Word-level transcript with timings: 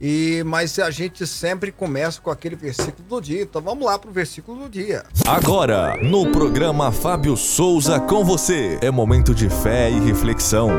E 0.01 0.43
mas 0.45 0.79
a 0.79 0.89
gente 0.89 1.27
sempre 1.27 1.71
começa 1.71 2.21
com 2.21 2.31
aquele 2.31 2.55
versículo 2.55 3.07
do 3.07 3.21
dia. 3.21 3.41
Então 3.41 3.61
vamos 3.61 3.85
lá 3.85 3.99
pro 3.99 4.11
versículo 4.11 4.63
do 4.63 4.69
dia. 4.69 5.03
Agora, 5.27 5.97
no 6.01 6.31
programa 6.31 6.91
Fábio 6.91 7.35
Souza 7.35 7.99
com 7.99 8.23
você, 8.23 8.79
é 8.81 8.89
momento 8.89 9.35
de 9.35 9.49
fé 9.49 9.89
e 9.89 9.99
reflexão. 9.99 10.69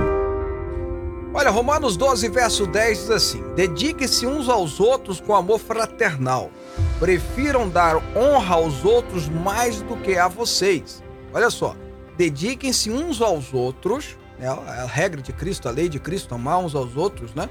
Olha, 1.32 1.50
Romanos 1.50 1.96
12, 1.96 2.28
verso 2.28 2.66
10 2.66 2.98
diz 2.98 3.10
assim: 3.10 3.42
Dediquem-se 3.54 4.26
uns 4.26 4.48
aos 4.48 4.80
outros 4.80 5.20
com 5.20 5.34
amor 5.34 5.60
fraternal. 5.60 6.50
Prefiram 6.98 7.68
dar 7.68 7.96
honra 8.16 8.54
aos 8.56 8.84
outros 8.84 9.28
mais 9.28 9.82
do 9.82 9.96
que 9.96 10.16
a 10.16 10.28
vocês. 10.28 11.02
Olha 11.32 11.50
só, 11.50 11.76
dediquem-se 12.16 12.90
uns 12.90 13.20
aos 13.20 13.54
outros, 13.54 14.16
né? 14.38 14.48
a 14.48 14.86
regra 14.86 15.22
de 15.22 15.32
Cristo, 15.32 15.68
a 15.68 15.70
lei 15.70 15.88
de 15.88 16.00
Cristo, 16.00 16.34
amar 16.34 16.58
uns 16.58 16.74
aos 16.74 16.96
outros, 16.96 17.34
né? 17.34 17.48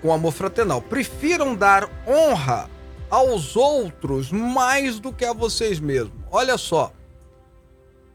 Com 0.00 0.12
amor 0.12 0.32
fraternal. 0.32 0.80
Prefiram 0.80 1.54
dar 1.54 1.88
honra 2.06 2.68
aos 3.10 3.56
outros 3.56 4.30
mais 4.30 4.98
do 4.98 5.12
que 5.12 5.24
a 5.24 5.32
vocês 5.32 5.80
mesmos. 5.80 6.12
Olha 6.30 6.56
só, 6.56 6.92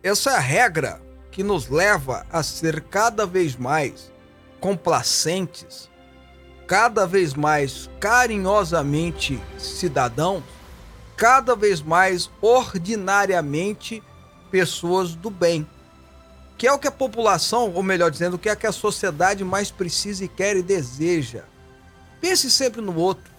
essa 0.02 0.32
é 0.32 0.36
a 0.36 0.40
regra 0.40 1.02
que 1.32 1.44
nos 1.44 1.68
leva 1.68 2.26
a 2.32 2.42
ser 2.42 2.82
cada 2.82 3.26
vez 3.26 3.56
mais 3.56 4.12
complacentes, 4.60 5.90
cada 6.66 7.06
vez 7.06 7.34
mais 7.34 7.90
carinhosamente 8.00 9.42
cidadãos, 9.58 10.44
cada 11.18 11.56
vez 11.56 11.82
mais 11.82 12.30
ordinariamente 12.42 14.02
pessoas 14.50 15.14
do 15.14 15.30
bem. 15.30 15.68
Que 16.58 16.68
é 16.68 16.72
o 16.72 16.80
que 16.80 16.88
a 16.88 16.92
população, 16.92 17.74
ou 17.74 17.84
melhor 17.84 18.10
dizendo, 18.10 18.36
o 18.36 18.40
que 18.40 18.48
é 18.48 18.56
que 18.56 18.66
a 18.66 18.72
sociedade 18.72 19.44
mais 19.44 19.70
precisa 19.70 20.24
e 20.24 20.28
quer 20.30 20.56
e 20.56 20.62
deseja 20.62 21.44
Pense 22.26 22.50
sempre 22.50 22.82
no 22.82 22.96
outro. 22.96 23.32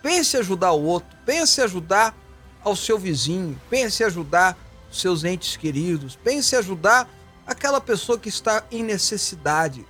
Pense 0.00 0.36
em 0.36 0.38
ajudar 0.38 0.70
o 0.70 0.84
outro. 0.84 1.08
Pense 1.26 1.60
em 1.60 1.64
ajudar 1.64 2.14
ao 2.62 2.76
seu 2.76 2.96
vizinho. 2.96 3.60
Pense 3.68 4.00
em 4.00 4.06
ajudar 4.06 4.56
os 4.88 5.00
seus 5.00 5.24
entes 5.24 5.56
queridos. 5.56 6.14
Pense 6.14 6.54
em 6.54 6.58
ajudar 6.60 7.08
aquela 7.44 7.80
pessoa 7.80 8.16
que 8.16 8.28
está 8.28 8.62
em 8.70 8.84
necessidade. 8.84 9.84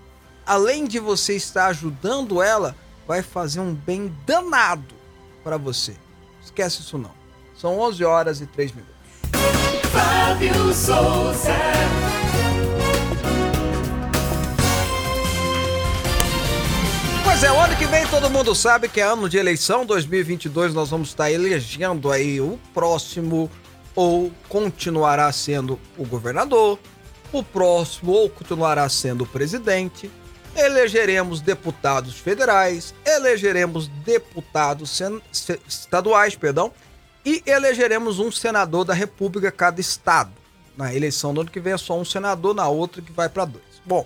Além 0.47 0.87
de 0.87 0.99
você 0.99 1.37
estar 1.37 1.67
ajudando 1.67 2.41
ela, 2.41 2.75
vai 3.07 3.21
fazer 3.21 3.61
um 3.61 3.75
bem 3.75 4.17
danado 4.25 4.95
para 5.45 5.59
você. 5.59 5.95
Esquece 6.43 6.81
isso 6.81 6.97
não. 6.97 7.13
São 7.55 7.79
11 7.79 8.03
horas 8.03 8.41
e 8.41 8.47
3 8.47 8.73
minutos. 8.73 8.95
Fábio 9.93 10.73
Souza. 10.73 11.88
Mas 17.41 17.45
é, 17.45 17.53
o 17.53 17.61
ano 17.61 17.77
que 17.77 17.87
vem 17.87 18.05
todo 18.09 18.29
mundo 18.29 18.53
sabe 18.53 18.89
que 18.89 19.01
é 19.01 19.05
ano 19.05 19.29
de 19.29 19.39
eleição, 19.39 19.87
2022 19.87 20.75
nós 20.75 20.91
vamos 20.91 21.11
estar 21.11 21.31
elegendo 21.31 22.11
aí 22.11 22.41
o 22.41 22.59
próximo 22.75 23.49
ou 23.95 24.33
continuará 24.49 25.31
sendo 25.31 25.79
o 25.97 26.05
governador, 26.05 26.81
o 27.33 27.41
próximo 27.41 28.11
ou 28.11 28.29
continuará 28.29 28.89
sendo 28.89 29.23
o 29.23 29.27
presidente, 29.27 30.11
elegeremos 30.57 31.41
deputados 31.41 32.19
federais, 32.19 32.93
elegeremos 33.07 33.87
deputados 33.87 35.01
estaduais, 35.69 36.35
perdão, 36.35 36.73
e 37.25 37.41
elegeremos 37.47 38.19
um 38.19 38.33
senador 38.33 38.85
da 38.85 38.95
República 38.95 39.53
cada 39.53 39.81
estado. 39.81 40.33
Na 40.77 40.93
eleição 40.93 41.33
do 41.33 41.43
ano 41.43 41.51
que 41.53 41.61
vem 41.61 41.75
é 41.75 41.79
só 41.79 41.97
um 41.97 42.05
senador, 42.05 42.53
na 42.53 42.67
outra 42.67 43.01
que 43.01 43.13
vai 43.13 43.29
para 43.29 43.45
dois. 43.45 43.81
Bom, 43.87 44.05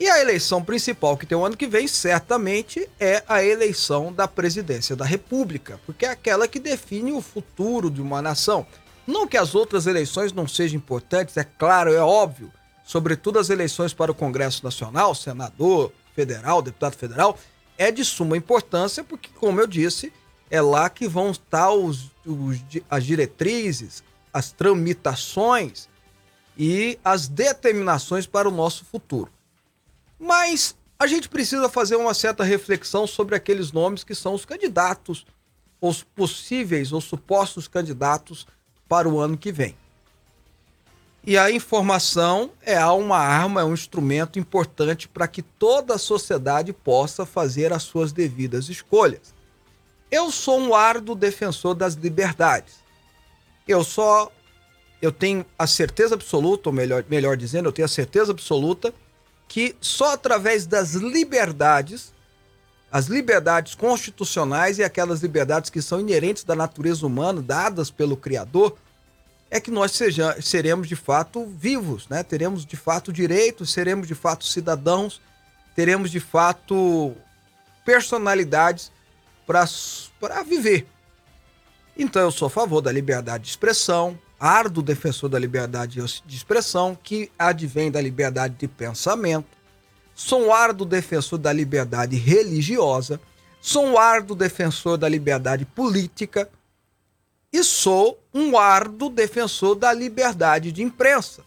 e 0.00 0.08
a 0.08 0.18
eleição 0.18 0.64
principal 0.64 1.14
que 1.14 1.26
tem 1.26 1.36
o 1.36 1.44
ano 1.44 1.58
que 1.58 1.66
vem, 1.66 1.86
certamente, 1.86 2.88
é 2.98 3.22
a 3.28 3.44
eleição 3.44 4.10
da 4.10 4.26
presidência 4.26 4.96
da 4.96 5.04
República, 5.04 5.78
porque 5.84 6.06
é 6.06 6.08
aquela 6.08 6.48
que 6.48 6.58
define 6.58 7.12
o 7.12 7.20
futuro 7.20 7.90
de 7.90 8.00
uma 8.00 8.22
nação. 8.22 8.66
Não 9.06 9.28
que 9.28 9.36
as 9.36 9.54
outras 9.54 9.86
eleições 9.86 10.32
não 10.32 10.48
sejam 10.48 10.78
importantes, 10.78 11.36
é 11.36 11.44
claro, 11.44 11.92
é 11.92 12.00
óbvio, 12.00 12.50
sobretudo 12.82 13.38
as 13.38 13.50
eleições 13.50 13.92
para 13.92 14.10
o 14.10 14.14
Congresso 14.14 14.64
Nacional, 14.64 15.14
senador, 15.14 15.92
federal, 16.16 16.62
deputado 16.62 16.96
federal, 16.96 17.38
é 17.76 17.92
de 17.92 18.02
suma 18.02 18.38
importância, 18.38 19.04
porque, 19.04 19.28
como 19.38 19.60
eu 19.60 19.66
disse, 19.66 20.10
é 20.50 20.62
lá 20.62 20.88
que 20.88 21.06
vão 21.06 21.30
estar 21.30 21.72
os, 21.72 22.10
os, 22.24 22.58
as 22.88 23.04
diretrizes, 23.04 24.02
as 24.32 24.50
tramitações 24.50 25.90
e 26.56 26.98
as 27.04 27.28
determinações 27.28 28.26
para 28.26 28.48
o 28.48 28.52
nosso 28.52 28.86
futuro. 28.86 29.30
Mas 30.20 30.76
a 30.98 31.06
gente 31.06 31.30
precisa 31.30 31.66
fazer 31.70 31.96
uma 31.96 32.12
certa 32.12 32.44
reflexão 32.44 33.06
sobre 33.06 33.34
aqueles 33.34 33.72
nomes 33.72 34.04
que 34.04 34.14
são 34.14 34.34
os 34.34 34.44
candidatos, 34.44 35.24
os 35.80 36.02
possíveis 36.02 36.92
ou 36.92 37.00
supostos 37.00 37.66
candidatos 37.66 38.46
para 38.86 39.08
o 39.08 39.18
ano 39.18 39.38
que 39.38 39.50
vem. 39.50 39.74
E 41.24 41.38
a 41.38 41.50
informação 41.50 42.50
é 42.62 42.84
uma 42.86 43.18
arma, 43.18 43.62
é 43.62 43.64
um 43.64 43.72
instrumento 43.72 44.38
importante 44.38 45.08
para 45.08 45.26
que 45.26 45.42
toda 45.42 45.94
a 45.94 45.98
sociedade 45.98 46.72
possa 46.72 47.24
fazer 47.24 47.72
as 47.72 47.82
suas 47.82 48.12
devidas 48.12 48.68
escolhas. 48.68 49.34
Eu 50.10 50.30
sou 50.30 50.58
um 50.58 50.74
árduo 50.74 51.14
defensor 51.14 51.74
das 51.74 51.94
liberdades. 51.94 52.74
Eu 53.66 53.84
só 53.84 54.30
eu 55.00 55.10
tenho 55.10 55.46
a 55.58 55.66
certeza 55.66 56.14
absoluta, 56.14 56.68
ou 56.68 56.74
melhor, 56.74 57.04
melhor 57.08 57.34
dizendo, 57.34 57.68
eu 57.68 57.72
tenho 57.72 57.86
a 57.86 57.88
certeza 57.88 58.32
absoluta 58.32 58.92
que 59.50 59.74
só 59.80 60.12
através 60.12 60.64
das 60.64 60.92
liberdades, 60.92 62.12
as 62.90 63.06
liberdades 63.06 63.74
constitucionais 63.74 64.78
e 64.78 64.84
aquelas 64.84 65.22
liberdades 65.22 65.70
que 65.70 65.82
são 65.82 65.98
inerentes 65.98 66.44
da 66.44 66.54
natureza 66.54 67.04
humana, 67.04 67.42
dadas 67.42 67.90
pelo 67.90 68.16
Criador, 68.16 68.78
é 69.50 69.58
que 69.58 69.72
nós 69.72 69.90
seja, 69.90 70.40
seremos 70.40 70.86
de 70.86 70.94
fato 70.94 71.46
vivos, 71.46 72.08
né? 72.08 72.22
Teremos 72.22 72.64
de 72.64 72.76
fato 72.76 73.12
direitos, 73.12 73.72
seremos 73.72 74.06
de 74.06 74.14
fato 74.14 74.44
cidadãos, 74.44 75.20
teremos 75.74 76.12
de 76.12 76.20
fato 76.20 77.12
personalidades 77.84 78.92
para 79.44 80.44
viver. 80.44 80.86
Então 81.98 82.22
eu 82.22 82.30
sou 82.30 82.46
a 82.46 82.50
favor 82.50 82.80
da 82.80 82.92
liberdade 82.92 83.42
de 83.42 83.50
expressão, 83.50 84.16
árduo 84.40 84.82
defensor 84.82 85.28
da 85.28 85.38
liberdade 85.38 86.00
de 86.24 86.36
expressão, 86.36 86.96
que 87.00 87.30
advém 87.38 87.90
da 87.90 88.00
liberdade 88.00 88.54
de 88.58 88.66
pensamento. 88.66 89.46
Sou 90.14 90.46
um 90.46 90.52
árduo 90.52 90.86
defensor 90.86 91.38
da 91.38 91.52
liberdade 91.52 92.16
religiosa. 92.16 93.20
Sou 93.60 93.84
um 93.84 93.98
árduo 93.98 94.34
defensor 94.34 94.96
da 94.96 95.06
liberdade 95.06 95.66
política. 95.66 96.48
E 97.52 97.62
sou 97.62 98.18
um 98.32 98.56
árduo 98.56 99.10
defensor 99.10 99.74
da 99.74 99.92
liberdade 99.92 100.72
de 100.72 100.82
imprensa. 100.82 101.42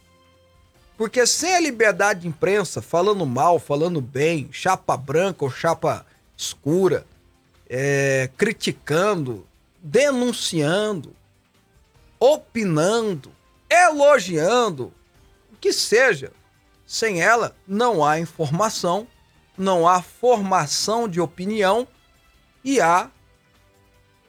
Porque 0.95 1.25
sem 1.25 1.55
a 1.55 1.59
liberdade 1.59 2.21
de 2.21 2.27
imprensa, 2.27 2.81
falando 2.81 3.25
mal, 3.25 3.57
falando 3.57 3.99
bem, 3.99 4.49
chapa 4.51 4.95
branca 4.95 5.43
ou 5.43 5.49
chapa 5.49 6.05
escura, 6.37 7.05
é, 7.67 8.29
criticando, 8.37 9.47
denunciando, 9.81 11.15
opinando, 12.23 13.33
elogiando, 13.69 14.93
o 15.51 15.57
que 15.59 15.73
seja. 15.73 16.31
Sem 16.87 17.21
ela, 17.21 17.53
não 17.67 18.03
há 18.03 18.17
informação, 18.17 19.05
não 19.57 19.85
há 19.85 20.01
formação 20.01 21.05
de 21.05 21.19
opinião 21.19 21.85
e 22.63 22.79
há 22.79 23.11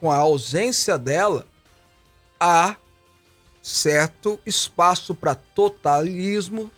com 0.01 0.11
a 0.11 0.17
ausência 0.17 0.99
dela, 0.99 1.47
há 2.41 2.75
certo 3.63 4.41
espaço 4.45 5.15
para 5.15 5.37
totalismo, 5.37 6.73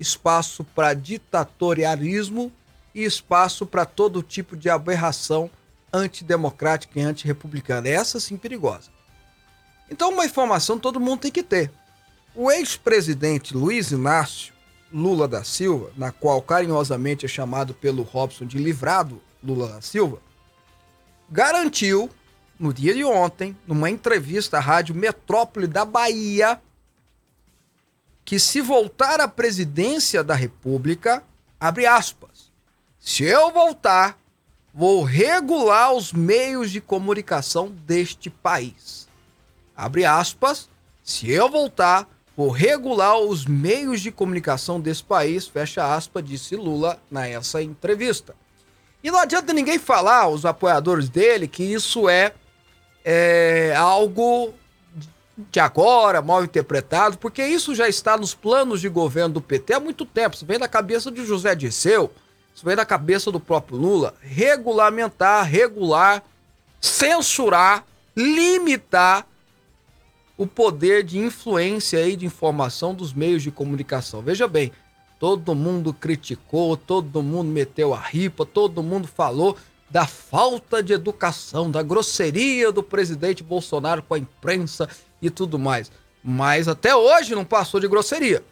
espaço 0.00 0.64
para 0.64 0.94
ditatorialismo 0.94 2.50
e 2.94 3.04
espaço 3.04 3.66
para 3.66 3.84
todo 3.84 4.22
tipo 4.22 4.56
de 4.56 4.70
aberração 4.70 5.50
antidemocrática 5.92 6.98
e 6.98 7.02
antirrepublicana. 7.02 7.88
Essa 7.90 8.18
sim 8.18 8.38
perigosa. 8.38 8.95
Então, 9.90 10.10
uma 10.10 10.26
informação 10.26 10.78
todo 10.78 11.00
mundo 11.00 11.20
tem 11.20 11.30
que 11.30 11.42
ter. 11.42 11.70
O 12.34 12.50
ex-presidente 12.50 13.56
Luiz 13.56 13.90
Inácio 13.90 14.52
Lula 14.92 15.26
da 15.26 15.42
Silva, 15.42 15.90
na 15.96 16.12
qual 16.12 16.40
carinhosamente 16.40 17.26
é 17.26 17.28
chamado 17.28 17.74
pelo 17.74 18.02
Robson 18.02 18.46
de 18.46 18.58
livrado 18.58 19.20
Lula 19.42 19.68
da 19.68 19.80
Silva, 19.80 20.20
garantiu 21.28 22.10
no 22.58 22.72
dia 22.72 22.94
de 22.94 23.04
ontem, 23.04 23.56
numa 23.66 23.90
entrevista 23.90 24.56
à 24.56 24.60
Rádio 24.60 24.94
Metrópole 24.94 25.66
da 25.66 25.84
Bahia, 25.84 26.60
que 28.24 28.38
se 28.38 28.60
voltar 28.60 29.20
à 29.20 29.28
presidência 29.28 30.24
da 30.24 30.34
República, 30.34 31.22
abre 31.60 31.86
aspas, 31.86 32.50
se 32.98 33.24
eu 33.24 33.52
voltar, 33.52 34.18
vou 34.74 35.04
regular 35.04 35.92
os 35.92 36.12
meios 36.12 36.70
de 36.70 36.80
comunicação 36.80 37.68
deste 37.68 38.28
país. 38.30 39.05
Abre 39.76 40.04
aspas, 40.04 40.68
se 41.02 41.30
eu 41.30 41.50
voltar, 41.50 42.08
vou 42.36 42.50
regular 42.50 43.18
os 43.18 43.44
meios 43.44 44.00
de 44.00 44.10
comunicação 44.10 44.80
desse 44.80 45.04
país, 45.04 45.46
fecha 45.46 45.94
aspas, 45.94 46.24
disse 46.24 46.56
Lula 46.56 46.98
nessa 47.10 47.62
entrevista. 47.62 48.34
E 49.04 49.10
não 49.10 49.20
adianta 49.20 49.52
ninguém 49.52 49.78
falar, 49.78 50.28
os 50.28 50.44
apoiadores 50.44 51.08
dele, 51.08 51.46
que 51.46 51.62
isso 51.62 52.08
é, 52.08 52.32
é 53.04 53.74
algo 53.76 54.52
de 55.50 55.60
agora, 55.60 56.22
mal 56.22 56.42
interpretado, 56.42 57.18
porque 57.18 57.44
isso 57.44 57.74
já 57.74 57.88
está 57.88 58.16
nos 58.16 58.34
planos 58.34 58.80
de 58.80 58.88
governo 58.88 59.34
do 59.34 59.40
PT 59.40 59.74
há 59.74 59.80
muito 59.80 60.06
tempo. 60.06 60.34
Isso 60.34 60.46
vem 60.46 60.58
da 60.58 60.66
cabeça 60.66 61.10
de 61.10 61.24
José 61.24 61.54
Dirceu, 61.54 62.10
isso 62.54 62.64
vem 62.64 62.74
da 62.74 62.86
cabeça 62.86 63.30
do 63.30 63.38
próprio 63.38 63.76
Lula. 63.76 64.14
Regulamentar, 64.20 65.44
regular, 65.44 66.24
censurar, 66.80 67.84
limitar 68.16 69.26
o 70.36 70.46
poder 70.46 71.02
de 71.02 71.18
influência 71.18 72.06
e 72.06 72.16
de 72.16 72.26
informação 72.26 72.94
dos 72.94 73.12
meios 73.12 73.42
de 73.42 73.50
comunicação. 73.50 74.20
Veja 74.22 74.46
bem, 74.46 74.72
Todo 75.18 75.54
mundo 75.54 75.94
criticou, 75.94 76.76
todo 76.76 77.22
mundo 77.22 77.48
meteu 77.48 77.94
a 77.94 77.98
ripa, 77.98 78.44
todo 78.44 78.82
mundo 78.82 79.08
falou 79.08 79.56
da 79.88 80.06
falta 80.06 80.82
de 80.82 80.92
educação, 80.92 81.70
da 81.70 81.82
grosseria 81.82 82.70
do 82.70 82.82
presidente 82.82 83.42
Bolsonaro 83.42 84.02
com 84.02 84.14
a 84.14 84.18
imprensa 84.18 84.88
e 85.22 85.30
tudo 85.30 85.58
mais. 85.58 85.90
Mas 86.22 86.68
até 86.68 86.94
hoje 86.94 87.34
não 87.34 87.46
passou 87.46 87.80
de 87.80 87.88
grosseria. 87.88 88.42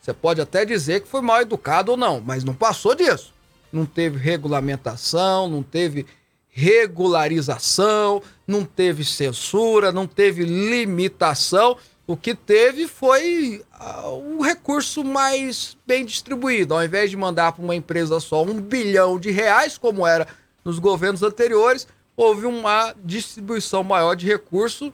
Você 0.00 0.12
pode 0.12 0.40
até 0.40 0.66
dizer 0.66 1.00
que 1.00 1.08
foi 1.08 1.22
mal 1.22 1.40
educado 1.40 1.92
ou 1.92 1.96
não, 1.96 2.20
mas 2.20 2.44
não 2.44 2.52
passou 2.52 2.94
disso. 2.94 3.32
Não 3.72 3.86
teve 3.86 4.18
regulamentação, 4.18 5.48
não 5.48 5.62
teve 5.62 6.04
regularização, 6.52 8.22
não 8.46 8.64
teve 8.64 9.04
censura, 9.04 9.90
não 9.90 10.06
teve 10.06 10.44
limitação 10.44 11.76
o 12.06 12.16
que 12.16 12.34
teve 12.34 12.88
foi 12.88 13.64
uh, 13.80 14.10
um 14.16 14.42
recurso 14.42 15.04
mais 15.04 15.76
bem 15.86 16.04
distribuído. 16.04 16.74
Ao 16.74 16.84
invés 16.84 17.10
de 17.10 17.16
mandar 17.16 17.52
para 17.52 17.64
uma 17.64 17.76
empresa 17.76 18.18
só 18.18 18.42
um 18.42 18.60
bilhão 18.60 19.18
de 19.18 19.30
reais, 19.30 19.78
como 19.78 20.06
era 20.06 20.26
nos 20.64 20.78
governos 20.78 21.22
anteriores, 21.22 21.86
houve 22.16 22.44
uma 22.44 22.94
distribuição 23.04 23.84
maior 23.84 24.14
de 24.14 24.26
recurso, 24.26 24.92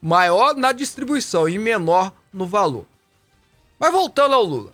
maior 0.00 0.56
na 0.56 0.72
distribuição 0.72 1.48
e 1.48 1.58
menor 1.58 2.12
no 2.32 2.46
valor. 2.46 2.86
Mas 3.78 3.92
voltando 3.92 4.34
ao 4.34 4.42
Lula. 4.42 4.72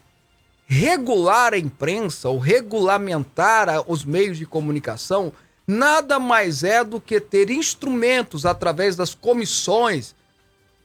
Regular 0.64 1.52
a 1.52 1.58
imprensa 1.58 2.28
ou 2.28 2.38
regulamentar 2.38 3.84
os 3.90 4.04
meios 4.04 4.38
de 4.38 4.46
comunicação 4.46 5.32
nada 5.66 6.18
mais 6.18 6.64
é 6.64 6.82
do 6.82 7.00
que 7.00 7.20
ter 7.20 7.50
instrumentos 7.50 8.44
através 8.44 8.96
das 8.96 9.14
comissões, 9.14 10.14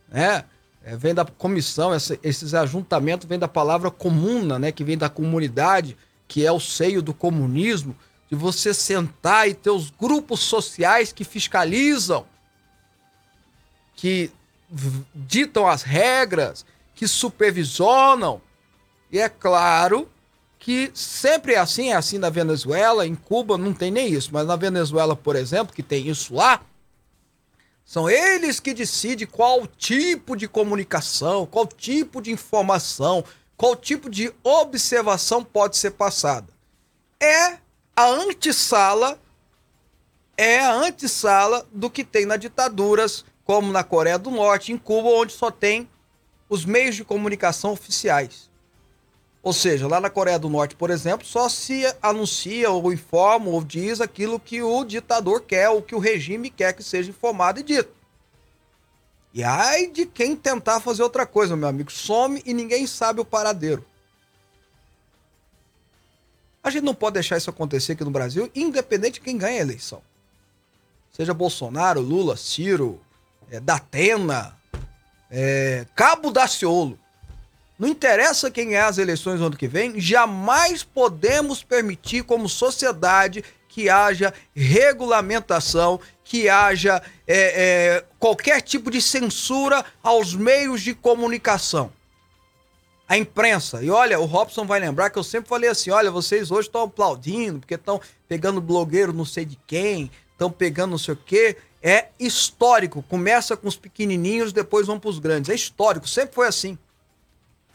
né? 0.10 0.46
é, 0.88 0.96
vem 0.96 1.14
da 1.14 1.26
comissão, 1.26 1.94
essa, 1.94 2.18
esses 2.24 2.54
ajuntamentos 2.54 3.28
vem 3.28 3.38
da 3.38 3.48
palavra 3.50 3.92
comuna, 3.92 4.58
né, 4.58 4.72
que 4.72 4.86
vem 4.86 4.98
da 4.98 5.10
comunidade, 5.10 5.98
que 6.30 6.46
é 6.46 6.52
o 6.52 6.62
seio 6.62 7.02
do 7.02 7.14
comunismo, 7.14 7.94
de 8.30 8.38
você 8.38 8.74
sentar 8.74 9.50
e 9.50 9.54
ter 9.54 9.70
os 9.70 9.90
grupos 9.90 10.40
sociais 10.40 11.12
que 11.12 11.26
fiscalizam, 11.26 12.26
que 13.98 14.32
ditam 15.14 15.68
as 15.68 15.84
regras, 15.84 16.66
que 16.96 17.06
supervisionam. 17.06 18.42
E 19.12 19.20
é 19.20 19.28
claro 19.28 20.08
que 20.60 20.92
sempre 20.94 21.54
é 21.54 21.60
assim, 21.60 21.92
é 21.92 21.96
assim 21.96 22.18
na 22.18 22.30
Venezuela, 22.30 23.06
em 23.06 23.16
Cuba 23.16 23.58
não 23.58 23.74
tem 23.74 23.92
nem 23.92 24.12
isso, 24.12 24.30
mas 24.34 24.46
na 24.48 24.56
Venezuela, 24.56 25.16
por 25.16 25.36
exemplo, 25.36 25.74
que 25.74 25.84
tem 25.84 26.08
isso 26.08 26.34
lá, 26.34 26.62
são 27.86 28.10
eles 28.10 28.60
que 28.60 28.74
decidem 28.74 29.26
qual 29.26 29.66
tipo 29.66 30.36
de 30.36 30.48
comunicação, 30.48 31.46
qual 31.46 31.66
tipo 31.66 32.22
de 32.22 32.32
informação, 32.32 33.24
qual 33.56 33.76
tipo 33.76 34.10
de 34.10 34.34
observação 34.44 35.44
pode 35.44 35.78
ser 35.78 35.92
passada. 35.92 36.48
É 37.18 37.58
a 37.96 38.06
antessala, 38.06 39.18
é 40.36 40.60
a 40.60 40.74
antessala 40.74 41.66
do 41.72 41.90
que 41.90 42.04
tem 42.04 42.26
nas 42.26 42.40
ditaduras, 42.40 43.24
como 43.46 43.72
na 43.72 43.86
Coreia 43.86 44.20
do 44.20 44.30
Norte, 44.30 44.74
em 44.74 44.78
Cuba, 44.78 45.08
onde 45.08 45.32
só 45.32 45.50
tem 45.50 45.90
os 46.50 46.66
meios 46.66 46.96
de 46.96 47.06
comunicação 47.06 47.72
oficiais. 47.72 48.47
Ou 49.48 49.54
seja, 49.54 49.88
lá 49.88 50.02
na 50.02 50.10
Coreia 50.10 50.38
do 50.38 50.50
Norte, 50.50 50.76
por 50.76 50.90
exemplo, 50.90 51.26
só 51.26 51.48
se 51.48 51.86
anuncia 52.02 52.70
ou 52.70 52.92
informa 52.92 53.48
ou 53.48 53.64
diz 53.64 54.02
aquilo 54.02 54.42
que 54.42 54.62
o 54.62 54.84
ditador 54.84 55.40
quer 55.44 55.70
ou 55.70 55.82
que 55.82 55.96
o 55.96 56.00
regime 56.00 56.50
quer 56.50 56.74
que 56.74 56.84
seja 56.84 57.12
informado 57.12 57.62
e 57.62 57.64
dito. 57.64 57.90
E 59.34 59.46
ai 59.46 59.88
de 59.88 60.06
quem 60.06 60.36
tentar 60.36 60.82
fazer 60.82 61.02
outra 61.02 61.26
coisa, 61.26 61.56
meu 61.56 61.70
amigo, 61.70 61.90
some 61.90 62.42
e 62.46 62.54
ninguém 62.54 62.86
sabe 62.86 63.22
o 63.22 63.26
paradeiro. 63.26 63.86
A 66.62 66.70
gente 66.70 66.84
não 66.84 66.94
pode 66.94 67.14
deixar 67.14 67.38
isso 67.38 67.50
acontecer 67.50 67.94
aqui 67.94 68.04
no 68.04 68.12
Brasil, 68.12 68.52
independente 68.54 69.14
de 69.14 69.22
quem 69.22 69.38
ganha 69.38 69.60
a 69.60 69.64
eleição. 69.64 70.02
Seja 71.10 71.34
Bolsonaro, 71.34 72.02
Lula, 72.02 72.36
Ciro, 72.36 73.00
é, 73.50 73.62
Datena, 73.62 74.58
é, 75.32 75.86
Cabo 75.96 76.32
Daciolo. 76.32 77.00
Não 77.78 77.88
interessa 77.88 78.50
quem 78.50 78.74
é 78.74 78.82
as 78.82 78.98
eleições 78.98 79.40
no 79.40 79.48
ano 79.48 79.58
que 79.58 79.68
vem, 79.68 80.00
jamais 80.00 80.84
podemos 80.84 81.62
permitir, 81.62 82.24
como 82.24 82.50
sociedade, 82.50 83.44
que 83.68 83.88
haja 83.88 84.34
regulamentação, 84.56 86.00
que 86.24 86.50
haja 86.50 87.00
é, 87.28 87.38
é, 87.38 88.06
qualquer 88.18 88.60
tipo 88.62 88.90
de 88.90 89.00
censura 89.00 89.86
aos 90.02 90.34
meios 90.34 90.82
de 90.82 90.96
comunicação. 90.96 91.92
A 93.08 93.18
imprensa. 93.18 93.84
E 93.84 93.90
olha, 93.92 94.20
o 94.20 94.26
Robson 94.26 94.66
vai 94.66 94.80
lembrar 94.80 95.12
que 95.12 95.20
eu 95.20 95.24
sempre 95.24 95.48
falei 95.48 95.70
assim: 95.70 95.92
olha, 95.92 96.10
vocês 96.10 96.50
hoje 96.50 96.68
estão 96.68 96.82
aplaudindo, 96.82 97.60
porque 97.60 97.76
estão 97.76 98.02
pegando 98.28 98.60
blogueiro 98.60 99.14
não 99.14 99.24
sei 99.24 99.46
de 99.46 99.58
quem, 99.68 100.12
estão 100.32 100.52
pegando 100.52 100.92
não 100.92 100.98
sei 100.98 101.14
o 101.14 101.18
quê. 101.18 101.56
É 101.82 102.08
histórico. 102.20 103.04
Começa 103.04 103.56
com 103.56 103.68
os 103.68 103.78
pequenininhos, 103.78 104.52
depois 104.52 104.88
vão 104.88 105.00
para 105.00 105.12
os 105.12 105.20
grandes. 105.20 105.50
É 105.50 105.56
histórico, 105.56 106.08
sempre 106.08 106.34
foi 106.34 106.48
assim. 106.48 106.78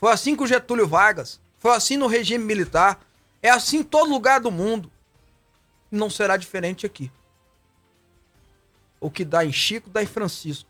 Foi 0.03 0.11
assim 0.11 0.35
com 0.35 0.45
Getúlio 0.45 0.89
Vargas. 0.89 1.41
Foi 1.61 1.71
assim 1.77 1.97
no 1.97 2.09
regime 2.09 2.45
militar. 2.45 3.01
É 3.41 3.51
assim 3.51 3.79
em 3.79 3.83
todo 3.85 4.11
lugar 4.11 4.41
do 4.41 4.51
mundo. 4.51 4.91
Não 5.89 6.11
será 6.11 6.37
diferente 6.37 6.85
aqui. 6.85 7.09
O 8.99 9.09
que 9.09 9.25
dá 9.25 9.45
em 9.45 9.53
Chico, 9.53 9.89
dá 9.89 10.03
em 10.03 10.07
Francisco. 10.07 10.69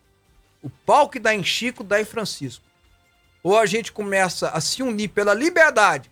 O 0.63 0.69
pau 0.69 1.09
que 1.09 1.19
dá 1.19 1.35
em 1.35 1.43
Chico, 1.43 1.83
dá 1.83 1.99
em 1.99 2.05
Francisco. 2.05 2.63
Ou 3.43 3.59
a 3.59 3.65
gente 3.65 3.91
começa 3.91 4.51
a 4.51 4.61
se 4.61 4.83
unir 4.83 5.09
pela 5.09 5.33
liberdade. 5.33 6.11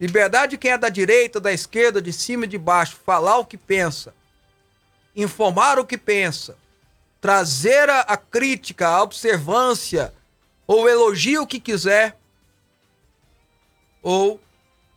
Liberdade 0.00 0.50
de 0.50 0.58
quem 0.58 0.72
é 0.72 0.78
da 0.78 0.88
direita, 0.88 1.38
da 1.38 1.52
esquerda, 1.52 2.02
de 2.02 2.12
cima 2.12 2.46
e 2.46 2.48
de 2.48 2.58
baixo, 2.58 2.98
falar 3.06 3.38
o 3.38 3.46
que 3.46 3.56
pensa, 3.56 4.12
informar 5.14 5.78
o 5.78 5.86
que 5.86 5.96
pensa, 5.96 6.58
trazer 7.20 7.88
a, 7.88 8.00
a 8.00 8.16
crítica, 8.16 8.88
a 8.88 9.04
observância 9.04 10.12
ou 10.66 10.88
elogio 10.88 11.42
o 11.42 11.46
que 11.46 11.60
quiser, 11.60 12.19
ou 14.02 14.40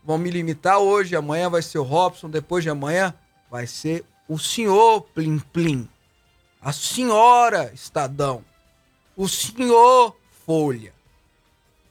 vão 0.04 0.18
me 0.18 0.30
limitar 0.30 0.80
hoje, 0.80 1.16
amanhã 1.16 1.50
vai 1.50 1.62
ser 1.62 1.80
o 1.80 1.84
Robson, 1.84 2.30
depois 2.30 2.64
de 2.64 2.70
amanhã 2.70 3.14
vai 3.50 3.68
ser 3.68 4.06
o 4.28 4.38
senhor 4.38 5.02
Plim 5.14 5.40
Plim, 5.40 5.88
a 6.62 6.74
senhora 6.74 7.72
Estadão, 7.74 8.44
o 9.16 9.28
senhor 9.28 10.16
Folha. 10.46 10.94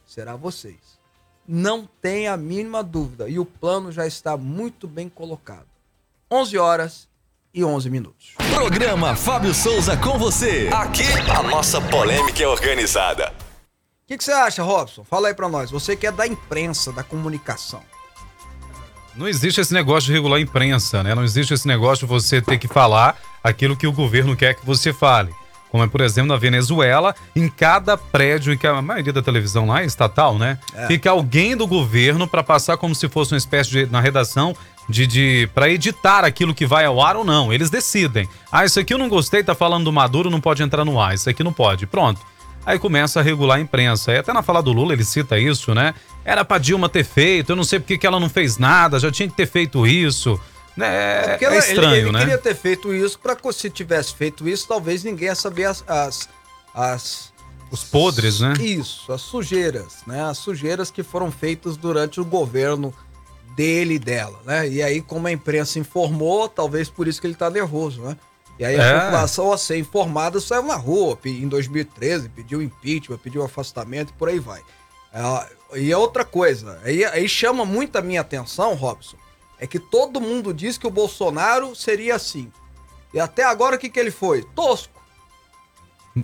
Será 0.06 0.36
vocês. 0.36 1.00
Não 1.48 1.88
tem 2.00 2.28
a 2.28 2.36
mínima 2.36 2.82
dúvida. 2.82 3.28
E 3.28 3.38
o 3.38 3.44
plano 3.44 3.90
já 3.90 4.06
está 4.06 4.36
muito 4.36 4.86
bem 4.86 5.08
colocado. 5.08 5.66
11 6.30 6.58
horas 6.58 7.08
e 7.54 7.64
11 7.64 7.90
minutos. 7.90 8.34
Programa 8.54 9.16
Fábio 9.16 9.54
Souza 9.54 9.96
com 9.96 10.18
você. 10.18 10.68
Aqui 10.72 11.04
a 11.30 11.42
nossa 11.42 11.80
polêmica 11.80 12.42
é 12.42 12.46
organizada. 12.46 13.32
O 14.12 14.14
que, 14.14 14.18
que 14.18 14.24
você 14.24 14.32
acha, 14.32 14.62
Robson? 14.62 15.04
Fala 15.04 15.28
aí 15.28 15.34
pra 15.34 15.48
nós. 15.48 15.70
Você 15.70 15.96
que 15.96 16.06
é 16.06 16.12
da 16.12 16.26
imprensa, 16.26 16.92
da 16.92 17.02
comunicação. 17.02 17.80
Não 19.16 19.26
existe 19.26 19.58
esse 19.58 19.72
negócio 19.72 20.08
de 20.08 20.12
regular 20.12 20.38
a 20.38 20.42
imprensa, 20.42 21.02
né? 21.02 21.14
Não 21.14 21.24
existe 21.24 21.54
esse 21.54 21.66
negócio 21.66 22.06
de 22.06 22.12
você 22.12 22.42
ter 22.42 22.58
que 22.58 22.68
falar 22.68 23.16
aquilo 23.42 23.74
que 23.74 23.86
o 23.86 23.92
governo 23.92 24.36
quer 24.36 24.54
que 24.54 24.66
você 24.66 24.92
fale. 24.92 25.32
Como 25.70 25.82
é, 25.82 25.86
por 25.86 26.02
exemplo, 26.02 26.28
na 26.28 26.36
Venezuela, 26.36 27.14
em 27.34 27.48
cada 27.48 27.96
prédio, 27.96 28.52
em 28.52 28.58
que 28.58 28.66
a 28.66 28.82
maioria 28.82 29.14
da 29.14 29.22
televisão 29.22 29.66
lá 29.66 29.80
é 29.80 29.86
estatal, 29.86 30.38
né? 30.38 30.58
É. 30.74 30.88
Fica 30.88 31.10
alguém 31.10 31.56
do 31.56 31.66
governo 31.66 32.28
para 32.28 32.42
passar 32.42 32.76
como 32.76 32.94
se 32.94 33.08
fosse 33.08 33.32
uma 33.32 33.38
espécie 33.38 33.70
de, 33.70 33.86
na 33.86 34.02
redação, 34.02 34.54
de, 34.90 35.06
de 35.06 35.48
para 35.54 35.70
editar 35.70 36.22
aquilo 36.22 36.54
que 36.54 36.66
vai 36.66 36.84
ao 36.84 37.00
ar 37.00 37.16
ou 37.16 37.24
não. 37.24 37.50
Eles 37.50 37.70
decidem. 37.70 38.28
Ah, 38.52 38.66
isso 38.66 38.78
aqui 38.78 38.92
eu 38.92 38.98
não 38.98 39.08
gostei, 39.08 39.42
tá 39.42 39.54
falando 39.54 39.84
do 39.84 39.92
Maduro, 39.92 40.28
não 40.28 40.38
pode 40.38 40.62
entrar 40.62 40.84
no 40.84 41.00
ar. 41.00 41.14
Isso 41.14 41.30
aqui 41.30 41.42
não 41.42 41.54
pode. 41.54 41.86
Pronto. 41.86 42.20
Aí 42.64 42.78
começa 42.78 43.18
a 43.20 43.22
regular 43.22 43.58
a 43.58 43.60
imprensa. 43.60 44.12
E 44.12 44.18
até 44.18 44.32
na 44.32 44.42
fala 44.42 44.62
do 44.62 44.72
Lula 44.72 44.92
ele 44.92 45.04
cita 45.04 45.38
isso, 45.38 45.74
né? 45.74 45.94
Era 46.24 46.44
pra 46.44 46.58
Dilma 46.58 46.88
ter 46.88 47.04
feito, 47.04 47.50
eu 47.52 47.56
não 47.56 47.64
sei 47.64 47.80
porque 47.80 47.98
que 47.98 48.06
ela 48.06 48.20
não 48.20 48.28
fez 48.28 48.56
nada, 48.58 49.00
já 49.00 49.10
tinha 49.10 49.28
que 49.28 49.34
ter 49.34 49.46
feito 49.46 49.84
isso. 49.86 50.38
Né? 50.76 50.86
É, 50.86 51.28
porque 51.30 51.44
é 51.44 51.48
ela- 51.48 51.56
ele- 51.56 51.66
estranho, 51.66 51.94
ele, 51.96 52.12
né? 52.12 52.18
queria 52.20 52.38
ter 52.38 52.54
feito 52.54 52.94
isso 52.94 53.18
para 53.18 53.36
se 53.52 53.68
tivesse 53.68 54.14
feito 54.14 54.48
isso, 54.48 54.66
talvez 54.68 55.02
ninguém 55.04 55.26
ia 55.26 55.34
saber 55.34 55.64
as, 55.64 55.84
as, 55.86 56.28
as- 56.74 57.32
Os 57.70 57.82
podres, 57.84 58.40
né? 58.40 58.54
Isso, 58.60 59.12
as 59.12 59.20
sujeiras, 59.22 59.96
né? 60.06 60.22
As 60.22 60.38
sujeiras 60.38 60.90
que 60.90 61.02
foram 61.02 61.30
feitas 61.32 61.76
durante 61.76 62.20
o 62.20 62.24
governo 62.24 62.94
dele 63.56 63.94
e 63.94 63.98
dela, 63.98 64.38
né? 64.46 64.68
E 64.68 64.82
aí, 64.82 65.02
como 65.02 65.26
a 65.26 65.32
imprensa 65.32 65.78
informou, 65.78 66.48
talvez 66.48 66.88
por 66.88 67.06
isso 67.08 67.20
que 67.20 67.26
ele 67.26 67.34
tá 67.34 67.50
nervoso, 67.50 68.00
né? 68.02 68.16
E 68.62 68.64
aí 68.64 68.78
a 68.78 68.84
É. 68.84 69.00
população, 69.00 69.52
a 69.52 69.58
ser 69.58 69.76
informada, 69.76 70.40
saiu 70.40 70.62
na 70.62 70.76
rua 70.76 71.18
em 71.24 71.48
2013, 71.48 72.28
pediu 72.28 72.62
impeachment, 72.62 73.18
pediu 73.18 73.42
afastamento 73.42 74.10
e 74.10 74.12
por 74.12 74.28
aí 74.28 74.38
vai. 74.38 74.60
Ah, 75.12 75.48
e 75.74 75.90
é 75.90 75.96
outra 75.96 76.24
coisa, 76.24 76.80
aí, 76.84 77.04
aí 77.04 77.28
chama 77.28 77.64
muito 77.64 77.96
a 77.96 78.00
minha 78.00 78.20
atenção, 78.20 78.74
Robson, 78.74 79.16
é 79.58 79.66
que 79.66 79.80
todo 79.80 80.20
mundo 80.20 80.54
diz 80.54 80.78
que 80.78 80.86
o 80.86 80.90
Bolsonaro 80.90 81.74
seria 81.74 82.14
assim. 82.14 82.52
E 83.12 83.18
até 83.18 83.42
agora 83.42 83.74
o 83.74 83.78
que, 83.80 83.90
que 83.90 83.98
ele 83.98 84.12
foi? 84.12 84.44
Tosco. 84.54 84.91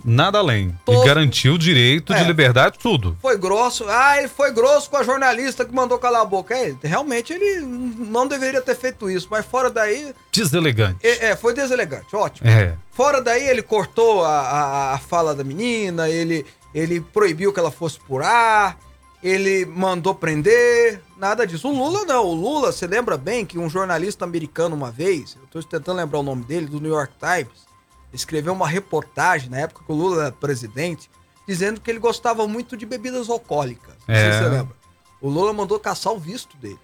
Nada 0.05 0.37
além. 0.37 0.77
Tosco. 0.85 1.03
E 1.03 1.05
garantiu 1.07 1.53
o 1.55 1.57
direito 1.57 2.13
de 2.13 2.19
É. 2.21 2.23
liberdade, 2.23 2.77
tudo. 2.77 3.17
Foi 3.21 3.37
grosso. 3.37 3.85
Ah, 3.87 4.17
ele 4.19 4.27
foi 4.27 4.51
grosso 4.51 4.89
com 4.89 4.97
a 4.97 5.03
jornalista 5.03 5.65
que 5.65 5.73
mandou 5.73 5.97
calar 5.97 6.21
a 6.21 6.25
boca. 6.25 6.55
É, 6.55 6.75
realmente 6.83 7.33
ele 7.33 7.61
não 7.61 8.27
deveria 8.27 8.61
ter 8.61 8.75
feito 8.75 9.09
isso, 9.09 9.27
mas 9.31 9.45
fora 9.45 9.69
daí. 9.69 10.13
Deselegante. 10.31 10.99
É, 11.01 11.29
é, 11.31 11.35
foi 11.35 11.53
deselegante, 11.53 12.15
ótimo. 12.15 12.47
É. 12.49 12.75
Fora 12.91 13.21
daí 13.21 13.47
ele 13.47 13.61
cortou 13.63 14.23
a, 14.23 14.39
a, 14.41 14.93
a 14.93 14.97
fala 14.99 15.33
da 15.33 15.43
menina, 15.43 16.07
ele, 16.09 16.45
ele 16.73 17.01
proibiu 17.01 17.51
que 17.51 17.59
ela 17.59 17.71
fosse 17.71 17.99
por 17.99 18.21
ar, 18.21 18.77
ele 19.23 19.65
mandou 19.65 20.13
prender, 20.15 21.01
nada 21.17 21.45
disso. 21.47 21.67
O 21.67 21.73
Lula 21.75 22.05
não, 22.05 22.25
o 22.25 22.33
Lula, 22.33 22.71
você 22.71 22.85
lembra 22.87 23.17
bem 23.17 23.45
que 23.45 23.57
um 23.57 23.69
jornalista 23.69 24.23
americano 24.23 24.75
uma 24.75 24.91
vez, 24.91 25.35
eu 25.41 25.47
tô 25.61 25.67
tentando 25.67 25.97
lembrar 25.97 26.19
o 26.19 26.23
nome 26.23 26.43
dele, 26.43 26.67
do 26.67 26.79
New 26.79 26.91
York 26.93 27.13
Times, 27.19 27.67
escreveu 28.13 28.53
uma 28.53 28.67
reportagem 28.67 29.49
na 29.49 29.59
época 29.59 29.83
que 29.85 29.91
o 29.91 29.95
Lula 29.95 30.23
era 30.23 30.31
presidente, 30.31 31.09
dizendo 31.47 31.79
que 31.81 31.89
ele 31.89 31.99
gostava 31.99 32.47
muito 32.47 32.75
de 32.77 32.85
bebidas 32.85 33.29
alcoólicas. 33.29 33.95
Não 34.07 34.15
sei 34.15 34.15
É. 34.15 34.31
se 34.31 34.37
você 34.39 34.49
lembra. 34.49 34.75
O 35.21 35.29
Lula 35.29 35.51
mandou 35.53 35.79
caçar 35.79 36.13
o 36.13 36.19
visto 36.19 36.55
dele. 36.57 36.79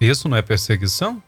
Isso 0.00 0.28
não 0.28 0.36
é 0.36 0.42
perseguição? 0.42 1.22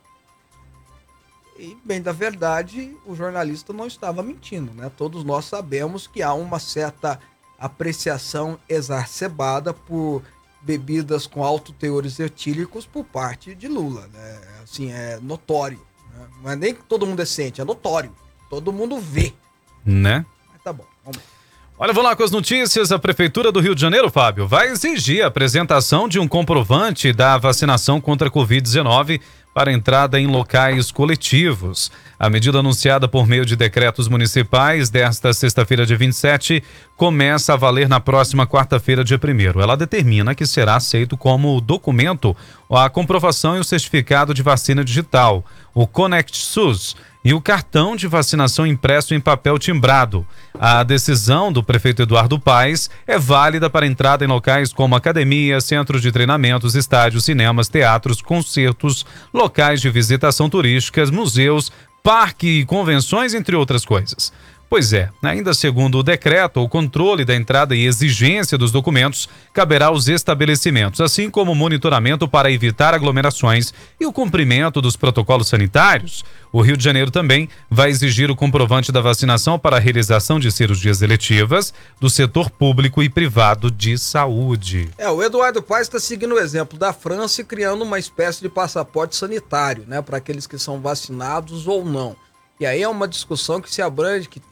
E, 1.58 1.76
bem 1.84 2.00
da 2.00 2.12
verdade, 2.12 2.96
o 3.04 3.16
jornalista 3.16 3.72
não 3.72 3.86
estava 3.86 4.22
mentindo, 4.22 4.72
né? 4.74 4.90
Todos 4.96 5.24
nós 5.24 5.44
sabemos 5.46 6.06
que 6.06 6.22
há 6.22 6.32
uma 6.32 6.58
certa 6.60 7.18
apreciação 7.58 8.58
exacerbada 8.68 9.74
por 9.74 10.22
bebidas 10.60 11.26
com 11.26 11.42
alto 11.42 11.72
teores 11.72 12.20
etílicos 12.20 12.86
por 12.86 13.04
parte 13.04 13.54
de 13.54 13.66
Lula, 13.66 14.06
né? 14.12 14.40
Assim, 14.62 14.92
é 14.92 15.18
notório. 15.20 15.80
Não 16.42 16.50
é 16.50 16.56
nem 16.56 16.74
que 16.74 16.82
todo 16.84 17.06
mundo 17.06 17.20
é 17.20 17.24
ciente, 17.24 17.60
é 17.60 17.64
notório. 17.64 18.12
Todo 18.48 18.72
mundo 18.72 18.98
vê. 18.98 19.32
Né? 19.84 20.24
Mas 20.52 20.62
tá 20.62 20.72
bom, 20.72 20.84
vamos 21.04 21.18
lá. 21.18 21.22
Olha, 21.80 21.92
vamos 21.92 22.10
lá 22.10 22.16
com 22.16 22.24
as 22.24 22.32
notícias. 22.32 22.90
A 22.90 22.98
Prefeitura 22.98 23.52
do 23.52 23.60
Rio 23.60 23.72
de 23.72 23.80
Janeiro, 23.80 24.10
Fábio, 24.10 24.48
vai 24.48 24.68
exigir 24.68 25.22
a 25.22 25.28
apresentação 25.28 26.08
de 26.08 26.18
um 26.18 26.26
comprovante 26.26 27.12
da 27.12 27.38
vacinação 27.38 28.00
contra 28.00 28.26
a 28.26 28.30
Covid-19 28.30 29.20
para 29.58 29.72
entrada 29.72 30.20
em 30.20 30.28
locais 30.28 30.92
coletivos. 30.92 31.90
A 32.16 32.30
medida 32.30 32.60
anunciada 32.60 33.08
por 33.08 33.26
meio 33.26 33.44
de 33.44 33.56
decretos 33.56 34.06
municipais 34.06 34.88
desta 34.88 35.32
sexta-feira, 35.32 35.84
dia 35.84 35.96
27, 35.96 36.62
começa 36.96 37.54
a 37.54 37.56
valer 37.56 37.88
na 37.88 37.98
próxima 37.98 38.46
quarta-feira, 38.46 39.02
dia 39.02 39.18
1. 39.18 39.60
Ela 39.60 39.76
determina 39.76 40.32
que 40.32 40.46
será 40.46 40.76
aceito 40.76 41.16
como 41.16 41.60
documento 41.60 42.36
a 42.70 42.88
comprovação 42.88 43.56
e 43.56 43.58
o 43.58 43.64
certificado 43.64 44.32
de 44.32 44.44
vacina 44.44 44.84
digital, 44.84 45.44
o 45.74 45.88
Connect 45.88 46.36
SUS 46.36 46.94
e 47.24 47.34
o 47.34 47.40
cartão 47.40 47.96
de 47.96 48.06
vacinação 48.06 48.66
impresso 48.66 49.14
em 49.14 49.20
papel 49.20 49.58
timbrado. 49.58 50.26
A 50.58 50.82
decisão 50.82 51.52
do 51.52 51.62
prefeito 51.62 52.02
Eduardo 52.02 52.38
Paes 52.38 52.88
é 53.06 53.18
válida 53.18 53.68
para 53.68 53.86
entrada 53.86 54.24
em 54.24 54.28
locais 54.28 54.72
como 54.72 54.94
academia, 54.94 55.60
centros 55.60 56.00
de 56.00 56.12
treinamentos, 56.12 56.74
estádios, 56.74 57.24
cinemas, 57.24 57.68
teatros, 57.68 58.22
concertos, 58.22 59.04
locais 59.32 59.80
de 59.80 59.90
visitação 59.90 60.48
turísticas, 60.48 61.10
museus, 61.10 61.72
parque 62.02 62.60
e 62.60 62.64
convenções, 62.64 63.34
entre 63.34 63.56
outras 63.56 63.84
coisas. 63.84 64.32
Pois 64.70 64.92
é, 64.92 65.08
ainda 65.22 65.54
segundo 65.54 65.98
o 65.98 66.02
decreto, 66.02 66.60
o 66.60 66.68
controle 66.68 67.24
da 67.24 67.34
entrada 67.34 67.74
e 67.74 67.86
exigência 67.86 68.58
dos 68.58 68.70
documentos 68.70 69.26
caberá 69.50 69.86
aos 69.86 70.08
estabelecimentos, 70.08 71.00
assim 71.00 71.30
como 71.30 71.52
o 71.52 71.54
monitoramento 71.54 72.28
para 72.28 72.52
evitar 72.52 72.92
aglomerações 72.92 73.72
e 73.98 74.04
o 74.04 74.12
cumprimento 74.12 74.82
dos 74.82 74.94
protocolos 74.94 75.48
sanitários. 75.48 76.22
O 76.52 76.60
Rio 76.60 76.76
de 76.76 76.84
Janeiro 76.84 77.10
também 77.10 77.48
vai 77.70 77.88
exigir 77.88 78.30
o 78.30 78.36
comprovante 78.36 78.92
da 78.92 79.00
vacinação 79.00 79.58
para 79.58 79.76
a 79.76 79.80
realização 79.80 80.38
de 80.38 80.52
cirurgias 80.52 81.00
eletivas 81.00 81.72
do 81.98 82.10
setor 82.10 82.50
público 82.50 83.02
e 83.02 83.08
privado 83.08 83.70
de 83.70 83.96
saúde. 83.96 84.90
É, 84.98 85.08
o 85.08 85.22
Eduardo 85.22 85.62
Paes 85.62 85.86
está 85.86 85.98
seguindo 85.98 86.34
o 86.34 86.38
exemplo 86.38 86.78
da 86.78 86.92
França 86.92 87.40
e 87.40 87.44
criando 87.44 87.82
uma 87.82 87.98
espécie 87.98 88.42
de 88.42 88.50
passaporte 88.50 89.16
sanitário, 89.16 89.84
né, 89.86 90.02
para 90.02 90.18
aqueles 90.18 90.46
que 90.46 90.58
são 90.58 90.78
vacinados 90.78 91.66
ou 91.66 91.86
não. 91.86 92.14
E 92.60 92.66
aí 92.66 92.82
é 92.82 92.88
uma 92.88 93.08
discussão 93.08 93.60
que 93.60 93.72
se 93.72 93.80
abrange, 93.80 94.28
que 94.28 94.42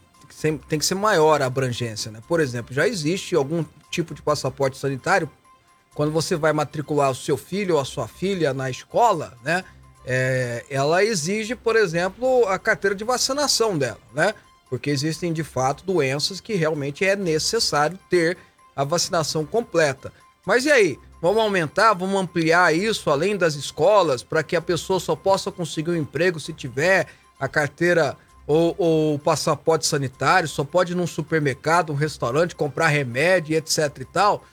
tem 0.41 0.77
que 0.77 0.85
ser 0.85 0.95
maior 0.95 1.41
a 1.41 1.45
abrangência, 1.45 2.11
né? 2.11 2.19
Por 2.27 2.39
exemplo, 2.39 2.73
já 2.73 2.87
existe 2.87 3.35
algum 3.35 3.65
tipo 3.89 4.13
de 4.13 4.21
passaporte 4.21 4.77
sanitário 4.77 5.29
quando 5.95 6.11
você 6.11 6.35
vai 6.35 6.53
matricular 6.53 7.09
o 7.09 7.15
seu 7.15 7.37
filho 7.37 7.75
ou 7.75 7.81
a 7.81 7.85
sua 7.85 8.07
filha 8.07 8.53
na 8.53 8.69
escola, 8.69 9.35
né? 9.43 9.63
é, 10.09 10.63
ela 10.69 11.03
exige, 11.03 11.53
por 11.53 11.75
exemplo, 11.75 12.47
a 12.47 12.57
carteira 12.57 12.95
de 12.95 13.03
vacinação 13.03 13.77
dela, 13.77 13.99
né? 14.13 14.33
Porque 14.69 14.89
existem 14.89 15.33
de 15.33 15.43
fato 15.43 15.83
doenças 15.85 16.39
que 16.39 16.53
realmente 16.53 17.03
é 17.03 17.13
necessário 17.13 17.99
ter 18.09 18.37
a 18.73 18.85
vacinação 18.85 19.45
completa. 19.45 20.13
Mas 20.45 20.63
e 20.63 20.71
aí? 20.71 20.97
Vamos 21.21 21.41
aumentar, 21.41 21.93
vamos 21.93 22.21
ampliar 22.21 22.73
isso 22.73 23.09
além 23.09 23.35
das 23.35 23.55
escolas 23.55 24.23
para 24.23 24.43
que 24.43 24.55
a 24.55 24.61
pessoa 24.61 24.99
só 24.99 25.15
possa 25.15 25.51
conseguir 25.51 25.91
um 25.91 25.95
emprego 25.95 26.39
se 26.39 26.53
tiver 26.53 27.07
a 27.39 27.47
carteira 27.47 28.15
ou, 28.47 28.73
ou 28.77 29.19
passaporte 29.19 29.85
sanitário, 29.85 30.47
só 30.47 30.63
pode 30.63 30.93
ir 30.93 30.95
num 30.95 31.05
supermercado, 31.05 31.91
um 31.91 31.95
restaurante, 31.95 32.55
comprar 32.55 32.87
remédio 32.87 33.57
etc 33.57 33.97
e 33.99 34.05
tal. 34.05 34.43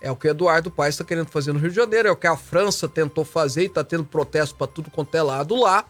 É 0.00 0.10
o 0.10 0.16
que 0.16 0.28
Eduardo 0.28 0.70
Paes 0.70 0.94
está 0.94 1.04
querendo 1.04 1.28
fazer 1.28 1.54
no 1.54 1.58
Rio 1.58 1.70
de 1.70 1.76
Janeiro, 1.76 2.08
é 2.08 2.12
o 2.12 2.16
que 2.16 2.26
a 2.26 2.36
França 2.36 2.86
tentou 2.86 3.24
fazer 3.24 3.62
e 3.62 3.66
está 3.66 3.82
tendo 3.82 4.04
protesto 4.04 4.54
para 4.54 4.66
tudo 4.66 4.90
quanto 4.90 5.14
é 5.14 5.22
lado 5.22 5.56
lá. 5.56 5.86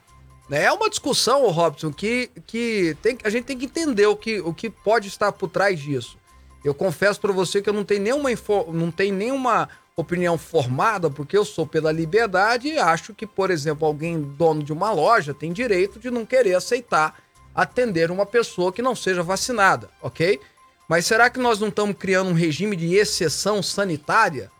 Né? 0.49 0.62
É 0.62 0.73
uma 0.73 0.88
discussão, 0.88 1.50
Robson, 1.50 1.93
que, 1.93 2.31
que 2.47 2.97
tem, 3.03 3.19
a 3.25 3.31
gente 3.31 3.45
tem 3.45 3.59
que 3.59 3.64
entender 3.64 4.07
o 4.07 4.14
que, 4.14 4.41
o 4.41 4.55
que 4.55 4.71
pode 4.71 5.09
estar 5.09 5.33
por 5.33 5.49
trás 5.49 5.81
disso. 5.81 6.17
Eu 6.64 6.73
confesso 6.73 7.21
para 7.21 7.33
você 7.33 7.61
que 7.61 7.69
eu 7.69 7.75
não 7.75 7.85
tenho 7.85 8.03
nenhuma, 8.03 8.31
não 8.73 8.91
tenho 8.93 9.14
nenhuma 9.14 9.69
opinião 9.97 10.38
formada, 10.38 11.11
porque 11.11 11.37
eu 11.37 11.45
sou 11.45 11.67
pela 11.67 11.91
liberdade 11.91 12.69
e 12.69 12.79
acho 12.79 13.14
que, 13.14 13.26
por 13.26 13.50
exemplo, 13.50 13.87
alguém 13.87 14.21
dono 14.21 14.62
de 14.62 14.73
uma 14.73 14.93
loja 14.93 15.35
tem 15.35 15.53
direito 15.53 15.99
de 15.99 16.11
não 16.11 16.25
querer 16.25 16.55
aceitar 16.55 17.24
atender 17.54 18.11
uma 18.11 18.26
pessoa 18.26 18.73
que 18.73 18.82
não 18.82 18.96
seja 18.96 19.23
vacinada, 19.23 19.88
ok? 20.02 20.40
Mas 20.88 21.06
será 21.06 21.30
que 21.30 21.38
nós 21.38 21.61
não 21.61 21.68
estamos 21.68 21.96
criando 21.96 22.30
um 22.30 22.34
regime 22.34 22.76
de 22.76 22.94
exceção 22.94 23.62
sanitária? 23.62 24.50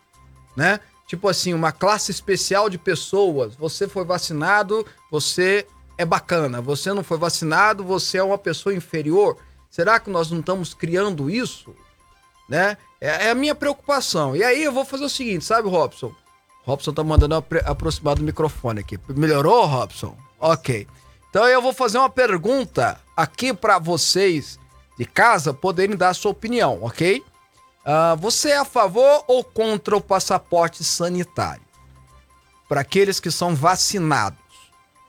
Né? 0.57 0.81
Tipo 1.07 1.29
assim, 1.29 1.53
uma 1.53 1.73
classe 1.73 2.11
especial 2.11 2.71
de 2.71 2.79
pessoas. 2.79 3.55
Você 3.57 3.87
foi 3.87 4.05
vacinado, 4.05 4.87
você 5.11 5.67
é 5.99 6.05
bacana. 6.05 6.61
Você 6.63 6.93
não 6.93 7.05
foi 7.05 7.19
vacinado, 7.19 7.85
você 7.85 8.19
é 8.19 8.23
uma 8.23 8.39
pessoa 8.39 8.75
inferior. 8.75 9.37
Será 9.71 9.99
que 10.01 10.09
nós 10.09 10.31
não 10.31 10.41
estamos 10.41 10.73
criando 10.73 11.29
isso? 11.29 11.75
Né? 12.49 12.77
É, 13.01 13.27
é 13.27 13.31
a 13.31 13.35
minha 13.35 13.55
preocupação. 13.55 14.35
E 14.35 14.43
aí 14.43 14.65
eu 14.65 14.73
vou 14.73 14.85
fazer 14.85 15.05
o 15.05 15.11
seguinte, 15.11 15.45
sabe, 15.45 15.69
Robson? 15.69 16.15
Robson 16.65 16.93
tá 16.93 17.05
mandando 17.05 17.35
aproximar 17.35 18.15
do 18.15 18.23
microfone 18.23 18.81
aqui. 18.81 18.99
Melhorou, 19.09 19.67
Robson? 19.67 20.17
Ok. 20.41 20.87
Então 21.35 21.49
eu 21.49 21.61
vou 21.61 21.73
fazer 21.73 21.99
uma 21.99 22.09
pergunta 22.09 22.97
aqui 23.17 23.53
para 23.53 23.81
vocês 23.81 24.57
de 24.97 25.05
casa 25.05 25.53
poderem 25.53 25.97
dar 25.97 26.11
a 26.11 26.15
sua 26.15 26.31
opinião, 26.31 26.79
ok? 26.81 27.25
Uh, 27.85 28.17
você 28.19 28.51
é 28.51 28.59
a 28.59 28.65
favor 28.65 29.25
ou 29.27 29.43
contra 29.43 29.97
o 29.97 30.01
passaporte 30.01 30.85
sanitário? 30.85 31.65
Para 32.69 32.83
aqueles 32.83 33.19
que 33.19 33.33
são 33.33 33.53
vacinados. 33.53 34.39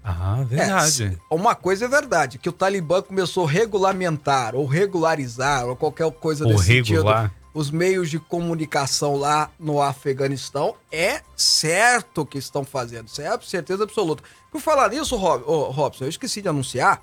Ah, 0.04 0.42
verdade. 0.44 1.18
É, 1.30 1.34
uma 1.34 1.54
coisa 1.54 1.84
é 1.84 1.88
verdade, 1.88 2.38
que 2.38 2.48
o 2.48 2.52
Talibã 2.52 3.02
começou 3.02 3.46
a 3.46 3.50
regulamentar 3.50 4.54
ou 4.54 4.66
regularizar 4.66 5.66
ou 5.66 5.76
qualquer 5.76 6.10
coisa 6.12 6.44
ou 6.44 6.52
desse 6.52 6.72
regular. 6.72 7.22
sentido 7.22 7.42
os 7.54 7.70
meios 7.70 8.10
de 8.10 8.18
comunicação 8.18 9.16
lá 9.16 9.50
no 9.58 9.80
Afeganistão. 9.80 10.74
É 10.90 11.20
certo 11.36 12.24
que 12.24 12.38
estão 12.38 12.64
fazendo, 12.64 13.08
certo? 13.08 13.44
Certeza 13.44 13.84
absoluta. 13.84 14.22
Por 14.52 14.60
falar 14.60 14.90
nisso, 14.90 15.16
Rob, 15.16 15.42
oh, 15.46 15.70
Robson, 15.70 16.04
eu 16.04 16.10
esqueci 16.10 16.42
de 16.42 16.48
anunciar. 16.48 17.02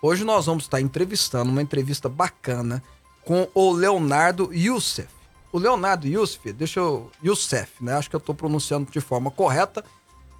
Hoje 0.00 0.24
nós 0.24 0.46
vamos 0.46 0.64
estar 0.64 0.80
entrevistando, 0.80 1.50
uma 1.50 1.60
entrevista 1.60 2.08
bacana, 2.08 2.82
com 3.26 3.46
o 3.54 3.70
Leonardo 3.72 4.50
Youssef. 4.54 5.10
O 5.52 5.58
Leonardo 5.58 6.08
Youssef, 6.08 6.50
deixa 6.50 6.80
eu. 6.80 7.10
Youssef, 7.22 7.72
né? 7.84 7.92
Acho 7.92 8.08
que 8.08 8.16
eu 8.16 8.18
estou 8.18 8.34
pronunciando 8.34 8.90
de 8.90 9.00
forma 9.02 9.30
correta. 9.30 9.84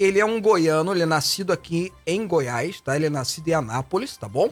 Ele 0.00 0.18
é 0.18 0.24
um 0.24 0.40
goiano, 0.40 0.92
ele 0.92 1.02
é 1.02 1.06
nascido 1.06 1.52
aqui 1.52 1.92
em 2.06 2.26
Goiás, 2.26 2.80
tá? 2.80 2.96
Ele 2.96 3.06
é 3.06 3.10
nascido 3.10 3.48
em 3.48 3.52
Anápolis, 3.52 4.16
tá 4.16 4.26
bom? 4.26 4.50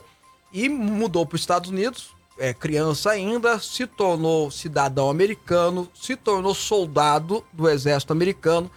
E 0.52 0.68
mudou 0.68 1.24
para 1.24 1.36
os 1.36 1.40
Estados 1.40 1.70
Unidos, 1.70 2.14
é, 2.38 2.52
criança 2.52 3.10
ainda, 3.10 3.58
se 3.58 3.86
tornou 3.86 4.50
cidadão 4.50 5.08
americano, 5.08 5.88
se 5.94 6.14
tornou 6.14 6.54
soldado 6.54 7.42
do 7.52 7.68
exército 7.70 8.12
americano, 8.12 8.70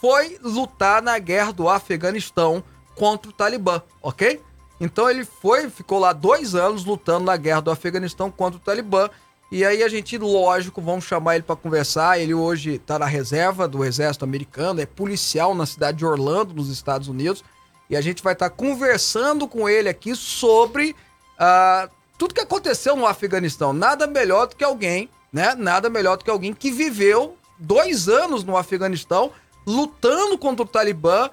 foi 0.00 0.38
lutar 0.42 1.02
na 1.02 1.18
guerra 1.18 1.52
do 1.52 1.68
Afeganistão 1.68 2.64
contra 2.96 3.30
o 3.30 3.34
Talibã, 3.34 3.82
ok? 4.02 4.40
Então 4.80 5.10
ele 5.10 5.24
foi, 5.24 5.68
ficou 5.68 5.98
lá 5.98 6.12
dois 6.12 6.54
anos 6.54 6.84
lutando 6.84 7.26
na 7.26 7.36
guerra 7.36 7.60
do 7.60 7.70
Afeganistão 7.70 8.30
contra 8.30 8.56
o 8.56 8.62
Talibã. 8.62 9.10
E 9.52 9.64
aí 9.64 9.82
a 9.82 9.88
gente, 9.88 10.16
lógico, 10.16 10.80
vamos 10.80 11.04
chamar 11.04 11.34
ele 11.34 11.44
para 11.44 11.54
conversar. 11.54 12.18
Ele 12.18 12.32
hoje 12.32 12.76
está 12.76 12.98
na 12.98 13.04
reserva 13.04 13.68
do 13.68 13.84
exército 13.84 14.24
americano, 14.24 14.80
é 14.80 14.86
policial 14.86 15.54
na 15.54 15.66
cidade 15.66 15.98
de 15.98 16.06
Orlando, 16.06 16.54
nos 16.54 16.70
Estados 16.70 17.08
Unidos. 17.08 17.44
E 17.90 17.96
a 17.96 18.00
gente 18.00 18.22
vai 18.22 18.32
estar 18.32 18.48
tá 18.48 18.56
conversando 18.56 19.46
com 19.46 19.68
ele 19.68 19.88
aqui 19.88 20.14
sobre 20.14 20.96
uh, 21.34 21.90
tudo 22.16 22.32
que 22.32 22.40
aconteceu 22.40 22.96
no 22.96 23.06
Afeganistão. 23.06 23.72
Nada 23.72 24.06
melhor 24.06 24.46
do 24.46 24.56
que 24.56 24.64
alguém, 24.64 25.10
né? 25.30 25.54
Nada 25.54 25.90
melhor 25.90 26.16
do 26.16 26.24
que 26.24 26.30
alguém 26.30 26.54
que 26.54 26.70
viveu 26.70 27.36
dois 27.58 28.08
anos 28.08 28.44
no 28.44 28.56
Afeganistão 28.56 29.32
lutando 29.66 30.38
contra 30.38 30.64
o 30.64 30.68
Talibã 30.68 31.30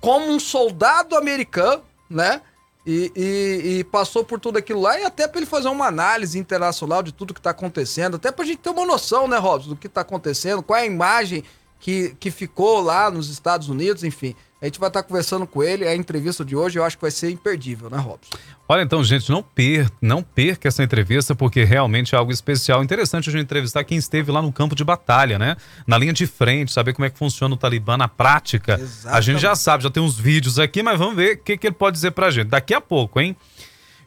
como 0.00 0.26
um 0.26 0.40
soldado 0.40 1.16
americano, 1.16 1.82
né? 2.08 2.40
E, 2.86 3.12
e, 3.14 3.78
e, 3.78 3.84
passou 3.84 4.24
por 4.24 4.40
tudo 4.40 4.56
aquilo 4.56 4.80
lá, 4.80 4.98
e 4.98 5.04
até 5.04 5.28
para 5.28 5.38
ele 5.38 5.46
fazer 5.46 5.68
uma 5.68 5.86
análise 5.86 6.38
internacional 6.38 7.02
de 7.02 7.12
tudo 7.12 7.34
que 7.34 7.40
está 7.40 7.50
acontecendo, 7.50 8.16
até 8.16 8.32
para 8.32 8.42
a 8.42 8.46
gente 8.46 8.58
ter 8.58 8.70
uma 8.70 8.86
noção, 8.86 9.28
né, 9.28 9.36
Robson, 9.36 9.70
do 9.70 9.76
que 9.76 9.86
está 9.86 10.00
acontecendo, 10.00 10.62
qual 10.62 10.78
é 10.78 10.82
a 10.82 10.86
imagem 10.86 11.44
que, 11.78 12.16
que 12.18 12.30
ficou 12.30 12.80
lá 12.80 13.10
nos 13.10 13.28
Estados 13.28 13.68
Unidos, 13.68 14.02
enfim. 14.02 14.34
A 14.60 14.66
gente 14.66 14.78
vai 14.78 14.88
estar 14.88 15.02
conversando 15.02 15.46
com 15.46 15.62
ele. 15.62 15.88
A 15.88 15.96
entrevista 15.96 16.44
de 16.44 16.54
hoje 16.54 16.78
eu 16.78 16.84
acho 16.84 16.96
que 16.96 17.00
vai 17.00 17.10
ser 17.10 17.30
imperdível, 17.30 17.88
né, 17.88 17.96
Robson? 17.96 18.36
Olha, 18.68 18.82
então, 18.82 19.02
gente, 19.02 19.30
não, 19.30 19.42
per 19.42 19.90
não 20.02 20.22
perca 20.22 20.68
essa 20.68 20.82
entrevista, 20.82 21.34
porque 21.34 21.64
realmente 21.64 22.14
é 22.14 22.18
algo 22.18 22.30
especial. 22.30 22.84
Interessante 22.84 23.30
a 23.30 23.32
gente 23.32 23.42
entrevistar 23.42 23.82
quem 23.84 23.96
esteve 23.96 24.30
lá 24.30 24.42
no 24.42 24.52
campo 24.52 24.74
de 24.74 24.84
batalha, 24.84 25.38
né? 25.38 25.56
Na 25.86 25.96
linha 25.96 26.12
de 26.12 26.26
frente, 26.26 26.72
saber 26.72 26.92
como 26.92 27.06
é 27.06 27.10
que 27.10 27.18
funciona 27.18 27.54
o 27.54 27.56
Talibã 27.56 27.96
na 27.96 28.06
prática. 28.06 28.74
Exatamente. 28.74 29.18
A 29.18 29.20
gente 29.22 29.40
já 29.40 29.56
sabe, 29.56 29.82
já 29.82 29.90
tem 29.90 30.02
uns 30.02 30.18
vídeos 30.18 30.58
aqui, 30.58 30.82
mas 30.82 30.98
vamos 30.98 31.16
ver 31.16 31.36
o 31.36 31.38
que, 31.38 31.56
que 31.56 31.66
ele 31.66 31.74
pode 31.74 31.94
dizer 31.94 32.10
pra 32.10 32.30
gente. 32.30 32.48
Daqui 32.48 32.74
a 32.74 32.82
pouco, 32.82 33.18
hein? 33.18 33.34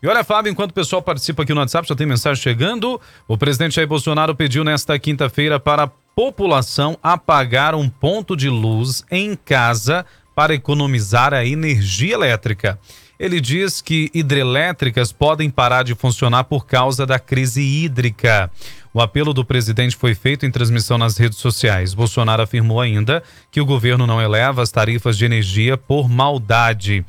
E 0.04 0.08
olha, 0.08 0.24
Fábio, 0.24 0.52
enquanto 0.52 0.72
o 0.72 0.74
pessoal 0.74 1.02
participa 1.02 1.44
aqui 1.44 1.54
no 1.54 1.62
WhatsApp, 1.62 1.88
já 1.88 1.96
tem 1.96 2.06
mensagem 2.06 2.42
chegando. 2.42 3.02
O 3.28 3.38
presidente 3.38 3.76
Jair 3.76 3.88
Bolsonaro 3.88 4.36
pediu 4.36 4.64
nesta 4.64 5.00
quinta-feira 5.00 5.60
para 5.60 5.84
a 5.84 5.88
população 5.88 6.98
apagar 7.02 7.74
um 7.74 7.90
ponto 7.90 8.36
de 8.36 8.50
luz 8.50 9.04
em 9.10 9.34
casa 9.34 10.06
para 10.36 10.54
economizar 10.54 11.34
a 11.34 11.46
energia 11.46 12.14
elétrica. 12.14 12.80
Ele 13.20 13.40
diz 13.40 13.82
que 13.82 14.10
hidrelétricas 14.14 15.12
podem 15.12 15.50
parar 15.50 15.84
de 15.84 15.96
funcionar 15.96 16.46
por 16.46 16.66
causa 16.66 17.06
da 17.06 17.20
crise 17.20 17.62
hídrica. 17.62 18.50
O 18.94 19.02
apelo 19.02 19.34
do 19.34 19.46
presidente 19.46 19.96
foi 19.96 20.14
feito 20.14 20.46
em 20.46 20.52
transmissão 20.52 20.98
nas 20.98 21.18
redes 21.18 21.38
sociais. 21.40 21.94
Bolsonaro 21.94 22.44
afirmou 22.44 22.82
ainda 22.82 23.24
que 23.52 23.62
o 23.62 23.66
governo 23.66 24.06
não 24.06 24.22
eleva 24.22 24.62
as 24.62 24.72
tarifas 24.72 25.18
de 25.18 25.26
energia 25.26 25.78
por 25.78 26.10
maldade. 26.10 27.06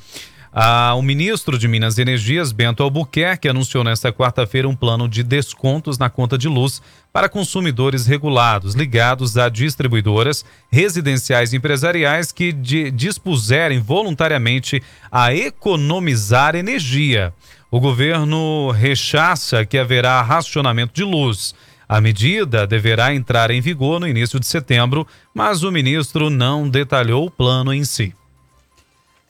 Ah, 0.57 0.95
o 0.95 1.03
ministro 1.03 1.59
de 1.59 1.67
Minas 1.67 1.99
e 1.99 2.03
Energias, 2.03 2.53
Bento 2.53 2.81
Albuquerque, 2.81 3.49
anunciou 3.49 3.83
nesta 3.83 4.13
quarta-feira 4.13 4.69
um 4.69 4.77
plano 4.77 5.09
de 5.09 5.25
descontos 5.25 5.99
na 5.99 6.09
conta 6.09 6.39
de 6.39 6.47
luz 6.47 6.81
para 7.13 7.29
consumidores 7.29 8.07
regulados, 8.07 8.77
ligados 8.77 9.37
a 9.37 9.49
distribuidoras 9.49 10.45
residenciais 10.71 11.53
e 11.53 11.57
empresariais 11.57 12.31
que 12.31 12.53
de, 12.53 12.93
dispuserem 12.93 13.81
voluntariamente 13.81 14.81
a 15.11 15.35
economizar 15.35 16.55
energia. 16.55 17.35
O 17.69 17.81
governo 17.81 18.71
rechaça 18.71 19.67
que 19.67 19.77
haverá 19.77 20.23
racionamento 20.23 20.95
de 20.95 21.03
luz. 21.03 21.53
A 21.89 22.01
medida 22.01 22.65
deverá 22.65 23.13
entrar 23.13 23.51
em 23.51 23.61
vigor 23.61 23.99
no 23.99 24.07
início 24.07 24.39
de 24.39 24.47
setembro, 24.47 25.05
mas 25.35 25.65
o 25.65 25.73
ministro 25.73 26.31
não 26.31 26.69
detalhou 26.69 27.27
o 27.27 27.31
plano 27.31 27.75
em 27.75 27.85
si. 27.85 28.15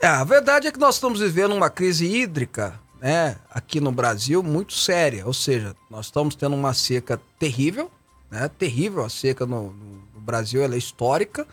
É, 0.01 0.07
a 0.07 0.25
verdade 0.25 0.67
é 0.67 0.73
que 0.73 0.79
nós 0.79 0.97
estamos 0.97 1.21
vivendo 1.21 1.55
uma 1.55 1.71
crise 1.71 2.07
hídrica, 2.07 2.79
né, 3.01 3.37
aqui 3.51 3.81
no 3.81 3.93
Brasil 3.93 4.43
muito 4.43 4.75
séria. 4.75 5.27
Ou 5.27 5.35
seja, 5.35 5.75
nós 5.91 6.07
estamos 6.07 6.35
tendo 6.35 6.55
uma 6.55 6.75
seca 6.75 7.21
terrível, 7.39 7.91
né, 8.31 8.51
terrível. 8.59 9.05
A 9.05 9.09
seca 9.09 9.47
no, 9.47 9.73
no 10.15 10.21
Brasil 10.21 10.63
ela 10.63 10.75
é 10.75 10.79
histórica. 10.79 11.47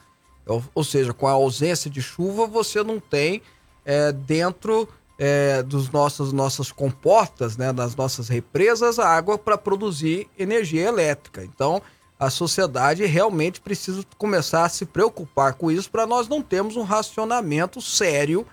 Ou, 0.46 0.64
ou, 0.74 0.84
seja, 0.84 1.14
com 1.14 1.28
a 1.28 1.32
ausência 1.32 1.90
de 1.90 2.02
chuva, 2.02 2.48
você 2.48 2.84
não 2.84 3.00
tem 3.00 3.42
é, 3.86 4.12
dentro 4.12 4.88
é, 5.18 5.62
dos 5.62 5.90
nossos 5.92 6.34
nossas 6.34 6.72
comportas, 6.72 7.56
né, 7.56 7.72
das 7.72 7.96
nossas 7.96 8.28
represas, 8.28 8.98
a 8.98 9.08
água 9.08 9.38
para 9.38 9.58
produzir 9.58 10.28
energia 10.38 10.88
elétrica. 10.88 11.44
Então, 11.44 11.82
a 12.22 12.30
sociedade 12.30 13.04
realmente 13.04 13.60
precisa 13.60 14.06
começar 14.16 14.64
a 14.64 14.70
se 14.70 14.86
preocupar 14.86 15.56
com 15.56 15.72
isso 15.72 15.90
para 15.90 16.06
nós 16.06 16.28
não 16.28 16.40
termos 16.40 16.76
um 16.78 16.84
racionamento 16.84 17.82
sério 17.82 18.46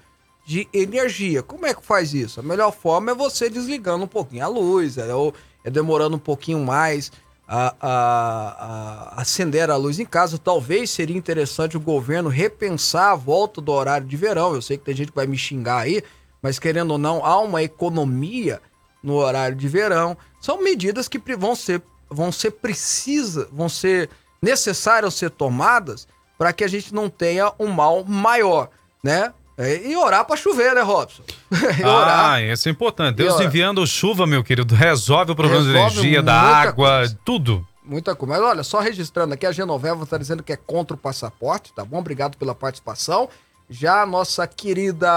de 0.46 0.66
energia. 0.72 1.42
Como 1.42 1.66
é 1.66 1.74
que 1.74 1.85
faz 1.85 2.14
isso? 2.14 2.40
A 2.40 2.42
melhor 2.42 2.72
forma 2.72 3.11
é 3.11 3.14
você 3.14 3.50
desligando 3.50 4.04
um 4.04 4.09
pouquinho 4.09 4.42
a 4.42 4.48
luz, 4.48 4.96
é, 4.96 5.14
ou 5.14 5.35
é 5.62 5.68
demorando 5.68 6.16
um 6.16 6.18
pouquinho 6.18 6.61
mais 6.61 7.12
a, 7.46 7.74
a, 7.78 9.12
a, 9.12 9.20
acender 9.20 9.70
a 9.70 9.76
luz 9.76 9.98
em 9.98 10.07
casa. 10.07 10.38
Talvez 10.38 10.88
seria 10.88 11.18
interessante 11.18 11.76
o 11.76 11.81
governo 11.81 12.31
repensar 12.31 13.12
a 13.12 13.16
volta 13.16 13.61
do 13.61 13.70
horário 13.70 14.07
de 14.07 14.16
verão. 14.16 14.54
Eu 14.54 14.62
sei 14.62 14.78
que 14.78 14.85
tem 14.87 14.96
gente 14.96 15.11
que 15.11 15.16
vai 15.16 15.26
me 15.26 15.37
xingar 15.37 15.81
aí, 15.81 16.02
mas 16.40 16.59
querendo 16.59 16.92
ou 16.92 16.98
não, 16.98 17.22
há 17.22 17.38
uma 17.38 17.62
economia 17.62 18.62
no 19.02 19.16
horário 19.16 19.59
de 19.59 19.68
verão. 19.68 20.16
São 20.40 20.64
medidas 20.64 21.07
que 21.07 21.18
vão 21.37 21.54
ser, 21.54 21.83
vão 22.10 22.32
ser 22.32 22.52
precisas, 22.52 23.48
vão 23.52 23.68
ser 23.68 24.08
necessárias 24.40 25.14
ser 25.14 25.30
tomadas 25.30 26.06
para 26.36 26.52
que 26.52 26.62
a 26.62 26.68
gente 26.68 26.94
não 26.94 27.10
tenha 27.10 27.52
um 27.58 27.68
mal 27.68 28.04
maior, 28.04 28.70
né? 29.02 29.32
É, 29.56 29.88
e 29.88 29.96
orar 29.96 30.24
para 30.24 30.36
chover, 30.36 30.72
né, 30.72 30.82
Robson? 30.82 31.24
ah, 31.84 32.40
isso 32.40 32.68
é 32.68 32.72
importante. 32.72 33.16
Deus 33.16 33.40
enviando 33.40 33.84
chuva, 33.84 34.24
meu 34.24 34.44
querido, 34.44 34.72
resolve 34.72 35.32
o 35.32 35.34
problema 35.34 35.64
resolve 35.64 35.94
de 35.94 35.98
energia, 35.98 36.22
da 36.22 36.40
água, 36.40 36.98
coisa. 36.98 37.18
tudo. 37.24 37.66
Muita 37.84 38.14
coisa. 38.14 38.34
Mas 38.34 38.42
olha, 38.42 38.62
só 38.62 38.78
registrando 38.78 39.34
aqui, 39.34 39.44
a 39.44 39.50
Genoveva 39.50 40.04
está 40.04 40.16
dizendo 40.16 40.44
que 40.44 40.52
é 40.52 40.56
contra 40.56 40.94
o 40.94 40.98
passaporte, 40.98 41.72
tá 41.72 41.84
bom? 41.84 41.98
Obrigado 41.98 42.36
pela 42.38 42.54
participação. 42.54 43.28
Já 43.68 44.02
a 44.02 44.06
nossa 44.06 44.46
querida 44.46 45.10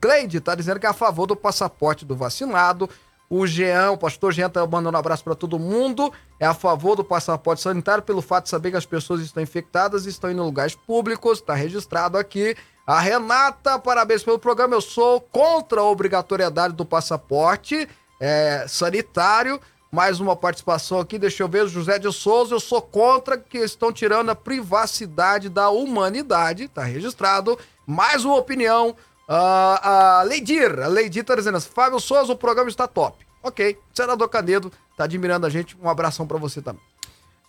Cleide 0.00 0.38
está 0.38 0.54
dizendo 0.54 0.78
que 0.78 0.86
é 0.86 0.90
a 0.90 0.94
favor 0.94 1.26
do 1.26 1.34
passaporte 1.34 2.04
do 2.04 2.14
vacinado. 2.14 2.88
O 3.30 3.46
Jean, 3.46 3.92
o 3.92 3.98
pastor 3.98 4.32
Jean 4.32 4.48
tá 4.48 4.66
mandando 4.66 4.96
um 4.96 5.00
abraço 5.00 5.22
para 5.22 5.34
todo 5.34 5.58
mundo. 5.58 6.12
É 6.40 6.46
a 6.46 6.54
favor 6.54 6.96
do 6.96 7.04
passaporte 7.04 7.62
sanitário 7.62 8.02
pelo 8.02 8.22
fato 8.22 8.44
de 8.44 8.50
saber 8.50 8.70
que 8.70 8.76
as 8.76 8.86
pessoas 8.86 9.20
estão 9.20 9.42
infectadas 9.42 10.06
e 10.06 10.08
estão 10.08 10.30
em 10.30 10.34
lugares 10.34 10.74
públicos. 10.74 11.38
Está 11.38 11.54
registrado 11.54 12.16
aqui. 12.16 12.56
A 12.86 13.00
Renata, 13.00 13.78
parabéns 13.78 14.22
pelo 14.22 14.38
programa. 14.38 14.74
Eu 14.74 14.80
sou 14.80 15.20
contra 15.20 15.80
a 15.80 15.84
obrigatoriedade 15.84 16.72
do 16.72 16.86
passaporte 16.86 17.86
é, 18.18 18.64
sanitário. 18.66 19.60
Mais 19.90 20.20
uma 20.20 20.34
participação 20.34 20.98
aqui, 20.98 21.18
deixa 21.18 21.42
eu 21.42 21.48
ver. 21.48 21.66
José 21.66 21.98
de 21.98 22.10
Souza, 22.12 22.54
eu 22.54 22.60
sou 22.60 22.80
contra 22.80 23.36
que 23.36 23.58
estão 23.58 23.92
tirando 23.92 24.30
a 24.30 24.34
privacidade 24.34 25.50
da 25.50 25.68
humanidade. 25.68 26.68
Tá 26.68 26.82
registrado. 26.82 27.58
Mais 27.86 28.24
uma 28.24 28.36
opinião. 28.36 28.96
Uh, 29.28 29.76
a 29.82 30.22
Leidir, 30.26 30.80
a 30.80 30.86
Leidir 30.86 31.22
tá 31.22 31.34
dizendo 31.34 31.58
assim: 31.58 31.68
Fábio 31.68 32.00
Souza, 32.00 32.32
o 32.32 32.36
programa 32.36 32.70
está 32.70 32.88
top. 32.88 33.26
Ok. 33.42 33.78
Senador 33.92 34.28
Canedo 34.28 34.72
tá 34.96 35.04
admirando 35.04 35.46
a 35.46 35.50
gente. 35.50 35.76
Um 35.82 35.88
abração 35.88 36.26
para 36.26 36.38
você 36.38 36.62
também. 36.62 36.82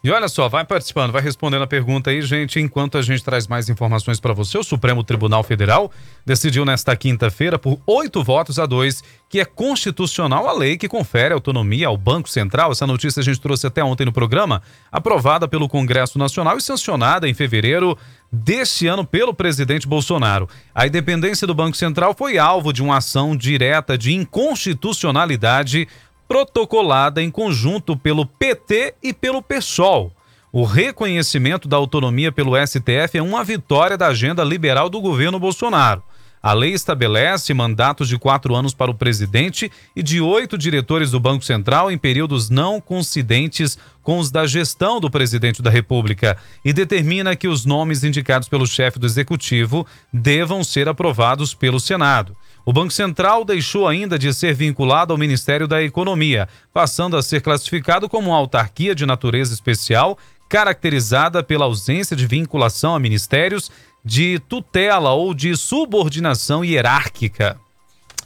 E 0.01 0.09
olha 0.09 0.29
só, 0.29 0.47
vai 0.47 0.63
participando, 0.63 1.11
vai 1.11 1.21
respondendo 1.21 1.63
a 1.63 1.67
pergunta 1.67 2.09
aí, 2.09 2.21
gente. 2.21 2.57
Enquanto 2.57 2.97
a 2.97 3.01
gente 3.01 3.21
traz 3.21 3.47
mais 3.47 3.67
informações 3.67 4.17
para 4.17 4.31
você, 4.31 4.57
o 4.57 4.63
Supremo 4.63 5.03
Tribunal 5.03 5.43
Federal 5.43 5.91
decidiu 6.25 6.63
nesta 6.63 6.95
quinta-feira, 6.95 7.59
por 7.59 7.81
oito 7.85 8.23
votos 8.23 8.57
a 8.59 8.65
dois, 8.65 9.03
que 9.27 9.41
é 9.41 9.45
constitucional 9.45 10.47
a 10.47 10.53
lei 10.53 10.77
que 10.77 10.87
confere 10.87 11.33
autonomia 11.33 11.87
ao 11.87 11.97
Banco 11.97 12.29
Central. 12.29 12.71
Essa 12.71 12.87
notícia 12.87 13.19
a 13.19 13.23
gente 13.23 13.41
trouxe 13.41 13.67
até 13.67 13.83
ontem 13.83 14.05
no 14.05 14.13
programa, 14.13 14.61
aprovada 14.89 15.49
pelo 15.49 15.67
Congresso 15.67 16.17
Nacional 16.17 16.57
e 16.57 16.61
sancionada 16.61 17.27
em 17.27 17.33
fevereiro 17.33 17.97
deste 18.31 18.87
ano 18.87 19.05
pelo 19.05 19.33
presidente 19.33 19.87
Bolsonaro. 19.87 20.47
A 20.73 20.85
independência 20.85 21.47
do 21.47 21.55
Banco 21.55 21.75
Central 21.75 22.13
foi 22.13 22.37
alvo 22.37 22.71
de 22.71 22.83
uma 22.83 22.97
ação 22.97 23.35
direta 23.35 23.97
de 23.97 24.13
inconstitucionalidade 24.13 25.87
protocolada 26.27 27.23
em 27.23 27.31
conjunto 27.31 27.97
pelo 27.97 28.25
PT 28.25 28.93
e 29.01 29.13
pelo 29.13 29.41
PSOL. 29.41 30.13
O 30.51 30.63
reconhecimento 30.63 31.67
da 31.67 31.77
autonomia 31.77 32.31
pelo 32.31 32.55
STF 32.55 33.17
é 33.17 33.21
uma 33.21 33.43
vitória 33.43 33.97
da 33.97 34.07
agenda 34.07 34.43
liberal 34.43 34.89
do 34.89 35.01
governo 35.01 35.39
Bolsonaro. 35.39 36.03
A 36.41 36.53
lei 36.53 36.71
estabelece 36.71 37.53
mandatos 37.53 38.07
de 38.07 38.17
quatro 38.17 38.55
anos 38.55 38.73
para 38.73 38.89
o 38.89 38.95
presidente 38.95 39.69
e 39.93 40.01
de 40.01 40.21
oito 40.21 40.57
diretores 40.57 41.11
do 41.11 41.19
Banco 41.19 41.43
Central 41.43 41.91
em 41.91 41.97
períodos 41.97 42.49
não 42.49 42.79
coincidentes 42.79 43.77
com 44.01 44.19
os 44.19 44.31
da 44.31 44.47
gestão 44.47 45.01
do 45.01 45.11
presidente 45.11 45.61
da 45.61 45.69
República 45.69 46.37
e 46.63 46.71
determina 46.71 47.35
que 47.35 47.47
os 47.47 47.65
nomes 47.65 48.03
indicados 48.03 48.47
pelo 48.47 48.65
chefe 48.65 48.97
do 48.97 49.05
executivo 49.05 49.85
devam 50.13 50.63
ser 50.63 50.87
aprovados 50.87 51.53
pelo 51.53 51.79
Senado. 51.79 52.35
O 52.65 52.71
Banco 52.71 52.93
Central 52.93 53.43
deixou 53.43 53.87
ainda 53.87 54.17
de 54.17 54.33
ser 54.33 54.53
vinculado 54.53 55.11
ao 55.11 55.19
Ministério 55.19 55.67
da 55.67 55.83
Economia, 55.83 56.47
passando 56.73 57.17
a 57.17 57.21
ser 57.21 57.41
classificado 57.41 58.07
como 58.07 58.29
uma 58.29 58.37
autarquia 58.37 58.95
de 58.95 59.05
natureza 59.05 59.53
especial, 59.53 60.17
caracterizada 60.49 61.43
pela 61.43 61.65
ausência 61.65 62.15
de 62.15 62.25
vinculação 62.25 62.95
a 62.95 62.99
ministérios, 62.99 63.71
de 64.03 64.39
tutela 64.39 65.11
ou 65.11 65.33
de 65.33 65.55
subordinação 65.55 66.63
hierárquica. 66.63 67.59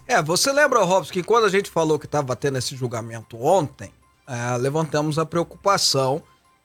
É, 0.07 0.21
você 0.21 0.51
lembra, 0.51 0.83
Robson, 0.83 1.13
que 1.13 1.23
quando 1.23 1.45
a 1.45 1.49
gente 1.49 1.69
falou 1.69 1.97
que 1.97 2.05
estava 2.05 2.36
tendo 2.36 2.57
esse 2.57 2.75
julgamento 2.75 3.41
ontem, 3.41 3.91
é, 4.27 4.57
levantamos 4.57 5.17
a 5.17 5.25
preocupação 5.25 6.21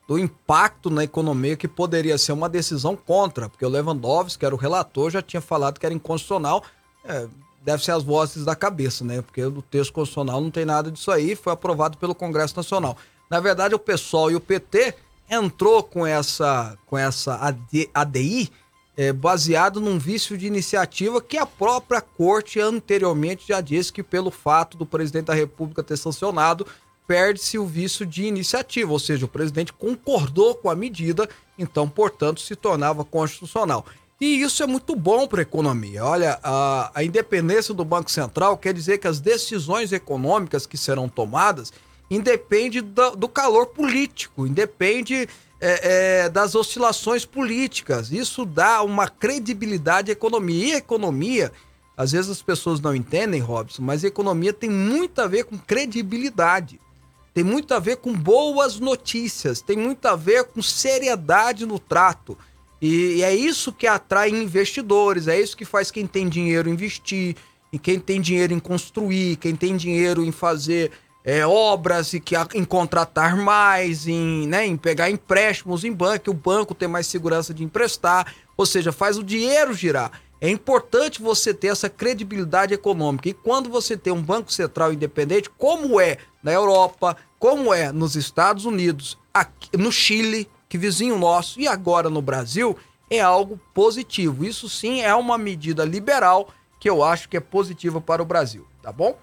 do 0.08 0.18
impacto 0.18 0.88
na 0.90 1.04
economia 1.04 1.56
que 1.56 1.68
poderia 1.68 2.16
ser 2.16 2.32
uma 2.32 2.48
decisão 2.48 2.96
contra, 2.96 3.48
porque 3.48 3.64
o 3.64 3.68
Lewandowski, 3.68 4.38
que 4.38 4.46
era 4.46 4.54
o 4.54 4.58
relator, 4.58 5.10
já 5.10 5.20
tinha 5.20 5.40
falado 5.40 5.78
que 5.78 5.84
era 5.84 5.94
inconstitucional. 5.94 6.64
É, 7.04 7.28
deve 7.62 7.84
ser 7.84 7.92
as 7.92 8.02
vozes 8.02 8.44
da 8.44 8.56
cabeça, 8.56 9.04
né? 9.04 9.20
Porque 9.20 9.44
o 9.44 9.60
texto 9.60 9.92
constitucional 9.92 10.40
não 10.40 10.50
tem 10.50 10.64
nada 10.64 10.90
disso 10.90 11.10
aí, 11.10 11.36
foi 11.36 11.52
aprovado 11.52 11.98
pelo 11.98 12.14
Congresso 12.14 12.56
Nacional. 12.56 12.96
Na 13.28 13.40
verdade, 13.40 13.74
o 13.74 13.78
PSOL 13.78 14.30
e 14.30 14.36
o 14.36 14.40
PT 14.40 14.94
entrou 15.30 15.82
com 15.82 16.06
essa, 16.06 16.76
com 16.86 16.96
essa 16.96 17.34
AD, 17.36 17.90
ADI 17.92 18.50
é, 18.98 19.12
baseado 19.12 19.80
num 19.80 19.96
vício 19.96 20.36
de 20.36 20.48
iniciativa 20.48 21.22
que 21.22 21.38
a 21.38 21.46
própria 21.46 22.00
corte 22.00 22.58
anteriormente 22.58 23.46
já 23.46 23.60
disse 23.60 23.92
que 23.92 24.02
pelo 24.02 24.28
fato 24.28 24.76
do 24.76 24.84
presidente 24.84 25.26
da 25.26 25.34
República 25.34 25.84
ter 25.84 25.96
sancionado, 25.96 26.66
perde-se 27.06 27.60
o 27.60 27.64
vício 27.64 28.04
de 28.04 28.24
iniciativa, 28.24 28.90
ou 28.90 28.98
seja, 28.98 29.24
o 29.24 29.28
presidente 29.28 29.72
concordou 29.72 30.56
com 30.56 30.68
a 30.68 30.74
medida, 30.74 31.28
então, 31.56 31.88
portanto, 31.88 32.40
se 32.40 32.56
tornava 32.56 33.04
constitucional. 33.04 33.86
E 34.20 34.42
isso 34.42 34.64
é 34.64 34.66
muito 34.66 34.96
bom 34.96 35.28
para 35.28 35.40
a 35.40 35.42
economia. 35.42 36.04
Olha, 36.04 36.40
a, 36.42 36.90
a, 36.92 37.04
independência 37.04 37.72
do 37.72 37.84
Banco 37.84 38.10
Central 38.10 38.58
quer 38.58 38.74
dizer 38.74 38.98
que 38.98 39.06
as 39.06 39.20
decisões 39.20 39.92
econômicas 39.92 40.66
que 40.66 40.76
serão 40.76 41.08
tomadas 41.08 41.72
independem 42.10 42.82
do, 42.82 43.14
do 43.14 43.28
calor 43.28 43.66
político, 43.66 44.44
independe 44.44 45.28
é, 45.60 46.24
é, 46.24 46.28
das 46.28 46.54
oscilações 46.54 47.24
políticas. 47.24 48.12
Isso 48.12 48.44
dá 48.44 48.82
uma 48.82 49.08
credibilidade 49.08 50.10
à 50.10 50.12
economia. 50.12 50.74
E 50.74 50.78
economia, 50.78 51.52
às 51.96 52.12
vezes 52.12 52.30
as 52.30 52.42
pessoas 52.42 52.80
não 52.80 52.94
entendem, 52.94 53.40
Robson, 53.40 53.82
mas 53.82 54.04
a 54.04 54.08
economia 54.08 54.52
tem 54.52 54.70
muito 54.70 55.20
a 55.20 55.26
ver 55.26 55.44
com 55.44 55.58
credibilidade. 55.58 56.80
Tem 57.34 57.44
muito 57.44 57.72
a 57.74 57.78
ver 57.78 57.96
com 57.98 58.12
boas 58.12 58.80
notícias, 58.80 59.60
tem 59.60 59.76
muito 59.76 60.06
a 60.06 60.16
ver 60.16 60.44
com 60.44 60.60
seriedade 60.62 61.66
no 61.66 61.78
trato. 61.78 62.36
E, 62.80 63.22
é 63.22 63.34
isso 63.34 63.72
que 63.72 63.86
atrai 63.86 64.30
investidores, 64.30 65.28
é 65.28 65.40
isso 65.40 65.56
que 65.56 65.64
faz 65.64 65.90
quem 65.90 66.06
tem 66.06 66.28
dinheiro 66.28 66.68
investir, 66.68 67.36
e 67.72 67.78
quem 67.78 68.00
tem 68.00 68.20
dinheiro 68.20 68.54
em 68.54 68.58
construir, 68.58 69.36
quem 69.36 69.54
tem 69.54 69.76
dinheiro 69.76 70.24
em 70.24 70.32
fazer 70.32 70.90
é, 71.28 71.46
obras 71.46 72.14
e 72.14 72.20
que, 72.20 72.34
em 72.54 72.64
contratar 72.64 73.36
mais, 73.36 74.08
em, 74.08 74.48
né, 74.48 74.64
em 74.64 74.78
pegar 74.78 75.10
empréstimos 75.10 75.84
em 75.84 75.92
banco, 75.92 76.30
o 76.30 76.34
banco 76.34 76.74
tem 76.74 76.88
mais 76.88 77.06
segurança 77.06 77.52
de 77.52 77.62
emprestar, 77.62 78.34
ou 78.56 78.64
seja, 78.64 78.92
faz 78.92 79.18
o 79.18 79.22
dinheiro 79.22 79.74
girar. 79.74 80.10
É 80.40 80.48
importante 80.48 81.20
você 81.20 81.52
ter 81.52 81.66
essa 81.66 81.90
credibilidade 81.90 82.72
econômica. 82.72 83.28
E 83.28 83.34
quando 83.34 83.68
você 83.68 83.94
tem 83.94 84.10
um 84.10 84.22
Banco 84.22 84.50
Central 84.50 84.90
independente, 84.90 85.50
como 85.50 86.00
é 86.00 86.16
na 86.42 86.50
Europa, 86.50 87.14
como 87.38 87.74
é 87.74 87.92
nos 87.92 88.16
Estados 88.16 88.64
Unidos, 88.64 89.18
aqui, 89.34 89.76
no 89.76 89.92
Chile, 89.92 90.48
que 90.66 90.78
vizinho 90.78 91.18
nosso 91.18 91.60
e 91.60 91.68
agora 91.68 92.08
no 92.08 92.22
Brasil 92.22 92.74
é 93.10 93.20
algo 93.20 93.60
positivo. 93.74 94.46
Isso 94.46 94.66
sim 94.66 95.02
é 95.02 95.14
uma 95.14 95.36
medida 95.36 95.84
liberal 95.84 96.48
que 96.80 96.88
eu 96.88 97.04
acho 97.04 97.28
que 97.28 97.36
é 97.36 97.40
positiva 97.40 98.00
para 98.00 98.22
o 98.22 98.26
Brasil, 98.26 98.66
tá 98.80 98.90
bom? 98.90 99.14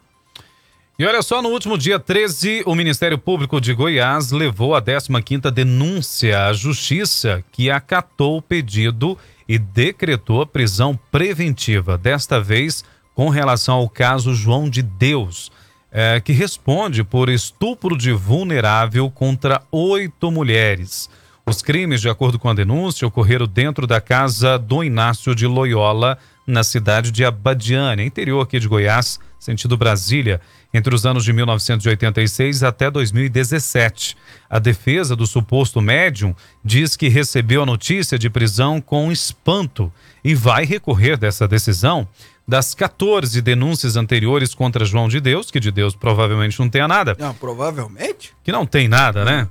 E 0.98 1.06
olha 1.06 1.22
só, 1.22 1.42
no 1.42 1.50
último 1.50 1.78
dia 1.78 2.00
13, 2.00 2.64
o 2.66 2.74
Ministério 2.74 3.18
Público 3.18 3.60
de 3.60 3.74
Goiás 3.74 4.32
levou 4.32 4.74
a 4.74 4.82
15ª 4.82 5.52
denúncia 5.52 6.46
à 6.46 6.54
Justiça, 6.54 7.44
que 7.52 7.70
acatou 7.70 8.38
o 8.38 8.42
pedido 8.42 9.18
e 9.46 9.60
decretou 9.60 10.42
a 10.42 10.48
prisão 10.48 10.98
preventiva, 11.12 11.98
desta 11.98 12.40
vez 12.40 12.86
com 13.14 13.28
relação 13.28 13.76
ao 13.76 13.90
caso 13.90 14.34
João 14.34 14.70
de 14.70 14.82
Deus, 14.82 15.52
é, 15.92 16.22
que 16.22 16.32
responde 16.32 17.04
por 17.04 17.28
estupro 17.28 17.98
de 17.98 18.14
vulnerável 18.14 19.12
contra 19.12 19.62
oito 19.74 20.32
mulheres. 20.32 21.10
Os 21.46 21.62
crimes, 21.62 22.00
de 22.00 22.08
acordo 22.08 22.40
com 22.40 22.48
a 22.48 22.54
denúncia, 22.54 23.06
ocorreram 23.06 23.48
dentro 23.48 23.86
da 23.86 24.00
casa 24.00 24.58
do 24.58 24.82
Inácio 24.82 25.36
de 25.36 25.46
Loyola, 25.46 26.18
na 26.48 26.64
cidade 26.64 27.12
de 27.12 27.26
Abadiânia, 27.26 28.06
interior 28.06 28.42
aqui 28.42 28.60
de 28.60 28.68
Goiás, 28.68 29.20
sentido 29.46 29.78
Brasília, 29.78 30.42
entre 30.74 30.94
os 30.94 31.06
anos 31.06 31.24
de 31.24 31.32
1986 31.32 32.64
até 32.64 32.92
2017. 32.92 34.18
A 34.50 34.60
defesa 34.60 35.16
do 35.16 35.26
suposto 35.26 35.82
médium 35.82 36.36
diz 36.64 36.96
que 36.96 37.08
recebeu 37.08 37.64
a 37.64 37.66
notícia 37.66 38.18
de 38.18 38.30
prisão 38.30 38.82
com 38.82 39.12
espanto 39.12 39.92
e 40.24 40.36
vai 40.36 40.66
recorrer 40.66 41.18
dessa 41.18 41.48
decisão. 41.48 42.08
Das 42.48 42.76
14 42.76 43.42
denúncias 43.42 43.96
anteriores 43.96 44.54
contra 44.54 44.86
João 44.86 45.08
de 45.08 45.20
Deus, 45.20 45.50
que 45.50 45.60
de 45.60 45.72
Deus 45.72 45.96
provavelmente 45.96 46.60
não 46.60 46.70
tenha 46.70 46.88
nada. 46.88 47.16
Não, 47.18 47.34
provavelmente? 47.34 48.34
Que 48.44 48.52
não 48.52 48.66
tem 48.66 48.88
nada, 48.88 49.26
né? 49.26 49.48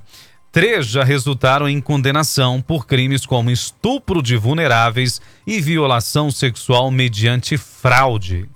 Três 0.49 0.85
já 0.85 1.03
resultaram 1.03 1.67
em 1.67 1.81
condenação 1.81 2.61
por 2.61 2.87
crimes 2.87 3.25
como 3.25 3.51
estupro 3.51 4.23
de 4.23 4.37
vulneráveis 4.37 5.19
e 5.45 5.59
violação 5.59 6.31
sexual 6.31 6.89
mediante 6.89 7.57
fraude. 7.57 8.47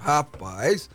Rapaz, 0.00 0.88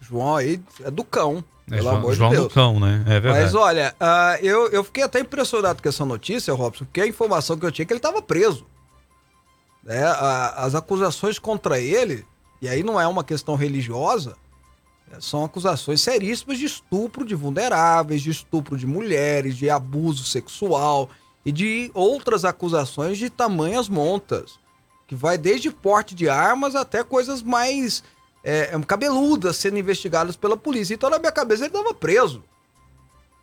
João 0.00 0.36
aí 0.36 0.60
é 0.82 0.90
do 0.90 1.04
cão. 1.04 1.44
É, 1.66 1.76
pelo 1.76 1.82
João, 1.84 1.96
amor 1.96 2.14
João 2.14 2.30
de 2.30 2.36
do 2.36 2.40
Deus. 2.42 2.52
Cão, 2.52 2.78
né? 2.78 3.02
É 3.06 3.20
verdade. 3.20 3.44
Mas 3.44 3.54
olha, 3.54 3.94
ah, 3.98 4.36
eu, 4.42 4.68
eu 4.68 4.84
fiquei 4.84 5.02
até 5.02 5.20
impressionado 5.20 5.82
com 5.82 5.88
essa 5.88 6.04
notícia, 6.04 6.52
Robson, 6.52 6.84
porque 6.84 7.00
a 7.00 7.06
informação 7.06 7.56
que 7.56 7.64
eu 7.64 7.72
tinha 7.72 7.84
é 7.84 7.86
que 7.86 7.92
ele 7.92 7.98
estava 7.98 8.20
preso. 8.20 8.66
Né? 9.82 10.02
A- 10.04 10.54
as 10.64 10.74
acusações 10.74 11.38
contra 11.38 11.78
ele, 11.80 12.26
e 12.60 12.68
aí 12.68 12.82
não 12.82 13.00
é 13.00 13.06
uma 13.06 13.24
questão 13.24 13.54
religiosa, 13.54 14.36
é, 15.10 15.20
são 15.20 15.42
acusações 15.44 16.00
seríssimas 16.02 16.58
de 16.58 16.66
estupro 16.66 17.24
de 17.24 17.34
vulneráveis, 17.34 18.20
de 18.22 18.30
estupro 18.30 18.76
de 18.76 18.86
mulheres, 18.86 19.56
de 19.56 19.70
abuso 19.70 20.24
sexual 20.24 21.08
e 21.46 21.52
de 21.52 21.90
outras 21.94 22.44
acusações 22.44 23.16
de 23.16 23.30
tamanhas 23.30 23.88
montas, 23.88 24.58
que 25.06 25.14
vai 25.14 25.36
desde 25.38 25.70
porte 25.70 26.14
de 26.14 26.28
armas 26.28 26.74
até 26.74 27.02
coisas 27.02 27.42
mais 27.42 28.02
é, 28.44 28.78
cabeludas 28.86 29.56
sendo 29.56 29.78
investigadas 29.78 30.36
pela 30.36 30.56
polícia. 30.56 30.94
Então, 30.94 31.08
na 31.08 31.18
minha 31.18 31.32
cabeça, 31.32 31.62
ele 31.64 31.74
estava 31.74 31.94
preso. 31.94 32.44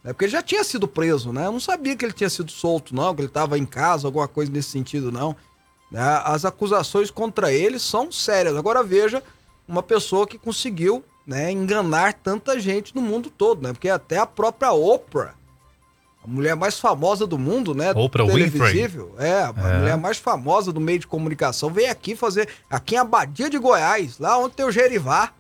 Né? 0.03 0.13
Porque 0.13 0.25
ele 0.25 0.31
já 0.31 0.43
tinha 0.43 0.63
sido 0.63 0.87
preso, 0.87 1.33
né? 1.33 1.47
Eu 1.47 1.51
não 1.51 1.59
sabia 1.59 1.95
que 1.95 2.05
ele 2.05 2.13
tinha 2.13 2.29
sido 2.29 2.51
solto, 2.51 2.95
não, 2.95 3.13
que 3.15 3.21
ele 3.21 3.27
estava 3.27 3.57
em 3.57 3.65
casa, 3.65 4.07
alguma 4.07 4.27
coisa 4.27 4.51
nesse 4.51 4.69
sentido, 4.69 5.11
não. 5.11 5.35
Né? 5.91 6.01
As 6.23 6.45
acusações 6.45 7.09
contra 7.09 7.51
ele 7.51 7.79
são 7.79 8.11
sérias. 8.11 8.55
Agora 8.55 8.83
veja 8.83 9.23
uma 9.67 9.81
pessoa 9.81 10.27
que 10.27 10.37
conseguiu 10.37 11.03
né, 11.25 11.51
enganar 11.51 12.13
tanta 12.13 12.59
gente 12.59 12.95
no 12.95 13.01
mundo 13.01 13.29
todo, 13.29 13.61
né? 13.61 13.73
Porque 13.73 13.89
até 13.89 14.17
a 14.17 14.25
própria 14.25 14.71
Oprah, 14.71 15.33
a 16.23 16.27
mulher 16.27 16.55
mais 16.55 16.79
famosa 16.79 17.25
do 17.25 17.38
mundo, 17.38 17.73
né? 17.73 17.91
Oprah 17.95 18.25
Winfrey. 18.25 18.88
É, 19.17 19.31
a 19.43 19.53
É. 19.57 19.77
mulher 19.79 19.97
mais 19.97 20.17
famosa 20.17 20.71
do 20.71 20.79
meio 20.79 20.99
de 20.99 21.07
comunicação, 21.07 21.69
veio 21.71 21.89
aqui 21.91 22.15
fazer, 22.15 22.47
aqui 22.69 22.95
em 22.95 22.99
Abadia 22.99 23.49
de 23.49 23.57
Goiás, 23.57 24.19
lá 24.19 24.38
onde 24.38 24.53
tem 24.55 24.65
o 24.65 24.71
Gerivá 24.71 25.31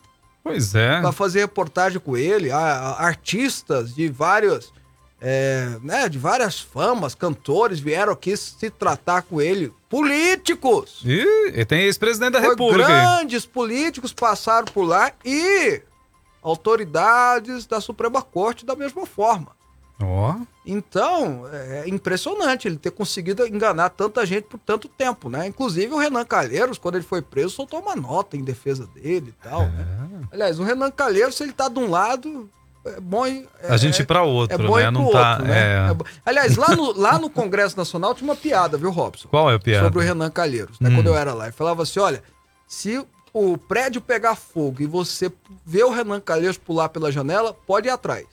Pois 0.43 0.73
é. 0.73 0.99
para 1.01 1.11
fazer 1.11 1.41
reportagem 1.41 1.99
com 1.99 2.17
ele, 2.17 2.49
a- 2.51 2.57
a- 2.57 3.05
artistas 3.05 3.93
de 3.93 4.07
vários, 4.09 4.73
é, 5.21 5.77
né, 5.83 6.09
de 6.09 6.17
várias 6.17 6.59
famas, 6.59 7.13
cantores 7.13 7.79
vieram 7.79 8.11
aqui 8.13 8.35
se 8.35 8.71
tratar 8.71 9.21
com 9.21 9.39
ele, 9.39 9.71
políticos, 9.87 11.01
E, 11.05 11.51
e 11.59 11.63
tem 11.63 11.81
ex-presidente 11.81 12.31
da 12.33 12.39
Foi 12.39 12.49
República. 12.49 12.87
grandes 12.87 13.45
políticos 13.45 14.11
passaram 14.13 14.65
por 14.65 14.83
lá 14.83 15.11
e 15.23 15.79
autoridades 16.41 17.65
da 17.67 17.79
Suprema 17.79 18.21
Corte 18.23 18.65
da 18.65 18.75
mesma 18.75 19.05
forma. 19.05 19.51
Ó. 20.05 20.35
Então, 20.65 21.47
é 21.51 21.83
impressionante 21.87 22.67
ele 22.67 22.77
ter 22.77 22.91
conseguido 22.91 23.45
enganar 23.47 23.89
tanta 23.89 24.25
gente 24.25 24.45
por 24.45 24.59
tanto 24.59 24.87
tempo, 24.87 25.29
né? 25.29 25.47
Inclusive 25.47 25.93
o 25.93 25.97
Renan 25.97 26.23
Calheiros, 26.23 26.77
quando 26.77 26.95
ele 26.95 27.03
foi 27.03 27.21
preso, 27.21 27.49
soltou 27.49 27.79
uma 27.79 27.95
nota 27.95 28.37
em 28.37 28.43
defesa 28.43 28.87
dele 28.87 29.33
e 29.37 29.43
tal, 29.43 29.61
né? 29.63 29.87
É. 30.31 30.35
Aliás, 30.35 30.59
o 30.59 30.63
Renan 30.63 30.91
Calheiros, 30.91 31.35
se 31.35 31.43
ele 31.43 31.51
tá 31.51 31.67
de 31.67 31.79
um 31.79 31.89
lado, 31.89 32.49
é 32.85 32.99
bom. 32.99 33.25
É, 33.25 33.45
A 33.69 33.77
gente 33.77 34.01
ir 34.01 34.05
pra 34.05 34.19
é 34.19 34.23
outro, 34.23 34.67
bom 34.67 34.77
né? 34.77 34.89
Não 34.91 35.11
tá. 35.11 35.31
outro, 35.31 35.47
né? 35.47 35.59
é. 35.59 35.91
É 35.91 35.95
Aliás, 36.25 36.55
lá 36.55 36.75
no, 36.75 36.97
lá 36.97 37.19
no 37.19 37.29
Congresso 37.29 37.77
Nacional 37.77 38.15
tinha 38.15 38.29
uma 38.29 38.35
piada, 38.35 38.77
viu, 38.77 38.91
Robson? 38.91 39.27
Qual 39.29 39.49
é 39.51 39.55
a 39.55 39.59
piada? 39.59 39.85
Sobre 39.85 39.99
o 39.99 40.01
Renan 40.01 40.31
Calheiros, 40.31 40.79
né? 40.79 40.89
Hum. 40.89 40.95
Quando 40.95 41.07
eu 41.07 41.15
era 41.15 41.33
lá. 41.33 41.45
Ele 41.45 41.53
falava 41.53 41.83
assim: 41.83 41.99
olha, 41.99 42.23
se 42.67 43.03
o 43.33 43.57
prédio 43.57 44.01
pegar 44.01 44.35
fogo 44.35 44.81
e 44.81 44.85
você 44.85 45.31
vê 45.65 45.83
o 45.83 45.91
Renan 45.91 46.19
Calheiros 46.19 46.57
pular 46.57 46.89
pela 46.89 47.11
janela, 47.11 47.53
pode 47.53 47.87
ir 47.87 47.91
atrás. 47.91 48.25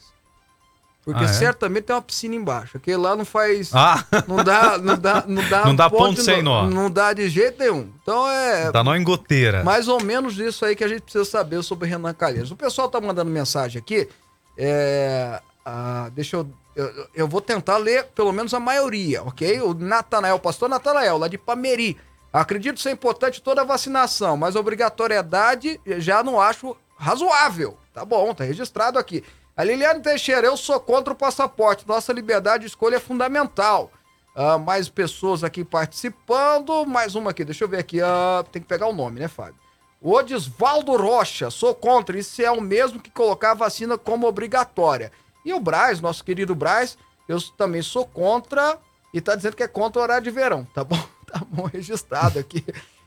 Porque 1.05 1.23
Ah, 1.23 1.27
é? 1.27 1.33
certamente 1.33 1.85
tem 1.85 1.95
uma 1.95 2.01
piscina 2.01 2.35
embaixo. 2.35 2.77
Aquele 2.77 2.97
lá 2.97 3.15
não 3.15 3.25
faz. 3.25 3.71
Ah, 3.73 4.03
Não 4.27 4.43
dá, 4.43 4.77
não 4.77 4.97
dá, 4.97 5.23
não 5.27 5.49
dá, 5.49 5.65
Não 5.65 5.75
dá 5.75 5.89
ponto 5.89 6.21
sem 6.21 6.43
nó. 6.43 6.67
Não 6.67 6.89
dá 6.91 7.13
de 7.13 7.27
jeito 7.29 7.57
nenhum. 7.59 7.89
Então 8.03 8.29
é 8.29 8.69
tá 8.71 8.83
nó 8.83 8.95
em 8.95 9.03
goteira. 9.03 9.63
mais 9.63 9.87
ou 9.87 10.03
menos 10.03 10.37
isso 10.37 10.63
aí 10.65 10.75
que 10.75 10.83
a 10.83 10.87
gente 10.87 11.01
precisa 11.01 11.25
saber 11.25 11.63
sobre 11.63 11.87
o 11.87 11.89
Renan 11.89 12.13
Calheiros. 12.13 12.51
O 12.51 12.55
pessoal 12.55 12.89
tá 12.89 12.99
mandando 13.01 13.31
mensagem 13.31 13.79
aqui. 13.79 14.07
É, 14.57 15.41
ah, 15.65 16.09
deixa 16.13 16.35
eu, 16.35 16.49
eu. 16.75 17.07
eu 17.15 17.27
vou 17.27 17.39
tentar 17.41 17.77
ler 17.77 18.05
pelo 18.13 18.31
menos 18.33 18.53
a 18.53 18.59
maioria, 18.59 19.23
ok? 19.23 19.61
O 19.61 19.73
Natanael, 19.73 20.37
pastor 20.37 20.67
Natanael, 20.69 21.17
lá 21.17 21.27
de 21.27 21.37
Pameri. 21.37 21.97
Acredito 22.31 22.79
ser 22.79 22.91
importante 22.91 23.41
toda 23.41 23.61
a 23.61 23.65
vacinação, 23.65 24.37
mas 24.37 24.55
obrigatoriedade 24.55 25.79
já 25.97 26.21
não 26.21 26.39
acho 26.39 26.75
razoável. 26.97 27.77
Tá 27.93 28.05
bom, 28.05 28.33
tá 28.33 28.43
registrado 28.43 28.99
aqui. 28.99 29.23
A 29.59 29.63
Liliane 29.65 30.01
Teixeira, 30.01 30.47
eu 30.47 30.55
sou 30.55 30.79
contra 30.79 31.11
o 31.11 31.15
passaporte. 31.17 31.85
Nossa 31.85 32.13
liberdade 32.13 32.61
de 32.61 32.67
escolha 32.67 32.95
é 32.95 32.99
fundamental. 32.99 33.91
Ah, 34.33 34.57
mais 34.57 34.87
pessoas 34.87 35.43
aqui 35.43 35.65
participando. 35.65 36.85
Mais 36.85 37.13
uma 37.13 37.31
aqui, 37.31 37.43
deixa 37.43 37.65
eu 37.65 37.67
ver 37.67 37.79
aqui. 37.79 38.01
ah, 38.01 38.41
tem 38.53 38.61
que 38.61 38.67
pegar 38.69 38.87
o 38.87 38.93
nome, 38.93 39.19
né, 39.19 39.27
Fábio? 39.27 39.55
O 39.99 40.13
Odisvaldo 40.13 40.95
Rocha, 40.95 41.49
sou 41.49 41.75
contra. 41.75 42.17
Isso 42.17 42.41
é 42.41 42.49
o 42.49 42.61
mesmo 42.61 43.01
que 43.01 43.11
colocar 43.11 43.51
a 43.51 43.53
vacina 43.53 43.97
como 43.97 44.25
obrigatória. 44.27 45.11
E 45.43 45.53
o 45.53 45.59
Braz, 45.59 45.99
nosso 45.99 46.23
querido 46.23 46.55
Braz, 46.55 46.97
eu 47.27 47.37
também 47.57 47.81
sou 47.81 48.05
contra. 48.05 48.79
E 49.13 49.19
tá 49.19 49.35
dizendo 49.35 49.57
que 49.57 49.63
é 49.63 49.67
contra 49.67 49.99
o 49.99 50.03
horário 50.03 50.23
de 50.23 50.31
verão. 50.31 50.63
Tá 50.73 50.85
bom? 50.85 50.95
Tá 51.29 51.41
bom, 51.47 51.65
registrado 51.65 52.39
aqui. 52.39 52.65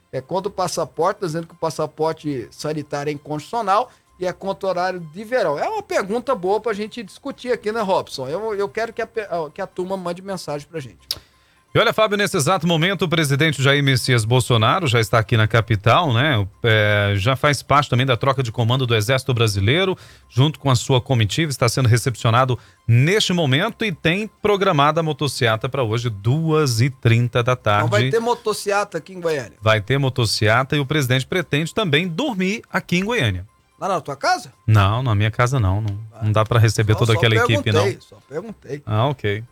É 0.09 0.21
contra 0.21 0.47
o 0.47 0.53
passaporte, 0.53 1.19
tá 1.19 1.25
dizendo 1.25 1.47
que 1.47 1.55
o 1.55 1.57
passaporte 1.57 2.47
sanitário 2.51 3.09
é 3.09 3.13
inconstitucional 3.13 3.91
e 4.19 4.25
é 4.25 4.33
contra 4.33 4.67
o 4.67 4.69
horário 4.69 4.99
de 4.99 5.23
verão. 5.23 5.57
É 5.57 5.67
uma 5.67 5.83
pergunta 5.83 6.35
boa 6.35 6.59
pra 6.59 6.73
gente 6.73 7.03
discutir 7.03 7.51
aqui, 7.51 7.71
né, 7.71 7.81
Robson? 7.81 8.27
Eu, 8.27 8.53
eu 8.53 8.69
quero 8.69 8.93
que 8.93 9.01
a, 9.01 9.07
que 9.53 9.61
a 9.61 9.67
turma 9.67 9.97
mande 9.97 10.21
mensagem 10.21 10.67
pra 10.67 10.79
gente. 10.79 10.99
E 11.75 11.79
olha, 11.79 11.91
Fábio, 11.91 12.15
nesse 12.15 12.37
exato 12.37 12.67
momento, 12.67 13.05
o 13.05 13.09
presidente 13.09 13.59
Jair 13.59 13.83
Messias 13.83 14.23
Bolsonaro 14.23 14.85
já 14.85 14.99
está 14.99 15.17
aqui 15.17 15.35
na 15.35 15.47
capital, 15.47 16.13
né? 16.13 16.47
É, 16.61 17.13
já 17.17 17.35
faz 17.35 17.63
parte 17.63 17.89
também 17.89 18.05
da 18.05 18.15
troca 18.15 18.43
de 18.43 18.51
comando 18.51 18.85
do 18.85 18.95
Exército 18.95 19.33
Brasileiro, 19.33 19.97
junto 20.29 20.59
com 20.59 20.69
a 20.69 20.75
sua 20.75 21.01
comitiva, 21.01 21.49
está 21.49 21.67
sendo 21.67 21.89
recepcionado 21.89 22.59
neste 22.87 23.33
momento 23.33 23.83
e 23.83 23.91
tem 23.91 24.29
programada 24.39 24.99
a 24.99 25.03
motociata 25.03 25.67
para 25.67 25.81
hoje, 25.81 26.11
2h30 26.11 27.41
da 27.41 27.55
tarde. 27.55 27.87
Então 27.87 27.99
vai 27.99 28.09
ter 28.11 28.19
motociata 28.19 28.99
aqui 28.99 29.13
em 29.13 29.19
Goiânia. 29.19 29.57
Vai 29.59 29.81
ter 29.81 29.97
motociata 29.97 30.75
e 30.75 30.79
o 30.79 30.85
presidente 30.85 31.25
pretende 31.25 31.73
também 31.73 32.07
dormir 32.07 32.61
aqui 32.71 32.97
em 32.97 33.03
Goiânia. 33.03 33.47
Lá 33.83 33.89
na 33.89 33.99
tua 33.99 34.15
casa? 34.15 34.53
Não, 34.65 35.03
na 35.03 35.13
minha 35.13 35.29
casa 35.29 35.59
não. 35.59 35.81
Não, 35.81 35.99
não 36.21 36.31
dá 36.31 36.45
para 36.45 36.57
receber 36.57 36.93
Não, 36.93 36.99
toda 36.99 37.11
só 37.11 37.17
aquela 37.17 37.35
equipe, 37.35 37.69
não. 37.69 37.99
Só 37.99 38.17
perguntei. 38.29 38.81
Ah, 38.85 39.07
ok. 39.07 39.43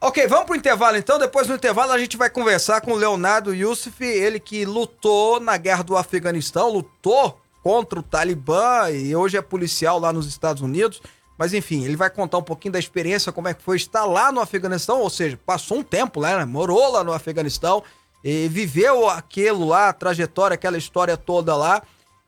Ok, 0.00 0.26
vamos 0.26 0.46
pro 0.46 0.56
intervalo 0.56 0.96
então. 0.96 1.16
Depois 1.16 1.46
do 1.46 1.54
intervalo 1.54 1.92
a 1.92 1.98
gente 1.98 2.16
vai 2.16 2.28
conversar 2.28 2.80
com 2.80 2.90
o 2.90 2.96
Leonardo 2.96 3.54
Youssef, 3.54 4.04
ele 4.04 4.40
que 4.40 4.64
lutou 4.64 5.38
na 5.38 5.56
guerra 5.58 5.84
do 5.84 5.96
Afeganistão, 5.96 6.72
lutou 6.72 7.40
contra 7.62 8.00
o 8.00 8.02
Talibã 8.02 8.90
e 8.90 9.14
hoje 9.14 9.36
é 9.36 9.42
policial 9.42 10.00
lá 10.00 10.12
nos 10.12 10.26
Estados 10.26 10.60
Unidos. 10.60 11.00
Mas 11.38 11.54
enfim, 11.54 11.84
ele 11.84 11.94
vai 11.94 12.10
contar 12.10 12.38
um 12.38 12.42
pouquinho 12.42 12.72
da 12.72 12.80
experiência, 12.80 13.30
como 13.30 13.46
é 13.46 13.54
que 13.54 13.62
foi 13.62 13.76
estar 13.76 14.06
lá 14.06 14.32
no 14.32 14.40
Afeganistão, 14.40 15.00
ou 15.00 15.08
seja, 15.08 15.38
passou 15.46 15.78
um 15.78 15.84
tempo 15.84 16.18
lá, 16.18 16.38
né? 16.38 16.44
morou 16.44 16.90
lá 16.90 17.04
no 17.04 17.12
Afeganistão 17.12 17.80
e 18.24 18.48
viveu 18.48 19.08
aquilo 19.08 19.68
lá, 19.68 19.90
a 19.90 19.92
trajetória, 19.92 20.56
aquela 20.56 20.76
história 20.76 21.16
toda 21.16 21.54
lá. 21.54 21.80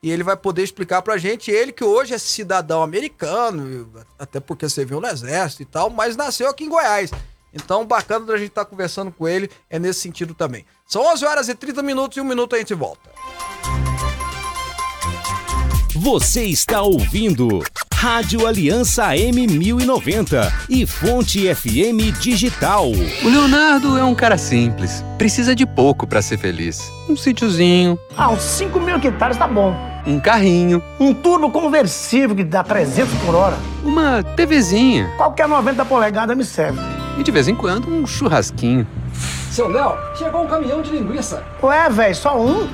E 0.03 0.11
ele 0.11 0.23
vai 0.23 0.37
poder 0.37 0.63
explicar 0.63 1.03
pra 1.03 1.17
gente, 1.17 1.51
ele 1.51 1.73
que 1.73 1.83
hoje 1.83 2.15
é 2.15 2.19
cidadão 2.19 2.83
americano, 2.83 3.91
até 4.19 4.39
porque 4.39 4.69
serviu 4.69 5.01
no 5.01 5.09
exército 5.09 5.63
e 5.63 5.67
tal, 5.67 5.91
mas 5.91 6.17
nasceu 6.17 6.49
aqui 6.49 6.65
em 6.65 6.69
Goiás. 6.69 7.11
Então, 7.53 7.85
bacana 7.85 8.27
da 8.27 8.37
gente 8.37 8.51
estar 8.51 8.65
conversando 8.65 9.11
com 9.11 9.27
ele, 9.27 9.51
é 9.69 9.79
nesse 9.79 10.01
sentido 10.01 10.35
também. 10.35 10.65
São 10.87 11.03
11 11.13 11.25
horas 11.25 11.49
e 11.49 11.55
30 11.55 11.83
minutos 11.83 12.17
e 12.17 12.21
um 12.21 12.25
minuto 12.25 12.55
a 12.55 12.59
gente 12.59 12.75
volta. 12.75 13.11
Você 16.01 16.45
está 16.45 16.81
ouvindo 16.83 17.61
Rádio 17.93 18.47
Aliança 18.47 19.09
M1090 19.17 20.53
e 20.71 20.87
Fonte 20.87 21.53
FM 21.53 22.17
Digital. 22.21 22.87
O 23.25 23.29
Leonardo 23.29 23.99
é 23.99 24.05
um 24.05 24.15
cara 24.15 24.39
simples. 24.39 25.03
Precisa 25.17 25.57
de 25.57 25.67
pouco 25.67 26.07
para 26.07 26.23
ser 26.23 26.39
feliz. 26.39 26.89
Um 27.09 27.17
sítiozinho, 27.17 27.99
Ah, 28.17 28.31
uns 28.31 28.43
5 28.43 28.79
mil 28.79 28.95
hectares 28.97 29.37
tá 29.37 29.49
bom. 29.49 29.75
um 30.07 30.21
carrinho, 30.21 30.81
Um 31.01 31.13
turbo 31.13 31.51
conversível 31.51 32.37
que 32.37 32.45
dá 32.45 32.63
300 32.63 33.13
por 33.25 33.35
hora. 33.35 33.57
uma 33.83 34.23
TVzinha 34.23 35.11
Qualquer 35.17 35.49
90 35.49 35.85
polegadas 35.85 36.37
me 36.37 36.45
serve. 36.45 36.79
e 37.19 37.25
de 37.25 37.31
vez 37.33 37.49
em 37.49 37.57
quando 37.57 37.89
um 37.91 38.07
churrasquinho. 38.07 38.87
Seu 39.51 39.67
Léo, 39.69 39.97
chegou 40.17 40.45
um 40.45 40.47
caminhão 40.47 40.81
de 40.81 40.91
linguiça. 40.93 41.43
Ué, 41.61 41.89
velho, 41.91 42.15
só 42.15 42.41
um? 42.41 42.69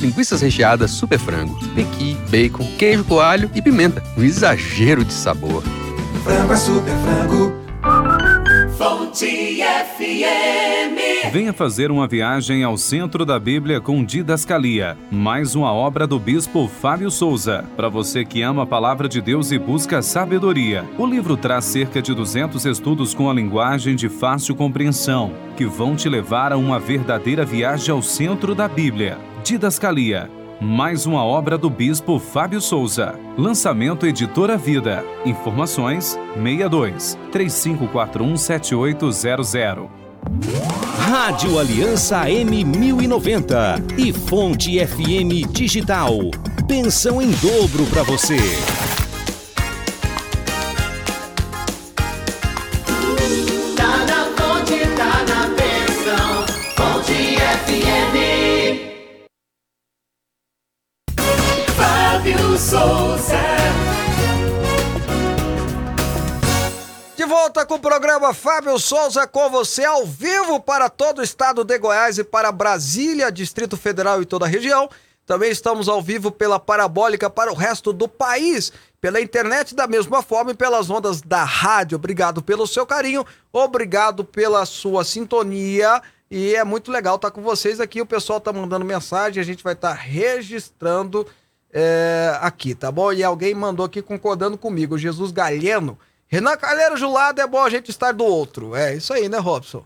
Linguiças 0.00 0.40
recheadas 0.40 0.92
super 0.92 1.18
frango, 1.18 1.58
pequi, 1.74 2.16
bacon, 2.30 2.64
queijo 2.78 3.04
coalho 3.04 3.50
e 3.54 3.60
pimenta. 3.60 4.02
Um 4.16 4.22
exagero 4.22 5.04
de 5.04 5.12
sabor. 5.12 5.62
Frango 6.24 6.52
é 6.52 6.56
super 6.56 6.94
frango. 6.98 8.17
Fonte 8.78 9.60
FM. 9.60 11.32
Venha 11.32 11.52
fazer 11.52 11.90
uma 11.90 12.06
viagem 12.06 12.62
ao 12.62 12.78
centro 12.78 13.26
da 13.26 13.36
Bíblia 13.36 13.80
com 13.80 14.04
Didascalia, 14.04 14.96
mais 15.10 15.56
uma 15.56 15.72
obra 15.72 16.06
do 16.06 16.16
bispo 16.16 16.68
Fábio 16.68 17.10
Souza. 17.10 17.64
Para 17.76 17.88
você 17.88 18.24
que 18.24 18.40
ama 18.40 18.62
a 18.62 18.66
palavra 18.66 19.08
de 19.08 19.20
Deus 19.20 19.50
e 19.50 19.58
busca 19.58 20.00
sabedoria, 20.00 20.88
o 20.96 21.04
livro 21.04 21.36
traz 21.36 21.64
cerca 21.64 22.00
de 22.00 22.14
200 22.14 22.64
estudos 22.66 23.12
com 23.12 23.28
a 23.28 23.34
linguagem 23.34 23.96
de 23.96 24.08
fácil 24.08 24.54
compreensão, 24.54 25.32
que 25.56 25.66
vão 25.66 25.96
te 25.96 26.08
levar 26.08 26.52
a 26.52 26.56
uma 26.56 26.78
verdadeira 26.78 27.44
viagem 27.44 27.92
ao 27.92 28.00
centro 28.00 28.54
da 28.54 28.68
Bíblia. 28.68 29.18
Didascalia 29.42 30.37
mais 30.60 31.06
uma 31.06 31.24
obra 31.24 31.56
do 31.56 31.70
Bispo 31.70 32.18
Fábio 32.18 32.60
Souza. 32.60 33.18
Lançamento 33.36 34.06
Editora 34.06 34.56
Vida. 34.56 35.04
Informações 35.24 36.18
62 36.34 37.18
3541 37.30 38.36
7800. 38.36 39.88
Rádio 40.98 41.58
Aliança 41.58 42.24
M1090 42.26 43.98
e 43.98 44.12
Fonte 44.12 44.84
FM 44.84 45.50
Digital. 45.52 46.12
Pensão 46.66 47.22
em 47.22 47.30
dobro 47.30 47.86
para 47.86 48.02
você. 48.02 48.36
Volta 67.48 67.64
com 67.64 67.76
o 67.76 67.80
programa 67.80 68.34
Fábio 68.34 68.78
Souza 68.78 69.26
com 69.26 69.48
você 69.48 69.82
ao 69.82 70.04
vivo 70.04 70.60
para 70.60 70.90
todo 70.90 71.20
o 71.20 71.22
estado 71.22 71.64
de 71.64 71.78
Goiás 71.78 72.18
e 72.18 72.24
para 72.24 72.52
Brasília, 72.52 73.32
Distrito 73.32 73.74
Federal 73.74 74.20
e 74.20 74.26
toda 74.26 74.44
a 74.44 74.48
região. 74.48 74.86
Também 75.24 75.50
estamos 75.50 75.88
ao 75.88 76.02
vivo 76.02 76.30
pela 76.30 76.60
parabólica 76.60 77.30
para 77.30 77.50
o 77.50 77.54
resto 77.54 77.90
do 77.90 78.06
país, 78.06 78.70
pela 79.00 79.18
internet 79.18 79.74
da 79.74 79.86
mesma 79.86 80.22
forma 80.22 80.50
e 80.50 80.54
pelas 80.54 80.90
ondas 80.90 81.22
da 81.22 81.42
rádio. 81.42 81.96
Obrigado 81.96 82.42
pelo 82.42 82.66
seu 82.66 82.84
carinho, 82.84 83.24
obrigado 83.50 84.26
pela 84.26 84.66
sua 84.66 85.02
sintonia 85.02 86.02
e 86.30 86.54
é 86.54 86.62
muito 86.64 86.92
legal 86.92 87.16
estar 87.16 87.30
com 87.30 87.40
vocês 87.40 87.80
aqui. 87.80 88.02
O 88.02 88.06
pessoal 88.06 88.42
tá 88.42 88.52
mandando 88.52 88.84
mensagem, 88.84 89.40
a 89.40 89.46
gente 89.46 89.64
vai 89.64 89.72
estar 89.72 89.94
registrando 89.94 91.26
é, 91.72 92.38
aqui, 92.42 92.74
tá 92.74 92.92
bom? 92.92 93.10
E 93.10 93.24
alguém 93.24 93.54
mandou 93.54 93.86
aqui 93.86 94.02
concordando 94.02 94.58
comigo, 94.58 94.98
Jesus 94.98 95.32
Galeno. 95.32 95.98
Renan 96.28 96.56
Calheiro 96.56 96.96
Julado 96.96 97.40
é 97.40 97.46
bom 97.46 97.62
a 97.62 97.70
gente 97.70 97.90
estar 97.90 98.12
do 98.12 98.24
outro. 98.24 98.74
É 98.76 98.94
isso 98.94 99.12
aí, 99.12 99.28
né, 99.28 99.38
Robson? 99.38 99.82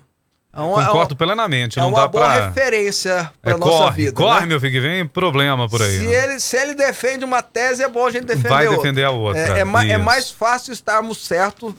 É 0.54 0.60
uma, 0.60 0.84
Concordo 0.84 1.16
plenamente, 1.16 1.78
é 1.78 1.82
não 1.82 1.88
uma 1.88 2.00
dá 2.02 2.08
boa 2.08 2.24
pra... 2.26 2.46
referência 2.48 3.32
pra 3.40 3.52
É, 3.52 3.56
nossa 3.56 3.70
corre, 3.70 3.96
vida. 4.04 4.12
corre, 4.12 4.40
né? 4.40 4.46
meu 4.46 4.60
filho, 4.60 4.72
que 4.72 4.80
vem 4.80 5.06
problema 5.06 5.66
por 5.66 5.80
aí. 5.80 5.98
Se 5.98 6.06
né? 6.06 6.12
ele, 6.24 6.40
se 6.40 6.56
ele 6.58 6.74
defende 6.74 7.24
uma 7.24 7.40
tese, 7.40 7.82
é 7.82 7.88
bom 7.88 8.06
a 8.06 8.10
gente 8.10 8.24
defender 8.26 8.48
Vai 8.50 8.66
outra. 8.66 8.82
defender 8.82 9.04
a 9.04 9.10
outra, 9.10 9.40
É, 9.40 9.60
é 9.60 9.64
ma- 9.64 9.82
é 9.86 9.96
mais 9.96 10.30
fácil 10.30 10.74
estarmos 10.74 11.24
certos 11.24 11.72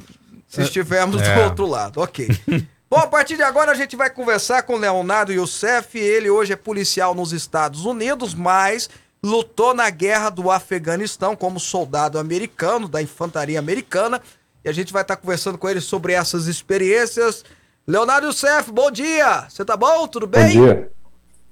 se 0.48 0.62
estivermos 0.64 1.22
do 1.22 1.28
é. 1.28 1.46
outro 1.46 1.68
lado. 1.68 2.02
Ok. 2.02 2.28
bom, 2.90 2.98
a 2.98 3.06
partir 3.06 3.36
de 3.36 3.44
agora 3.44 3.72
a 3.72 3.76
gente 3.76 3.96
vai 3.96 4.10
conversar 4.10 4.64
com 4.64 4.74
o 4.74 4.80
Leonardo 4.80 5.32
Youssef. 5.32 5.96
Ele 6.00 6.32
hoje 6.32 6.54
é 6.54 6.56
policial 6.56 7.14
nos 7.14 7.32
Estados 7.32 7.86
Unidos, 7.86 8.34
mas 8.34 8.90
lutou 9.24 9.76
na 9.76 9.90
guerra 9.92 10.32
do 10.32 10.50
Afeganistão 10.50 11.36
como 11.36 11.60
soldado 11.60 12.18
americano, 12.18 12.88
da 12.88 13.02
infantaria 13.04 13.60
americana. 13.60 14.20
E 14.64 14.70
a 14.70 14.72
gente 14.72 14.94
vai 14.94 15.02
estar 15.02 15.18
conversando 15.18 15.58
com 15.58 15.70
ele 15.70 15.82
sobre 15.82 16.14
essas 16.14 16.48
experiências. 16.48 17.44
Leonardo 17.86 18.28
Youssef, 18.28 18.72
bom 18.72 18.90
dia! 18.90 19.46
Você 19.50 19.66
tá 19.66 19.76
bom? 19.76 20.08
Tudo 20.08 20.26
bem? 20.28 20.58
Bom 20.58 20.66
dia. 20.66 20.92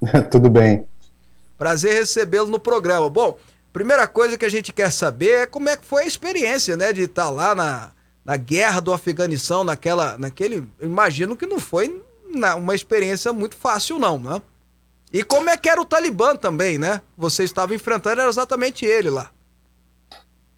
Tudo 0.32 0.50
bem. 0.50 0.86
Prazer 1.58 1.93
recebê-lo 1.93 2.47
no 2.47 2.60
programa. 2.60 3.10
Bom, 3.10 3.38
primeira 3.74 4.08
coisa 4.08 4.38
que 4.38 4.45
a 4.45 4.50
gente 4.50 4.71
quer 4.71 4.91
saber 4.91 5.41
é 5.41 5.45
como 5.45 5.69
é 5.69 5.76
que 5.78 5.86
foi 5.86 6.04
a 6.04 6.08
experiência, 6.08 6.76
né, 6.78 6.91
de 6.93 7.04
estar 7.04 7.30
lá 7.30 7.54
na, 7.54 7.91
na 8.26 8.38
guerra 8.38 8.80
do 8.80 8.93
Afeganistão, 8.93 9.63
naquela, 9.63 10.17
naquele, 10.17 10.67
imagino 10.82 11.36
que 11.36 11.45
não 11.45 11.60
foi 11.60 12.02
na- 12.34 12.56
uma 12.56 12.74
experiência 12.74 13.32
muito 13.34 13.56
fácil 13.56 14.00
não, 14.00 14.17
né? 14.17 14.41
E 15.13 15.24
como 15.24 15.50
é 15.50 15.58
que 15.58 15.69
era 15.69 15.82
o 15.82 15.86
Talibã 15.86 16.36
também, 16.38 16.78
né? 16.78 17.02
Você 17.17 17.43
estava 17.43 17.76
enfrentando 17.76 18.21
era 18.21 18.30
exatamente 18.30 18.86
ele 18.86 19.10
lá. 19.10 19.30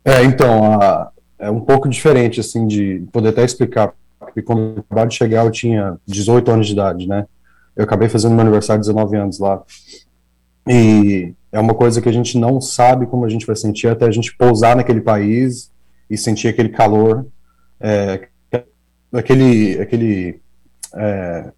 É, 0.05 0.23
então, 0.23 0.79
a- 0.79 1.11
é 1.39 1.49
um 1.51 1.59
pouco 1.61 1.89
diferente, 1.89 2.39
assim, 2.39 2.67
de 2.67 3.03
poder 3.11 3.29
até 3.29 3.43
explicar, 3.43 3.93
porque 4.19 4.41
quando 4.41 4.59
eu 4.77 4.85
acabei 4.89 5.07
de 5.07 5.15
chegar 5.15 5.45
eu 5.45 5.51
tinha 5.51 5.97
18 6.05 6.51
anos 6.51 6.67
de 6.67 6.73
idade, 6.73 7.07
né? 7.07 7.25
Eu 7.75 7.83
acabei 7.85 8.07
fazendo 8.09 8.31
meu 8.33 8.41
aniversário 8.41 8.81
de 8.81 8.87
19 8.87 9.17
anos 9.17 9.39
lá. 9.39 9.63
E 10.67 11.33
é 11.51 11.59
uma 11.59 11.73
coisa 11.73 12.01
que 12.01 12.07
a 12.09 12.11
gente 12.11 12.37
não 12.37 12.61
sabe 12.61 13.05
como 13.05 13.25
a 13.25 13.29
gente 13.29 13.45
vai 13.45 13.55
sentir 13.55 13.87
até 13.87 14.05
a 14.05 14.11
gente 14.11 14.35
pousar 14.37 14.75
naquele 14.75 15.01
país 15.01 15.71
e 16.09 16.17
sentir 16.17 16.47
aquele 16.47 16.69
calor, 16.69 17.25
é, 17.79 18.27
aquele, 19.11 19.79
aquele 19.81 20.41
é, 20.95 21.51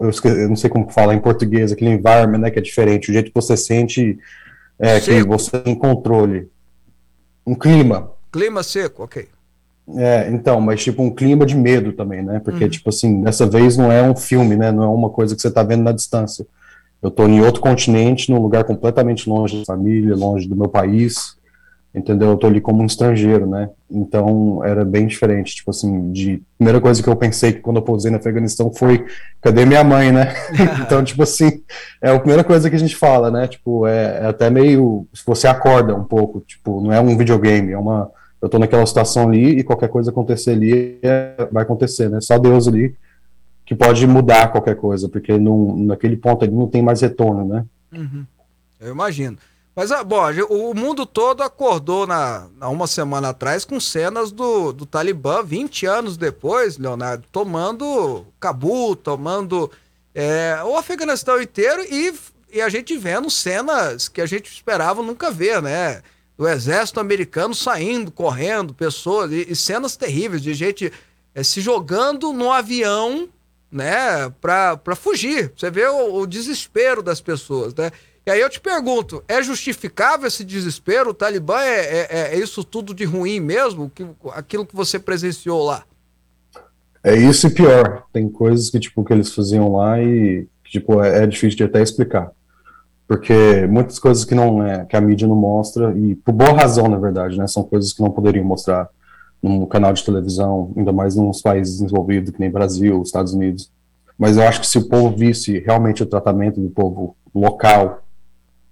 eu, 0.00 0.08
esque- 0.10 0.28
eu 0.28 0.48
não 0.48 0.56
sei 0.56 0.70
como 0.70 0.90
falar 0.90 1.14
em 1.14 1.20
português, 1.20 1.70
aquele 1.70 1.90
environment, 1.92 2.38
né, 2.38 2.50
que 2.50 2.58
é 2.58 2.62
diferente, 2.62 3.10
o 3.10 3.12
jeito 3.12 3.28
que 3.28 3.34
você 3.34 3.56
sente 3.56 4.18
é, 4.78 4.98
que 5.00 5.22
você 5.22 5.60
tem 5.60 5.74
controle. 5.74 6.48
Um 7.46 7.54
clima. 7.54 8.10
Clima 8.32 8.62
seco, 8.62 9.04
ok. 9.04 9.28
É, 9.96 10.28
então, 10.30 10.60
mas 10.60 10.82
tipo 10.82 11.02
um 11.02 11.10
clima 11.10 11.44
de 11.44 11.56
medo 11.56 11.92
também, 11.92 12.22
né? 12.22 12.40
Porque, 12.44 12.64
Uhum. 12.64 12.70
tipo 12.70 12.88
assim, 12.90 13.22
dessa 13.22 13.46
vez 13.46 13.76
não 13.76 13.90
é 13.90 14.02
um 14.02 14.14
filme, 14.14 14.56
né? 14.56 14.70
Não 14.70 14.84
é 14.84 14.88
uma 14.88 15.10
coisa 15.10 15.34
que 15.34 15.42
você 15.42 15.50
tá 15.50 15.62
vendo 15.62 15.82
na 15.82 15.92
distância. 15.92 16.46
Eu 17.02 17.10
tô 17.10 17.26
em 17.26 17.40
outro 17.40 17.60
continente, 17.60 18.30
num 18.30 18.40
lugar 18.40 18.62
completamente 18.64 19.28
longe 19.28 19.58
da 19.58 19.64
família, 19.64 20.14
longe 20.14 20.46
do 20.46 20.54
meu 20.54 20.68
país, 20.68 21.34
entendeu? 21.94 22.28
Eu 22.28 22.36
tô 22.36 22.46
ali 22.46 22.60
como 22.60 22.82
um 22.82 22.86
estrangeiro, 22.86 23.46
né? 23.46 23.70
Então, 23.90 24.62
era 24.64 24.84
bem 24.84 25.06
diferente, 25.08 25.56
tipo 25.56 25.70
assim, 25.70 26.12
de... 26.12 26.40
Primeira 26.58 26.80
coisa 26.80 27.02
que 27.02 27.08
eu 27.08 27.16
pensei 27.16 27.54
que 27.54 27.60
quando 27.60 27.76
eu 27.78 27.82
pousei 27.82 28.10
no 28.12 28.18
Afeganistão 28.18 28.70
foi, 28.72 29.04
cadê 29.40 29.64
minha 29.64 29.82
mãe, 29.82 30.12
né? 30.12 30.32
Então, 30.86 31.02
tipo 31.02 31.22
assim, 31.22 31.62
é 32.02 32.10
a 32.10 32.18
primeira 32.18 32.44
coisa 32.44 32.68
que 32.70 32.76
a 32.76 32.78
gente 32.78 32.94
fala, 32.94 33.30
né? 33.30 33.48
Tipo, 33.48 33.86
é, 33.88 34.20
é 34.22 34.26
até 34.26 34.50
meio... 34.50 35.06
Se 35.12 35.22
você 35.26 35.48
acorda 35.48 35.96
um 35.96 36.04
pouco, 36.04 36.40
tipo, 36.46 36.80
não 36.82 36.92
é 36.92 37.00
um 37.00 37.16
videogame, 37.16 37.72
é 37.72 37.78
uma 37.78 38.08
eu 38.40 38.48
tô 38.48 38.58
naquela 38.58 38.86
situação 38.86 39.28
ali 39.28 39.58
e 39.58 39.64
qualquer 39.64 39.88
coisa 39.88 40.10
acontecer 40.10 40.52
ali 40.52 40.98
é- 41.02 41.48
vai 41.52 41.62
acontecer, 41.62 42.08
né? 42.08 42.20
Só 42.20 42.38
Deus 42.38 42.66
ali 42.66 42.94
que 43.64 43.74
pode 43.76 44.04
mudar 44.06 44.50
qualquer 44.50 44.74
coisa, 44.74 45.08
porque 45.08 45.38
não, 45.38 45.76
naquele 45.76 46.16
ponto 46.16 46.44
ali 46.44 46.52
não 46.52 46.66
tem 46.66 46.82
mais 46.82 47.00
retorno, 47.00 47.44
né? 47.44 47.64
Uhum. 47.92 48.26
Eu 48.80 48.90
imagino. 48.90 49.38
Mas, 49.76 49.92
ah, 49.92 50.02
bom, 50.02 50.24
o 50.48 50.74
mundo 50.74 51.06
todo 51.06 51.42
acordou 51.42 52.06
na, 52.06 52.48
há 52.60 52.68
uma 52.68 52.86
semana 52.86 53.28
atrás 53.28 53.64
com 53.64 53.78
cenas 53.78 54.32
do, 54.32 54.72
do 54.72 54.84
Talibã, 54.84 55.42
20 55.42 55.86
anos 55.86 56.16
depois, 56.16 56.76
Leonardo, 56.76 57.24
tomando 57.30 58.26
Cabul, 58.40 58.96
tomando 58.96 59.70
é, 60.14 60.58
o 60.64 60.76
Afeganistão 60.76 61.40
inteiro 61.40 61.82
e, 61.88 62.12
e 62.52 62.60
a 62.60 62.68
gente 62.68 62.96
vendo 62.98 63.30
cenas 63.30 64.08
que 64.08 64.20
a 64.20 64.26
gente 64.26 64.52
esperava 64.52 65.02
nunca 65.02 65.30
ver, 65.30 65.62
né? 65.62 66.02
Do 66.40 66.48
exército 66.48 66.98
americano 66.98 67.54
saindo, 67.54 68.10
correndo, 68.10 68.72
pessoas, 68.72 69.30
e, 69.30 69.52
e 69.52 69.54
cenas 69.54 69.94
terríveis 69.94 70.40
de 70.40 70.54
gente 70.54 70.90
é, 71.34 71.42
se 71.42 71.60
jogando 71.60 72.32
no 72.32 72.50
avião, 72.50 73.28
né, 73.70 74.30
pra 74.40 74.96
fugir. 74.96 75.52
Você 75.54 75.70
vê 75.70 75.84
o, 75.84 76.14
o 76.14 76.26
desespero 76.26 77.02
das 77.02 77.20
pessoas, 77.20 77.74
né? 77.74 77.90
E 78.24 78.30
aí 78.30 78.40
eu 78.40 78.48
te 78.48 78.58
pergunto, 78.58 79.22
é 79.28 79.42
justificável 79.42 80.26
esse 80.26 80.42
desespero? 80.42 81.10
O 81.10 81.14
Talibã 81.14 81.60
é, 81.60 82.08
é, 82.10 82.30
é 82.32 82.38
isso 82.38 82.64
tudo 82.64 82.94
de 82.94 83.04
ruim 83.04 83.38
mesmo? 83.38 83.92
Que, 83.94 84.06
aquilo 84.30 84.64
que 84.64 84.74
você 84.74 84.98
presenciou 84.98 85.62
lá? 85.62 85.84
É 87.04 87.14
isso 87.14 87.48
e 87.48 87.50
pior. 87.50 88.04
Tem 88.14 88.30
coisas 88.30 88.70
que, 88.70 88.80
tipo, 88.80 89.04
que 89.04 89.12
eles 89.12 89.34
faziam 89.34 89.76
lá 89.76 90.02
e, 90.02 90.46
tipo, 90.64 91.02
é, 91.02 91.24
é 91.24 91.26
difícil 91.26 91.58
de 91.58 91.64
até 91.64 91.82
explicar. 91.82 92.32
Porque 93.10 93.66
muitas 93.68 93.98
coisas 93.98 94.24
que 94.24 94.36
não 94.36 94.64
é, 94.64 94.84
que 94.84 94.96
a 94.96 95.00
mídia 95.00 95.26
não 95.26 95.34
mostra, 95.34 95.92
e 95.98 96.14
por 96.14 96.30
boa 96.32 96.52
razão, 96.52 96.86
na 96.86 96.96
verdade, 96.96 97.36
né? 97.36 97.44
São 97.48 97.64
coisas 97.64 97.92
que 97.92 98.00
não 98.00 98.08
poderiam 98.08 98.44
mostrar 98.44 98.88
num 99.42 99.66
canal 99.66 99.92
de 99.92 100.04
televisão, 100.04 100.72
ainda 100.76 100.92
mais 100.92 101.16
nos 101.16 101.42
países 101.42 101.80
desenvolvidos, 101.80 102.30
que 102.30 102.38
nem 102.38 102.48
Brasil, 102.48 103.02
Estados 103.02 103.34
Unidos. 103.34 103.68
Mas 104.16 104.36
eu 104.36 104.44
acho 104.44 104.60
que 104.60 104.66
se 104.68 104.78
o 104.78 104.88
povo 104.88 105.16
visse 105.16 105.58
realmente 105.58 106.04
o 106.04 106.06
tratamento 106.06 106.60
do 106.60 106.70
povo 106.70 107.16
local, 107.34 108.04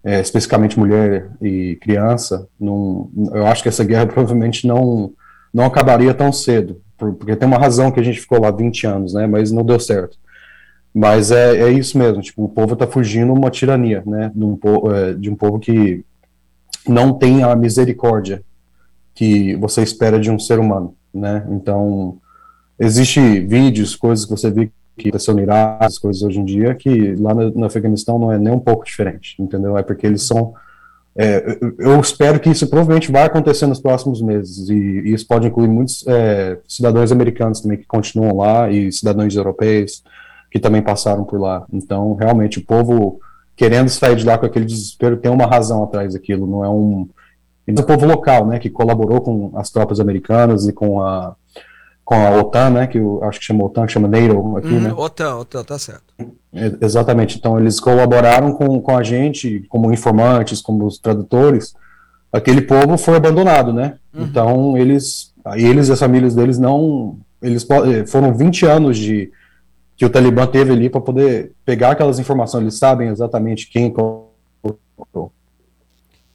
é, 0.05 0.21
especificamente 0.21 0.79
mulher 0.79 1.33
e 1.43 1.77
criança, 1.83 2.47
não, 2.61 3.11
eu 3.35 3.45
acho 3.45 3.65
que 3.65 3.69
essa 3.69 3.83
guerra 3.83 4.07
provavelmente 4.15 4.69
não, 4.69 5.11
não 5.53 5.65
acabaria 5.65 6.15
tão 6.15 6.33
cedo, 6.33 6.81
por- 6.97 7.13
porque 7.15 7.35
tem 7.35 7.49
uma 7.49 7.59
razão 7.59 7.91
que 7.91 7.99
a 7.99 8.05
gente 8.05 8.21
ficou 8.21 8.41
lá 8.41 8.53
20 8.53 8.87
anos, 8.87 9.15
né, 9.15 9.27
mas 9.27 9.51
não 9.51 9.65
deu 9.65 9.81
certo. 9.81 10.17
Mas 10.99 11.31
é, 11.31 11.57
é 11.69 11.71
isso 11.71 11.97
mesmo, 11.97 12.21
tipo, 12.23 12.45
o 12.45 12.49
povo 12.49 12.73
está 12.73 12.87
fugindo 12.87 13.33
uma 13.33 13.51
tirania, 13.51 14.03
né, 14.07 14.33
de 14.35 14.45
um, 14.45 14.57
po- 14.57 14.93
é, 14.93 15.15
de 15.15 15.31
um 15.31 15.37
povo 15.37 15.59
que 15.59 16.05
não 16.87 17.13
tem 17.13 17.43
a 17.43 17.55
misericórdia 17.55 18.43
que 19.15 19.55
você 19.57 19.83
espera 19.83 20.19
de 20.19 20.31
um 20.31 20.39
ser 20.39 20.59
humano, 20.59 20.95
né, 21.13 21.47
então 21.51 22.19
Existem 22.81 23.45
vídeos, 23.45 23.97
coisas 23.97 24.25
que 24.25 24.31
você 24.31 24.51
vê 24.51 24.71
que 24.97 25.09
aconteceu 25.09 25.35
no 25.35 25.41
Iraque, 25.41 25.85
as 25.85 25.99
coisas 25.99 26.23
hoje 26.23 26.39
em 26.39 26.45
dia, 26.45 26.75
que 26.77 27.17
lá 27.17 27.35
no, 27.35 27.51
no 27.51 27.65
Afeganistão 27.65 28.19
não 28.21 28.31
é 28.31 28.39
nem 28.39 28.53
um 28.53 28.61
pouco 28.61 28.85
diferente, 28.85 29.35
entendeu? 29.39 29.77
É 29.77 29.83
porque 29.83 30.07
eles 30.07 30.23
são. 30.23 30.55
É, 31.17 31.59
eu 31.79 32.01
espero 32.01 32.39
que 32.39 32.49
isso 32.49 32.69
provavelmente 32.69 33.11
vai 33.11 33.25
acontecer 33.25 33.67
nos 33.67 33.81
próximos 33.81 34.23
meses, 34.23 34.69
e, 34.69 34.75
e 34.75 35.13
isso 35.13 35.27
pode 35.27 35.49
incluir 35.49 35.67
muitos 35.67 36.07
é, 36.07 36.59
cidadãos 36.69 37.11
americanos 37.11 37.61
também 37.61 37.79
que 37.79 37.87
continuam 37.87 38.37
lá, 38.37 38.71
e 38.71 38.93
cidadãos 38.93 39.35
europeus 39.35 40.05
que 40.51 40.59
também 40.59 40.83
passaram 40.83 41.25
por 41.25 41.41
lá. 41.41 41.65
Então, 41.73 42.15
realmente, 42.15 42.59
o 42.59 42.65
povo 42.65 43.21
querendo 43.57 43.89
sair 43.89 44.17
de 44.17 44.25
lá 44.25 44.39
com 44.39 44.47
aquele 44.47 44.65
desespero 44.65 45.17
tem 45.17 45.31
uma 45.31 45.47
razão 45.47 45.83
atrás 45.83 46.15
daquilo, 46.15 46.47
não 46.47 46.65
é 46.65 46.69
um. 46.69 47.09
E 47.67 47.73
o 47.73 47.83
povo 47.83 48.07
local, 48.07 48.47
né, 48.47 48.59
que 48.59 48.71
colaborou 48.71 49.21
com 49.21 49.53
as 49.55 49.71
tropas 49.71 50.01
americanas 50.01 50.67
e 50.67 50.73
com 50.73 51.03
a 51.03 51.35
com 52.09 52.15
a 52.15 52.31
OTAN, 52.41 52.71
né, 52.71 52.87
que 52.87 52.97
eu 52.97 53.23
acho 53.23 53.39
que 53.39 53.45
chama 53.45 53.65
OTAN, 53.65 53.85
que 53.85 53.93
chama 53.93 54.09
NATO 54.09 54.57
aqui, 54.57 54.69
Hum, 54.69 54.81
né? 54.81 54.95
OTAN, 54.97 55.37
OTAN, 55.37 55.63
tá 55.63 55.79
certo. 55.79 56.15
É, 56.55 56.73
Exatamente. 56.81 57.37
Então, 57.37 57.61
eles 57.61 57.79
colaboraram 57.79 58.55
com, 58.55 58.81
com 58.81 58.97
a 58.97 59.03
gente, 59.03 59.67
como 59.69 59.93
informantes, 59.93 60.63
como 60.63 60.87
os 60.87 60.99
tradutores. 60.99 61.75
Aquele 62.33 62.63
povo 62.63 62.97
foi 62.97 63.17
abandonado, 63.17 63.75
né? 63.75 63.99
Então, 64.15 64.75
eles, 64.79 65.35
eles 65.55 65.89
e 65.89 65.93
as 65.93 66.01
famílias 66.01 66.35
deles 66.35 66.59
não. 66.59 67.19
Eles 67.43 67.67
eh, 67.71 68.07
foram 68.07 68.33
20 68.33 68.65
anos 68.65 68.97
de 68.97 69.31
que 69.99 70.05
o 70.05 70.11
Talibã 70.11 70.47
teve 70.47 70.71
ali 70.71 70.89
para 70.89 71.01
poder 71.01 71.51
pegar 71.65 71.91
aquelas 71.91 72.21
informações. 72.21 72.63
Eles 72.63 72.79
sabem 72.79 73.09
exatamente 73.09 73.67
quem 73.67 73.91
colocou. 73.91 75.33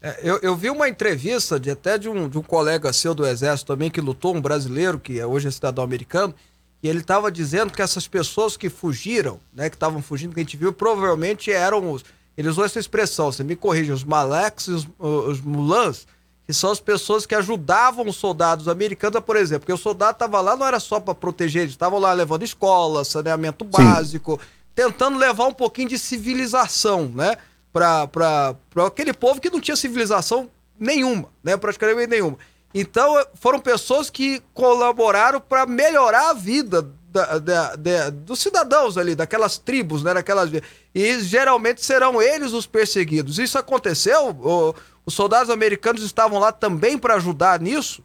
É, 0.02 0.20
eu, 0.22 0.38
eu 0.42 0.54
vi 0.54 0.70
uma 0.70 0.90
entrevista 0.90 1.58
de 1.58 1.72
até 1.72 1.98
de 1.98 2.10
um, 2.10 2.28
de 2.28 2.38
um 2.38 2.42
colega 2.42 2.92
seu 2.92 3.16
do 3.16 3.26
Exército 3.26 3.72
também, 3.72 3.90
que 3.90 4.02
lutou, 4.02 4.36
um 4.36 4.42
brasileiro, 4.42 5.00
que 5.00 5.18
é 5.18 5.26
hoje 5.26 5.48
é 5.48 5.52
cidadão 5.52 5.82
americano, 5.82 6.36
e 6.84 6.90
ele 6.90 7.00
estava 7.00 7.32
dizendo 7.32 7.72
que 7.72 7.82
essas 7.82 8.06
pessoas 8.06 8.58
que 8.58 8.70
fugiram, 8.70 9.40
né, 9.54 9.70
que 9.70 9.78
estavam 9.78 10.02
fugindo, 10.02 10.34
que 10.34 10.42
a 10.42 10.44
gente 10.44 10.58
viu, 10.58 10.74
provavelmente 10.74 11.50
eram 11.50 11.90
os. 11.90 12.04
Ele 12.38 12.50
usou 12.50 12.66
essa 12.66 12.80
expressão, 12.80 13.32
você 13.32 13.46
me 13.46 13.56
corrige, 13.56 13.94
os 13.94 14.04
Maleks 14.04 14.68
e 14.68 14.72
os, 14.72 14.90
os 15.00 15.40
Mulans, 15.40 16.06
que 16.46 16.54
são 16.54 16.72
as 16.72 16.80
pessoas 16.80 17.26
que 17.26 17.34
ajudavam 17.36 18.08
os 18.08 18.18
soldados 18.18 18.68
americanos, 18.68 19.22
por 19.22 19.36
exemplo, 19.38 19.62
porque 19.62 19.74
o 19.74 19.78
soldado 19.78 20.14
estava 20.14 20.42
lá 20.42 20.56
não 20.58 20.66
era 20.66 20.80
só 20.80 21.00
para 21.00 21.16
proteger, 21.16 21.62
eles 21.64 21.74
estavam 21.74 22.00
lá 22.00 22.12
levando 22.14 22.44
escola, 22.44 23.06
saneamento 23.06 23.64
básico, 23.64 24.40
tentando 24.76 25.18
levar 25.18 25.46
um 25.46 25.54
pouquinho 25.54 25.88
de 25.90 25.98
civilização, 25.98 27.12
né? 27.16 27.38
Para 27.72 28.56
aquele 28.86 29.14
povo 29.14 29.40
que 29.40 29.50
não 29.50 29.60
tinha 29.62 29.76
civilização 29.78 30.50
nenhuma, 30.80 31.30
né? 31.44 31.56
Praticamente 31.58 32.08
nenhuma. 32.10 32.38
Então, 32.74 33.18
eh, 33.20 33.28
foram 33.36 33.60
pessoas 33.60 34.10
que 34.10 34.42
colaboraram 34.54 35.40
para 35.40 35.66
melhorar 35.66 36.32
a 36.32 36.34
vida 36.34 36.82
da- 37.10 37.38
da- 37.38 37.76
da- 37.76 38.10
dos 38.10 38.40
cidadãos 38.40 38.98
ali, 38.98 39.14
daquelas 39.16 39.58
tribos, 39.60 40.02
né? 40.04 40.14
Daquelas... 40.14 40.50
E 40.94 41.22
geralmente 41.22 41.86
serão 41.86 42.20
eles 42.22 42.52
os 42.52 42.66
perseguidos. 42.66 43.38
Isso 43.38 43.58
aconteceu? 43.60 44.76
Os 45.06 45.14
soldados 45.14 45.50
americanos 45.50 46.04
estavam 46.04 46.40
lá 46.40 46.52
também 46.52 46.98
para 46.98 47.16
ajudar 47.16 47.60
nisso? 47.60 48.04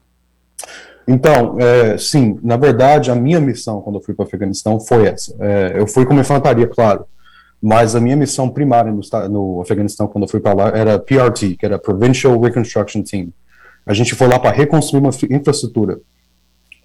Então, 1.06 1.56
é, 1.58 1.96
sim, 1.96 2.38
na 2.42 2.56
verdade, 2.56 3.10
a 3.10 3.14
minha 3.14 3.40
missão 3.40 3.80
quando 3.80 3.96
eu 3.96 4.02
fui 4.02 4.14
para 4.14 4.24
o 4.24 4.26
Afeganistão 4.26 4.78
foi 4.78 5.06
essa. 5.06 5.34
É, 5.40 5.74
eu 5.76 5.86
fui 5.86 6.04
como 6.04 6.20
infantaria, 6.20 6.66
claro, 6.66 7.06
mas 7.62 7.96
a 7.96 8.00
minha 8.00 8.16
missão 8.16 8.50
primária 8.50 8.92
no, 8.92 9.00
no 9.28 9.60
Afeganistão 9.62 10.06
quando 10.06 10.24
eu 10.24 10.28
fui 10.28 10.40
para 10.40 10.52
lá 10.52 10.68
era 10.68 10.98
PRT, 10.98 11.56
que 11.56 11.64
era 11.64 11.78
Provincial 11.78 12.38
Reconstruction 12.38 13.02
Team. 13.02 13.28
A 13.86 13.94
gente 13.94 14.14
foi 14.14 14.28
lá 14.28 14.38
para 14.38 14.50
reconstruir 14.50 15.00
uma 15.00 15.10
infraestrutura, 15.30 15.98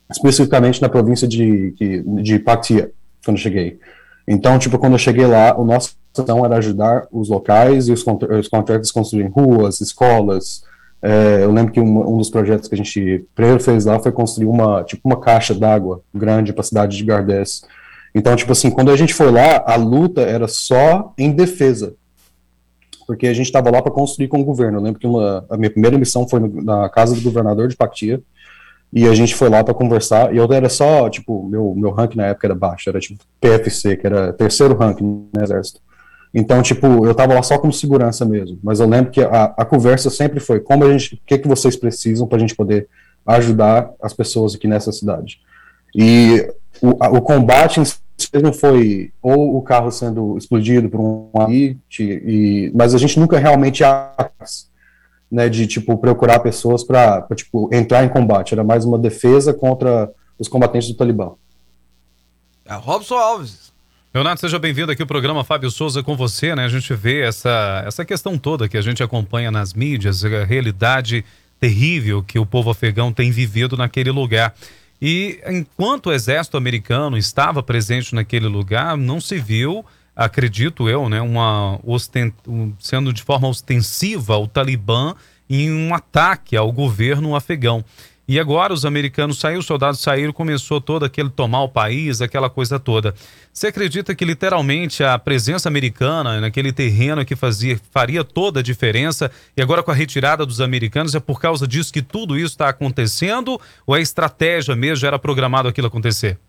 especificamente 0.09 0.81
na 0.81 0.87
província 0.87 1.27
de, 1.27 1.75
de 2.21 2.39
Paktia, 2.39 2.91
quando 3.25 3.37
eu 3.37 3.43
cheguei. 3.43 3.77
Então, 4.25 4.57
tipo, 4.57 4.79
quando 4.79 4.93
eu 4.93 4.99
cheguei 4.99 5.25
lá, 5.25 5.53
o 5.59 5.65
nosso 5.65 5.97
missão 6.17 6.45
era 6.45 6.57
ajudar 6.57 7.07
os 7.11 7.29
locais 7.29 7.87
e 7.87 7.91
os, 7.91 8.01
os 8.01 8.47
contractors 8.47 8.89
a 8.89 8.93
construírem 8.93 9.31
ruas, 9.31 9.81
escolas, 9.81 10.63
é, 11.05 11.43
eu 11.43 11.51
lembro 11.51 11.73
que 11.73 11.81
um, 11.81 12.13
um 12.15 12.17
dos 12.17 12.29
projetos 12.29 12.69
que 12.69 12.75
a 12.75 12.77
gente 12.77 13.25
primeiro 13.35 13.61
fez 13.61 13.83
lá 13.83 13.99
foi 13.99 14.13
construir 14.13 14.47
uma, 14.47 14.85
tipo, 14.85 15.01
uma 15.03 15.19
caixa 15.19 15.53
d'água 15.53 16.01
grande 16.15 16.53
para 16.53 16.61
a 16.61 16.63
cidade 16.63 16.95
de 16.95 17.03
Gardez. 17.03 17.61
Então, 18.15 18.33
tipo 18.37 18.53
assim, 18.53 18.71
quando 18.71 18.89
a 18.89 18.95
gente 18.95 19.13
foi 19.13 19.29
lá, 19.29 19.61
a 19.67 19.75
luta 19.75 20.21
era 20.21 20.47
só 20.47 21.13
em 21.17 21.31
defesa. 21.31 21.93
Porque 23.05 23.27
a 23.27 23.33
gente 23.33 23.47
estava 23.47 23.69
lá 23.69 23.81
para 23.81 23.91
construir 23.91 24.29
com 24.29 24.39
o 24.39 24.45
governo. 24.45 24.77
Eu 24.77 24.81
lembro 24.81 24.97
que 24.97 25.05
uma, 25.05 25.45
a 25.49 25.57
minha 25.57 25.69
primeira 25.69 25.97
missão 25.97 26.25
foi 26.25 26.39
na 26.39 26.87
casa 26.87 27.13
do 27.13 27.21
governador 27.21 27.67
de 27.67 27.75
Paktia. 27.75 28.21
E 28.93 29.05
a 29.05 29.13
gente 29.13 29.35
foi 29.35 29.49
lá 29.49 29.61
para 29.61 29.73
conversar. 29.73 30.33
E 30.33 30.37
eu 30.37 30.53
era 30.53 30.69
só, 30.69 31.09
tipo, 31.09 31.43
meu, 31.49 31.73
meu 31.75 31.91
rank 31.91 32.15
na 32.15 32.27
época 32.27 32.47
era 32.47 32.55
baixo, 32.55 32.89
era 32.89 32.99
tipo 33.01 33.21
PFC, 33.41 33.97
que 33.97 34.07
era 34.07 34.31
terceiro 34.31 34.77
rank 34.77 35.01
no 35.01 35.27
exército. 35.37 35.81
Então, 36.33 36.61
tipo, 36.63 37.05
eu 37.05 37.13
tava 37.13 37.33
lá 37.33 37.43
só 37.43 37.57
como 37.59 37.71
segurança 37.71 38.25
mesmo. 38.25 38.57
Mas 38.63 38.79
eu 38.79 38.87
lembro 38.87 39.11
que 39.11 39.21
a, 39.21 39.53
a 39.55 39.65
conversa 39.65 40.09
sempre 40.09 40.39
foi 40.39 40.59
como 40.59 40.83
a 40.83 40.91
gente, 40.97 41.15
o 41.15 41.19
que, 41.25 41.37
que 41.37 41.47
vocês 41.47 41.75
precisam 41.75 42.27
para 42.27 42.37
a 42.37 42.39
gente 42.39 42.55
poder 42.55 42.87
ajudar 43.25 43.91
as 44.01 44.13
pessoas 44.13 44.55
aqui 44.55 44.67
nessa 44.67 44.91
cidade. 44.91 45.39
E 45.95 46.51
o, 46.81 46.97
a- 46.99 47.09
o 47.09 47.21
combate 47.21 47.79
em 47.79 47.85
si 47.85 47.99
não 48.41 48.51
foi 48.51 49.11
ou 49.21 49.57
o 49.57 49.61
carro 49.61 49.91
sendo 49.91 50.35
explodido 50.37 50.89
por 50.89 50.99
um 50.99 51.29
hit, 51.47 52.01
e 52.01 52.71
mas 52.73 52.95
a 52.95 52.97
gente 52.97 53.19
nunca 53.19 53.37
realmente 53.37 53.83
atrás, 53.83 54.69
né, 55.31 55.49
de 55.49 55.67
tipo 55.67 55.97
procurar 55.97 56.39
pessoas 56.39 56.83
para 56.83 57.25
tipo 57.35 57.69
entrar 57.71 58.03
em 58.03 58.09
combate. 58.09 58.53
Era 58.53 58.63
mais 58.63 58.85
uma 58.85 58.97
defesa 58.97 59.53
contra 59.53 60.11
os 60.39 60.47
combatentes 60.47 60.89
do 60.89 60.95
Talibã. 60.97 61.33
É 62.65 62.73
Robson 62.73 63.15
Alves. 63.15 63.62
Leonardo, 64.13 64.39
seja 64.39 64.59
bem-vindo 64.59 64.91
aqui 64.91 65.01
ao 65.01 65.07
programa 65.07 65.43
Fábio 65.43 65.71
Souza 65.71 66.03
com 66.03 66.15
você, 66.15 66.55
né? 66.55 66.65
A 66.65 66.69
gente 66.69 66.93
vê 66.93 67.21
essa, 67.21 67.83
essa 67.83 68.05
questão 68.05 68.37
toda 68.37 68.69
que 68.69 68.77
a 68.77 68.81
gente 68.81 69.01
acompanha 69.01 69.49
nas 69.49 69.73
mídias, 69.73 70.23
a 70.23 70.45
realidade 70.45 71.25
terrível 71.59 72.21
que 72.21 72.37
o 72.37 72.45
povo 72.45 72.69
afegão 72.69 73.11
tem 73.11 73.31
vivido 73.31 73.75
naquele 73.75 74.11
lugar. 74.11 74.53
E 75.01 75.39
enquanto 75.47 76.07
o 76.07 76.13
exército 76.13 76.57
americano 76.57 77.17
estava 77.17 77.63
presente 77.63 78.13
naquele 78.13 78.45
lugar, 78.45 78.95
não 78.95 79.19
se 79.19 79.39
viu, 79.39 79.83
acredito 80.15 80.87
eu, 80.87 81.09
né, 81.09 81.19
uma 81.19 81.79
osten- 81.83 82.31
um- 82.47 82.71
sendo 82.79 83.11
de 83.11 83.23
forma 83.23 83.47
ostensiva 83.47 84.37
o 84.37 84.47
Talibã 84.47 85.15
em 85.49 85.71
um 85.71 85.91
ataque 85.91 86.55
ao 86.55 86.71
governo 86.71 87.35
afegão. 87.35 87.83
E 88.25 88.39
agora 88.39 88.71
os 88.71 88.85
americanos 88.85 89.37
saíram, 89.37 89.59
os 89.59 89.65
soldados 89.65 89.99
saíram, 89.99 90.31
começou 90.31 90.79
todo 90.79 91.03
aquele 91.03 91.29
tomar 91.29 91.63
o 91.63 91.69
país, 91.69 92.21
aquela 92.21 92.49
coisa 92.49 92.79
toda. 92.79 93.13
Você 93.51 93.67
acredita 93.67 94.15
que 94.15 94.23
literalmente 94.23 95.03
a 95.03 95.19
presença 95.19 95.67
americana 95.67 96.39
naquele 96.39 96.71
terreno 96.71 97.25
que 97.25 97.35
fazia, 97.35 97.77
faria 97.91 98.23
toda 98.23 98.61
a 98.61 98.63
diferença 98.63 99.29
e 99.57 99.61
agora 99.61 99.83
com 99.83 99.91
a 99.91 99.93
retirada 99.93 100.45
dos 100.45 100.61
americanos 100.61 101.13
é 101.13 101.19
por 101.19 101.39
causa 101.39 101.67
disso 101.67 101.91
que 101.91 102.01
tudo 102.01 102.37
isso 102.37 102.53
está 102.53 102.69
acontecendo 102.69 103.59
ou 103.85 103.93
a 103.93 103.99
estratégia 103.99 104.73
mesmo 104.73 104.95
já 104.95 105.07
era 105.07 105.19
programado 105.19 105.67
aquilo 105.67 105.87
acontecer? 105.87 106.39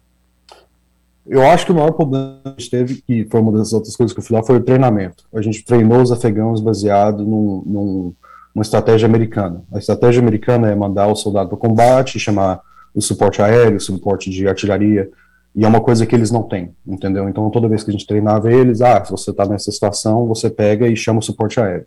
Eu 1.27 1.43
acho 1.47 1.64
que 1.66 1.72
o 1.72 1.75
maior 1.75 1.93
problema 1.93 2.39
que 2.45 2.49
a 2.49 2.51
gente 2.53 2.70
teve, 2.70 3.03
que 3.03 3.27
foi 3.31 3.41
uma 3.41 3.51
das 3.51 3.72
outras 3.72 3.97
coisas 3.97 4.12
que 4.12 4.20
eu 4.20 4.25
fui 4.25 4.37
lá, 4.37 4.43
foi 4.43 4.57
o 4.57 4.61
treinamento. 4.61 5.25
A 5.35 5.41
gente 5.41 5.64
treinou 5.64 6.03
os 6.03 6.12
afegãos 6.12 6.61
baseado 6.61 7.25
num, 7.25 7.62
num, 7.64 8.14
numa 8.55 8.63
estratégia 8.63 9.07
americana. 9.07 9.63
A 9.73 9.79
estratégia 9.79 10.23
americana 10.23 10.71
é 10.71 10.75
mandar 10.75 11.09
o 11.09 11.17
soldado 11.17 11.49
para 11.49 11.57
o 11.57 11.59
combate, 11.59 12.21
chamar 12.21 12.61
o 12.95 13.01
suporte 13.01 13.43
aéreo, 13.43 13.77
o 13.77 13.81
suporte 13.81 14.31
de 14.31 14.47
artilharia, 14.47 15.11
e 15.55 15.65
é 15.65 15.69
uma 15.69 15.81
coisa 15.81 16.05
que 16.05 16.15
eles 16.15 16.31
não 16.31 16.43
têm, 16.43 16.75
entendeu? 16.87 17.29
Então, 17.29 17.49
toda 17.51 17.69
vez 17.69 17.83
que 17.83 17.91
a 17.91 17.93
gente 17.93 18.07
treinava 18.07 18.53
eles, 18.53 18.81
ah, 18.81 19.05
se 19.05 19.11
você 19.11 19.31
está 19.31 19.47
nessa 19.47 19.71
situação, 19.71 20.27
você 20.27 20.51
pega 20.51 20.87
e 20.89 20.97
chama 20.97 21.21
o 21.21 21.23
suporte 21.23 21.61
aéreo. 21.61 21.87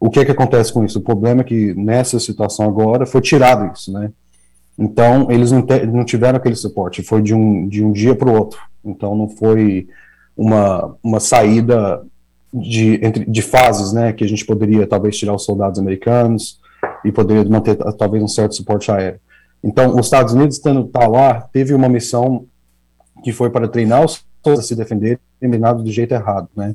O 0.00 0.10
que 0.10 0.20
é 0.20 0.24
que 0.24 0.30
acontece 0.30 0.72
com 0.72 0.84
isso? 0.84 0.98
O 0.98 1.02
problema 1.02 1.42
é 1.42 1.44
que 1.44 1.74
nessa 1.74 2.18
situação 2.18 2.66
agora 2.66 3.06
foi 3.06 3.20
tirado 3.20 3.70
isso, 3.72 3.92
né? 3.92 4.10
Então, 4.78 5.30
eles 5.30 5.52
não, 5.52 5.64
não 5.92 6.04
tiveram 6.04 6.38
aquele 6.38 6.56
suporte, 6.56 7.02
foi 7.02 7.22
de 7.22 7.34
um, 7.34 7.68
de 7.68 7.84
um 7.84 7.92
dia 7.92 8.14
para 8.14 8.28
o 8.28 8.34
outro. 8.34 8.58
Então, 8.82 9.14
não 9.14 9.28
foi 9.28 9.86
uma, 10.36 10.96
uma 11.02 11.20
saída 11.20 12.02
de, 12.52 12.94
entre, 13.04 13.24
de 13.24 13.42
fases, 13.42 13.92
né, 13.92 14.12
que 14.12 14.24
a 14.24 14.28
gente 14.28 14.44
poderia 14.44 14.86
talvez 14.86 15.16
tirar 15.16 15.34
os 15.34 15.44
soldados 15.44 15.78
americanos 15.78 16.60
e 17.04 17.10
poderia 17.10 17.44
manter 17.44 17.76
ta- 17.76 17.92
talvez 17.92 18.22
um 18.22 18.28
certo 18.28 18.54
suporte 18.54 18.90
aéreo. 18.90 19.20
Então, 19.64 19.94
os 19.96 20.06
Estados 20.06 20.34
Unidos, 20.34 20.56
estando 20.56 20.84
tá 20.84 21.06
lá, 21.06 21.40
teve 21.52 21.72
uma 21.72 21.88
missão 21.88 22.46
que 23.24 23.32
foi 23.32 23.48
para 23.50 23.68
treinar 23.68 24.04
os 24.04 24.24
soldados 24.42 24.64
a 24.64 24.68
se 24.68 24.74
defender, 24.74 25.18
treinado 25.40 25.82
do 25.82 25.90
jeito 25.90 26.12
errado, 26.12 26.48
né, 26.56 26.74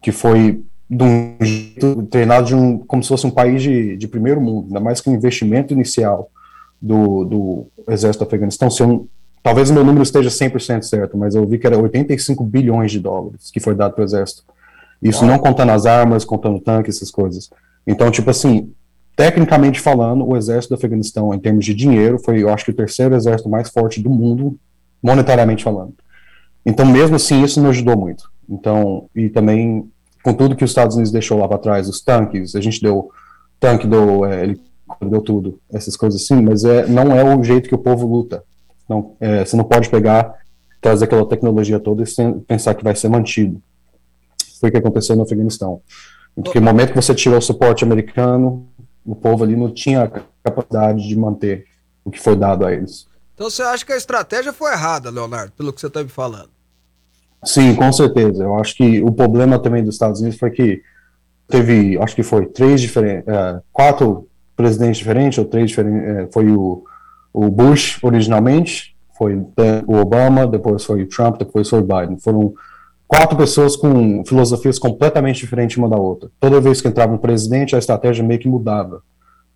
que 0.00 0.12
foi 0.12 0.62
de 0.90 1.02
um 1.04 1.36
jeito, 1.40 2.02
treinado 2.04 2.46
de 2.46 2.54
um, 2.54 2.78
como 2.78 3.02
se 3.02 3.08
fosse 3.08 3.26
um 3.26 3.30
país 3.30 3.62
de, 3.62 3.96
de 3.96 4.06
primeiro 4.08 4.40
mundo, 4.40 4.66
ainda 4.68 4.80
mais 4.80 5.00
que 5.00 5.10
o 5.10 5.14
investimento 5.14 5.72
inicial 5.74 6.30
do, 6.80 7.24
do 7.24 7.66
exército 7.88 8.24
do 8.24 8.28
Afeganistão, 8.28 8.70
se 8.70 8.82
eu 8.82 8.86
não- 8.86 9.08
talvez 9.42 9.68
o 9.70 9.74
meu 9.74 9.84
número 9.84 10.02
esteja 10.02 10.30
100% 10.30 10.82
certo, 10.82 11.16
mas 11.18 11.34
eu 11.34 11.46
vi 11.46 11.58
que 11.58 11.66
era 11.66 11.76
85 11.78 12.44
bilhões 12.44 12.92
de 12.92 13.00
dólares 13.00 13.50
que 13.50 13.58
foi 13.60 13.74
dado 13.74 13.94
para 13.94 14.02
o 14.02 14.04
exército. 14.04 14.44
Isso 15.02 15.24
não 15.24 15.38
contando 15.38 15.70
as 15.70 15.86
armas, 15.86 16.24
contando 16.24 16.60
tanques, 16.60 16.96
essas 16.96 17.10
coisas. 17.10 17.50
Então, 17.86 18.10
tipo 18.10 18.30
assim, 18.30 18.72
tecnicamente 19.16 19.80
falando, 19.80 20.26
o 20.26 20.36
exército 20.36 20.74
do 20.74 20.78
Afeganistão, 20.78 21.32
em 21.32 21.38
termos 21.38 21.64
de 21.64 21.74
dinheiro, 21.74 22.18
foi, 22.18 22.42
eu 22.42 22.48
acho 22.48 22.64
que 22.64 22.70
o 22.70 22.74
terceiro 22.74 23.14
exército 23.14 23.48
mais 23.48 23.68
forte 23.68 24.00
do 24.00 24.10
mundo 24.10 24.58
monetariamente 25.02 25.64
falando. 25.64 25.94
Então, 26.66 26.84
mesmo 26.84 27.16
assim, 27.16 27.42
isso 27.42 27.60
não 27.60 27.70
ajudou 27.70 27.96
muito. 27.96 28.30
Então, 28.48 29.08
e 29.14 29.28
também, 29.28 29.88
com 30.22 30.34
tudo 30.34 30.56
que 30.56 30.64
os 30.64 30.70
Estados 30.70 30.96
Unidos 30.96 31.12
deixou 31.12 31.38
lá 31.38 31.48
para 31.48 31.58
trás, 31.58 31.88
os 31.88 32.00
tanques, 32.00 32.54
a 32.54 32.60
gente 32.60 32.80
deu 32.80 33.10
tanque, 33.60 33.86
deu, 33.86 34.24
é, 34.24 34.42
ele 34.42 34.60
deu 35.02 35.20
tudo, 35.20 35.60
essas 35.72 35.96
coisas 35.96 36.22
assim, 36.22 36.40
mas 36.42 36.64
é, 36.64 36.86
não 36.86 37.12
é 37.16 37.22
o 37.22 37.42
jeito 37.42 37.68
que 37.68 37.74
o 37.74 37.78
povo 37.78 38.06
luta. 38.06 38.42
Não, 38.88 39.14
é, 39.20 39.44
você 39.44 39.56
não 39.56 39.64
pode 39.64 39.88
pegar, 39.88 40.34
trazer 40.80 41.04
aquela 41.04 41.26
tecnologia 41.26 41.78
toda 41.78 42.02
e 42.02 42.06
pensar 42.46 42.74
que 42.74 42.84
vai 42.84 42.94
ser 42.94 43.08
mantido. 43.08 43.60
Foi 44.58 44.68
o 44.68 44.72
que 44.72 44.78
aconteceu 44.78 45.16
no 45.16 45.22
Afeganistão. 45.22 45.80
Porque 46.34 46.60
no 46.60 46.66
momento 46.66 46.90
que 46.90 46.96
você 46.96 47.14
tirou 47.14 47.38
o 47.38 47.42
suporte 47.42 47.84
americano, 47.84 48.68
o 49.04 49.14
povo 49.14 49.44
ali 49.44 49.56
não 49.56 49.72
tinha 49.72 50.10
capacidade 50.42 51.06
de 51.06 51.16
manter 51.16 51.64
o 52.04 52.10
que 52.10 52.20
foi 52.20 52.36
dado 52.36 52.64
a 52.64 52.72
eles. 52.72 53.06
Então 53.34 53.50
você 53.50 53.62
acha 53.62 53.84
que 53.84 53.92
a 53.92 53.96
estratégia 53.96 54.52
foi 54.52 54.72
errada, 54.72 55.10
Leonardo, 55.10 55.52
pelo 55.52 55.72
que 55.72 55.80
você 55.80 55.86
está 55.86 56.02
me 56.02 56.08
falando? 56.08 56.50
Sim, 57.44 57.74
com 57.74 57.92
certeza. 57.92 58.42
Eu 58.42 58.58
acho 58.58 58.76
que 58.76 59.02
o 59.02 59.12
problema 59.12 59.58
também 59.58 59.84
dos 59.84 59.94
Estados 59.94 60.20
Unidos 60.20 60.38
foi 60.38 60.50
que 60.50 60.82
teve, 61.46 61.98
acho 61.98 62.14
que 62.14 62.22
foi 62.22 62.46
três 62.46 62.80
diferentes, 62.80 63.26
é, 63.28 63.60
quatro 63.72 64.28
presidentes 64.56 64.98
diferentes, 64.98 65.38
ou 65.38 65.44
três 65.44 65.70
diferentes, 65.70 66.08
é, 66.08 66.28
foi 66.32 66.50
o, 66.50 66.84
o 67.32 67.48
Bush 67.48 67.98
originalmente, 68.02 68.96
foi 69.16 69.36
o 69.86 69.94
Obama, 69.94 70.46
depois 70.46 70.84
foi 70.84 71.02
o 71.02 71.08
Trump, 71.08 71.38
depois 71.38 71.68
foi 71.68 71.80
o 71.80 71.82
Biden. 71.82 72.18
Foram 72.18 72.52
quatro 73.08 73.36
pessoas 73.36 73.74
com 73.74 74.22
filosofias 74.26 74.78
completamente 74.78 75.40
diferentes 75.40 75.78
uma 75.78 75.88
da 75.88 75.96
outra. 75.96 76.30
Toda 76.38 76.60
vez 76.60 76.82
que 76.82 76.88
entrava 76.88 77.14
um 77.14 77.18
presidente, 77.18 77.74
a 77.74 77.78
estratégia 77.78 78.22
meio 78.22 78.38
que 78.38 78.48
mudava. 78.48 79.02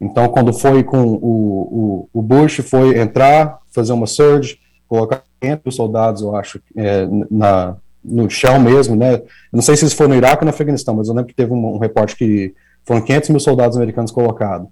Então, 0.01 0.27
quando 0.29 0.53
foi 0.53 0.83
com 0.83 1.03
o, 1.03 1.19
o, 1.23 2.09
o 2.13 2.23
Bush, 2.23 2.57
foi 2.65 2.99
entrar, 2.99 3.59
fazer 3.73 3.93
uma 3.93 4.07
surge, 4.07 4.59
colocar 4.89 5.23
500 5.41 5.77
soldados, 5.77 6.23
eu 6.23 6.35
acho, 6.35 6.61
é, 6.77 7.07
na, 7.31 7.77
no 8.03 8.29
chão 8.29 8.59
mesmo, 8.59 8.97
né? 8.97 9.23
Não 9.53 9.63
sei 9.63 9.77
se 9.77 9.85
isso 9.85 9.95
foi 9.95 10.09
no 10.09 10.15
Iraque 10.15 10.43
ou 10.43 10.47
no 10.47 10.51
Afeganistão, 10.51 10.95
mas 10.95 11.09
eu 11.09 11.15
lembro 11.15 11.29
que 11.29 11.37
teve 11.37 11.53
um, 11.53 11.75
um 11.75 11.79
reporte 11.79 12.17
que 12.17 12.55
foram 12.85 13.03
500 13.03 13.31
mil 13.31 13.41
soldados 13.41 13.77
americanos 13.77 14.11
colocados. 14.11 14.67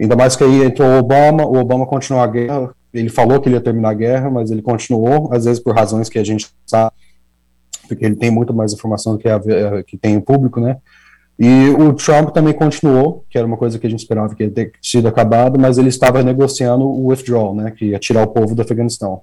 Ainda 0.00 0.16
mais 0.16 0.34
que 0.34 0.44
aí 0.44 0.64
entrou 0.64 0.88
o 0.88 0.98
Obama, 0.98 1.44
o 1.44 1.56
Obama 1.56 1.84
continuou 1.84 2.22
a 2.22 2.26
guerra, 2.26 2.70
ele 2.94 3.10
falou 3.10 3.40
que 3.40 3.48
ele 3.48 3.56
ia 3.56 3.60
terminar 3.60 3.90
a 3.90 3.94
guerra, 3.94 4.30
mas 4.30 4.50
ele 4.50 4.62
continuou, 4.62 5.28
às 5.32 5.44
vezes 5.44 5.62
por 5.62 5.74
razões 5.74 6.08
que 6.08 6.18
a 6.18 6.24
gente 6.24 6.48
sabe, 6.66 6.92
porque 7.90 8.04
ele 8.04 8.16
tem 8.16 8.30
muito 8.30 8.54
mais 8.54 8.72
informação 8.72 9.14
do 9.14 9.18
que, 9.18 9.28
a, 9.28 9.40
que 9.86 9.96
tem 9.96 10.16
o 10.16 10.22
público, 10.22 10.60
né? 10.60 10.78
E 11.38 11.70
o 11.70 11.94
Trump 11.94 12.30
também 12.30 12.52
continuou, 12.52 13.24
que 13.30 13.38
era 13.38 13.46
uma 13.46 13.56
coisa 13.56 13.78
que 13.78 13.86
a 13.86 13.90
gente 13.90 14.00
esperava 14.00 14.34
que 14.34 14.44
ia 14.44 14.50
ter 14.50 14.72
sido 14.82 15.08
acabado, 15.08 15.58
mas 15.58 15.78
ele 15.78 15.88
estava 15.88 16.22
negociando 16.22 16.84
o 16.84 17.06
withdrawal, 17.06 17.54
né, 17.54 17.70
que 17.70 17.86
ia 17.86 17.98
tirar 17.98 18.22
o 18.22 18.26
povo 18.26 18.54
do 18.54 18.60
Afeganistão. 18.60 19.22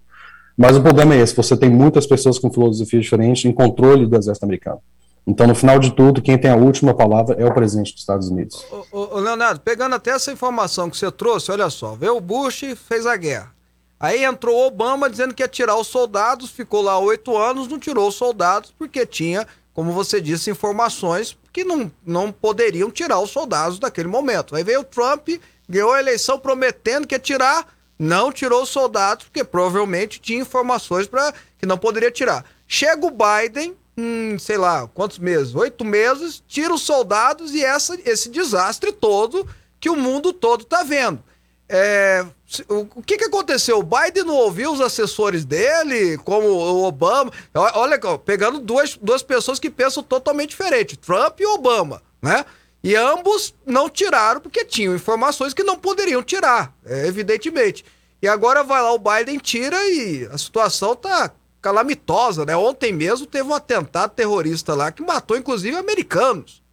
Mas 0.58 0.76
o 0.76 0.82
problema 0.82 1.14
é 1.14 1.20
esse, 1.20 1.36
você 1.36 1.56
tem 1.56 1.70
muitas 1.70 2.08
pessoas 2.08 2.40
com 2.40 2.52
filosofias 2.52 3.04
diferentes 3.04 3.46
em 3.46 3.52
controle 3.52 4.08
do 4.08 4.18
exército 4.18 4.46
americano. 4.46 4.80
Então, 5.28 5.46
no 5.46 5.54
final 5.54 5.78
de 5.78 5.92
tudo, 5.92 6.20
quem 6.20 6.40
tem 6.40 6.50
a 6.50 6.56
última 6.56 6.94
palavra 6.94 7.36
é 7.38 7.46
o 7.46 7.54
presidente 7.54 7.92
dos 7.92 8.02
Estados 8.02 8.30
Unidos. 8.30 8.66
Ô, 8.92 9.18
ô, 9.18 9.20
Leonardo, 9.20 9.60
pegando 9.60 9.94
até 9.94 10.12
essa 10.12 10.32
informação 10.32 10.90
que 10.90 10.98
você 10.98 11.12
trouxe, 11.12 11.52
olha 11.52 11.70
só, 11.70 11.94
veio 11.94 12.18
o 12.18 12.22
Bush, 12.22 12.64
fez 12.88 13.06
a 13.06 13.16
guerra. 13.16 13.52
Aí 14.00 14.24
entrou 14.24 14.68
Obama 14.68 15.10
dizendo 15.10 15.34
que 15.34 15.42
ia 15.42 15.48
tirar 15.48 15.76
os 15.76 15.88
soldados, 15.88 16.52
ficou 16.52 16.82
lá 16.82 17.00
oito 17.00 17.36
anos, 17.36 17.68
não 17.68 17.80
tirou 17.80 18.08
os 18.08 18.16
soldados, 18.16 18.72
porque 18.78 19.06
tinha, 19.06 19.48
como 19.74 19.92
você 19.92 20.22
disse, 20.22 20.52
informações 20.52 21.36
que 21.52 21.64
não, 21.64 21.92
não 22.06 22.32
poderiam 22.32 22.92
tirar 22.92 23.20
os 23.20 23.32
soldados 23.32 23.80
daquele 23.80 24.08
momento. 24.08 24.56
Aí 24.56 24.64
veio 24.64 24.82
o 24.82 24.84
Trump, 24.84 25.30
ganhou 25.68 25.92
a 25.94 26.00
eleição 26.00 26.38
prometendo 26.38 27.08
que 27.08 27.16
ia 27.16 27.20
tirar, 27.20 27.68
não 27.98 28.32
tirou 28.32 28.62
os 28.62 28.70
soldados, 28.70 29.26
porque 29.26 29.44
provavelmente 29.44 30.22
tinha 30.22 30.42
informações 30.42 31.08
para 31.08 31.34
que 31.58 31.66
não 31.66 31.78
poderia 31.78 32.12
tirar. 32.12 32.46
Chega 32.68 33.08
o 33.08 33.12
Biden, 33.12 33.76
hum, 33.98 34.38
sei 34.38 34.58
lá, 34.58 34.88
quantos 34.94 35.18
meses? 35.18 35.56
Oito 35.56 35.84
meses, 35.84 36.44
tira 36.48 36.72
os 36.72 36.84
soldados 36.84 37.56
e 37.56 37.64
essa, 37.64 37.98
esse 38.06 38.30
desastre 38.30 38.92
todo 38.92 39.48
que 39.80 39.90
o 39.90 39.96
mundo 39.96 40.32
todo 40.32 40.62
está 40.62 40.84
vendo. 40.84 41.24
É, 41.70 42.26
o 42.70 43.02
que, 43.02 43.18
que 43.18 43.26
aconteceu? 43.26 43.80
O 43.80 43.84
Biden 43.84 44.24
não 44.24 44.36
ouviu 44.36 44.72
os 44.72 44.80
assessores 44.80 45.44
dele, 45.44 46.18
como 46.20 46.48
o 46.48 46.86
Obama. 46.86 47.32
Olha, 47.54 48.00
pegando 48.20 48.60
duas, 48.60 48.98
duas 49.02 49.22
pessoas 49.22 49.60
que 49.60 49.70
pensam 49.70 50.02
totalmente 50.02 50.52
diferente, 50.52 50.98
Trump 50.98 51.40
e 51.40 51.46
Obama, 51.46 52.02
né? 52.22 52.46
E 52.82 52.96
ambos 52.96 53.54
não 53.66 53.90
tiraram 53.90 54.40
porque 54.40 54.64
tinham 54.64 54.96
informações 54.96 55.54
que 55.54 55.64
não 55.64 55.78
poderiam 55.78 56.24
tirar, 56.24 56.74
é, 56.86 57.06
evidentemente. 57.08 57.84
E 58.22 58.28
agora 58.28 58.64
vai 58.64 58.82
lá 58.82 58.94
o 58.94 59.00
Biden 59.00 59.38
tira 59.38 59.78
e 59.90 60.26
a 60.32 60.38
situação 60.38 60.96
tá 60.96 61.32
calamitosa, 61.62 62.46
né? 62.46 62.56
Ontem 62.56 62.94
mesmo 62.94 63.26
teve 63.26 63.50
um 63.50 63.54
atentado 63.54 64.12
terrorista 64.12 64.74
lá 64.74 64.92
que 64.92 65.02
matou 65.02 65.36
inclusive 65.36 65.76
americanos. 65.76 66.64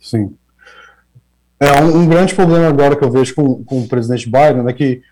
Sim. 0.00 0.36
É 1.60 1.80
um, 1.80 2.00
um, 2.02 2.08
grande 2.08 2.34
problema 2.34 2.66
agora 2.66 2.96
que 2.96 3.04
eu 3.04 3.10
vejo 3.10 3.34
com, 3.34 3.64
com 3.64 3.80
o 3.80 3.88
presidente 3.88 4.26
Biden 4.26 4.66
é 4.68 4.72
que, 4.72 5.02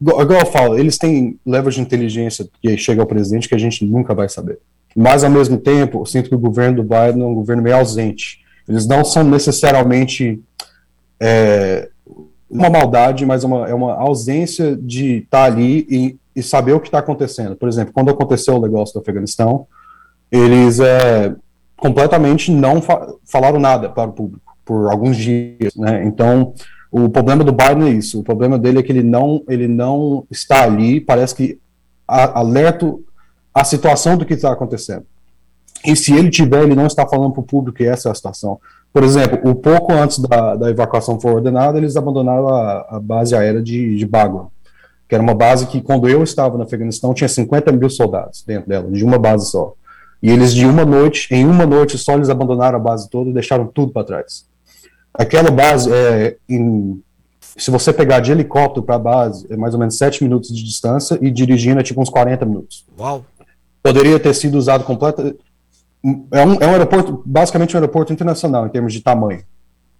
igual 0.00 0.40
eu 0.40 0.46
falo, 0.46 0.78
eles 0.78 0.98
têm 0.98 1.38
levels 1.46 1.74
de 1.74 1.80
inteligência 1.80 2.46
que 2.60 2.76
chega 2.76 3.00
ao 3.00 3.06
presidente 3.06 3.48
que 3.48 3.54
a 3.54 3.58
gente 3.58 3.84
nunca 3.84 4.14
vai 4.14 4.28
saber. 4.28 4.58
Mas, 4.94 5.24
ao 5.24 5.30
mesmo 5.30 5.58
tempo, 5.58 6.02
eu 6.02 6.06
sinto 6.06 6.28
que 6.28 6.34
o 6.34 6.38
governo 6.38 6.76
do 6.76 6.82
Biden 6.82 7.22
é 7.22 7.26
um 7.26 7.34
governo 7.34 7.62
meio 7.62 7.76
ausente. 7.76 8.44
Eles 8.68 8.86
não 8.86 9.04
são 9.04 9.24
necessariamente 9.24 10.40
é, 11.18 11.88
uma 12.48 12.70
maldade, 12.70 13.26
mas 13.26 13.42
uma, 13.42 13.68
é 13.68 13.74
uma 13.74 13.94
ausência 13.94 14.76
de 14.76 15.18
estar 15.18 15.38
tá 15.38 15.44
ali 15.44 15.86
e, 15.90 16.16
e 16.36 16.42
saber 16.42 16.74
o 16.74 16.80
que 16.80 16.88
está 16.88 16.98
acontecendo. 16.98 17.56
Por 17.56 17.68
exemplo, 17.68 17.92
quando 17.92 18.10
aconteceu 18.10 18.54
o 18.54 18.60
negócio 18.60 18.94
do 18.94 19.00
Afeganistão, 19.00 19.66
eles 20.30 20.78
é, 20.78 21.34
completamente 21.76 22.52
não 22.52 22.80
fa 22.80 23.08
falaram 23.24 23.58
nada 23.58 23.88
para 23.88 24.10
o 24.10 24.12
público 24.12 24.53
por 24.64 24.90
alguns 24.90 25.16
dias, 25.16 25.74
né? 25.76 26.04
Então, 26.04 26.54
o 26.90 27.08
problema 27.08 27.42
do 27.42 27.52
Biden 27.52 27.88
é 27.88 27.90
isso. 27.90 28.20
O 28.20 28.24
problema 28.24 28.58
dele 28.58 28.78
é 28.78 28.82
que 28.82 28.92
ele 28.92 29.02
não, 29.02 29.42
ele 29.48 29.66
não 29.66 30.24
está 30.30 30.62
ali, 30.62 31.00
parece 31.00 31.34
que 31.34 31.58
a, 32.06 32.38
alerta 32.38 32.94
a 33.52 33.64
situação 33.64 34.16
do 34.16 34.24
que 34.24 34.34
está 34.34 34.52
acontecendo. 34.52 35.04
E 35.84 35.94
se 35.94 36.14
ele 36.14 36.30
tiver, 36.30 36.62
ele 36.62 36.74
não 36.74 36.86
está 36.86 37.06
falando 37.06 37.32
para 37.32 37.40
o 37.40 37.44
público 37.44 37.78
que 37.78 37.84
essa 37.84 38.08
é 38.08 38.12
a 38.12 38.14
situação. 38.14 38.58
Por 38.92 39.02
exemplo, 39.02 39.50
o 39.50 39.54
pouco 39.54 39.92
antes 39.92 40.18
da, 40.20 40.54
da 40.54 40.70
evacuação 40.70 41.20
for 41.20 41.34
ordenada, 41.34 41.78
eles 41.78 41.96
abandonaram 41.96 42.48
a, 42.48 42.86
a 42.90 43.00
base 43.00 43.34
aérea 43.34 43.60
de, 43.60 43.96
de 43.96 44.06
Bagram, 44.06 44.46
que 45.08 45.14
era 45.14 45.22
uma 45.22 45.34
base 45.34 45.66
que, 45.66 45.82
quando 45.82 46.08
eu 46.08 46.22
estava 46.22 46.56
no 46.56 46.62
Afeganistão, 46.62 47.12
tinha 47.12 47.28
50 47.28 47.72
mil 47.72 47.90
soldados 47.90 48.44
dentro 48.46 48.68
dela, 48.68 48.90
de 48.90 49.04
uma 49.04 49.18
base 49.18 49.50
só. 49.50 49.74
E 50.22 50.30
eles, 50.30 50.54
de 50.54 50.64
uma 50.64 50.84
noite, 50.84 51.26
em 51.30 51.44
uma 51.44 51.66
noite 51.66 51.98
só, 51.98 52.14
eles 52.14 52.30
abandonaram 52.30 52.78
a 52.78 52.80
base 52.80 53.10
toda 53.10 53.28
e 53.28 53.32
deixaram 53.32 53.66
tudo 53.66 53.92
para 53.92 54.04
trás. 54.04 54.46
Aquela 55.14 55.50
base, 55.50 55.92
é, 55.92 56.36
em, 56.48 57.00
se 57.56 57.70
você 57.70 57.92
pegar 57.92 58.18
de 58.18 58.32
helicóptero 58.32 58.84
para 58.84 58.96
a 58.96 58.98
base, 58.98 59.46
é 59.48 59.56
mais 59.56 59.72
ou 59.72 59.80
menos 59.80 59.96
7 59.96 60.24
minutos 60.24 60.54
de 60.54 60.64
distância 60.64 61.16
e 61.22 61.30
dirigindo 61.30 61.78
é 61.78 61.82
tipo 61.82 62.02
uns 62.02 62.10
40 62.10 62.44
minutos. 62.44 62.84
Uau! 62.98 63.24
Poderia 63.82 64.18
ter 64.18 64.34
sido 64.34 64.56
usado 64.56 64.82
completamente. 64.82 65.38
É 66.32 66.44
um, 66.44 66.54
é 66.54 66.66
um 66.66 66.72
aeroporto, 66.72 67.22
basicamente 67.24 67.74
um 67.74 67.78
aeroporto 67.78 68.12
internacional 68.12 68.66
em 68.66 68.70
termos 68.70 68.92
de 68.92 69.00
tamanho. 69.00 69.42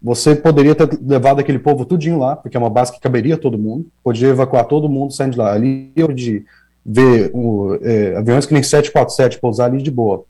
Você 0.02 0.34
poderia 0.34 0.74
ter 0.74 0.98
levado 1.00 1.40
aquele 1.40 1.58
povo 1.58 1.86
tudinho 1.86 2.18
lá, 2.18 2.36
porque 2.36 2.56
é 2.56 2.60
uma 2.60 2.68
base 2.68 2.92
que 2.92 3.00
caberia 3.00 3.38
todo 3.38 3.58
mundo, 3.58 3.86
poderia 4.02 4.28
evacuar 4.28 4.66
todo 4.66 4.88
mundo 4.88 5.14
saindo 5.14 5.32
de 5.32 5.38
lá. 5.38 5.52
Ali 5.52 5.92
eu 5.96 6.12
de 6.12 6.44
ver 6.84 7.30
o, 7.32 7.78
é, 7.80 8.16
aviões 8.16 8.44
que 8.44 8.52
nem 8.52 8.62
747 8.62 9.40
pousar 9.40 9.66
ali 9.66 9.80
de 9.80 9.90
boa. 9.90 10.24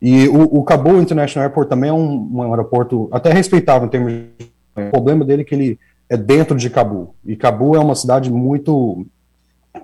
E 0.00 0.28
o, 0.28 0.60
o 0.60 1.00
International 1.00 1.46
Airport 1.46 1.68
também 1.68 1.90
é 1.90 1.92
um, 1.92 2.30
um 2.32 2.42
aeroporto 2.50 3.08
até 3.12 3.32
respeitável 3.32 3.86
em 3.86 3.90
termos 3.90 4.12
de. 4.12 4.50
O 4.76 4.90
problema 4.90 5.24
dele 5.24 5.42
é 5.42 5.44
que 5.44 5.54
ele 5.54 5.78
é 6.08 6.16
dentro 6.16 6.56
de 6.56 6.70
Cabul. 6.70 7.14
E 7.24 7.36
Cabul 7.36 7.76
é 7.76 7.78
uma 7.78 7.94
cidade 7.94 8.30
muito 8.30 9.06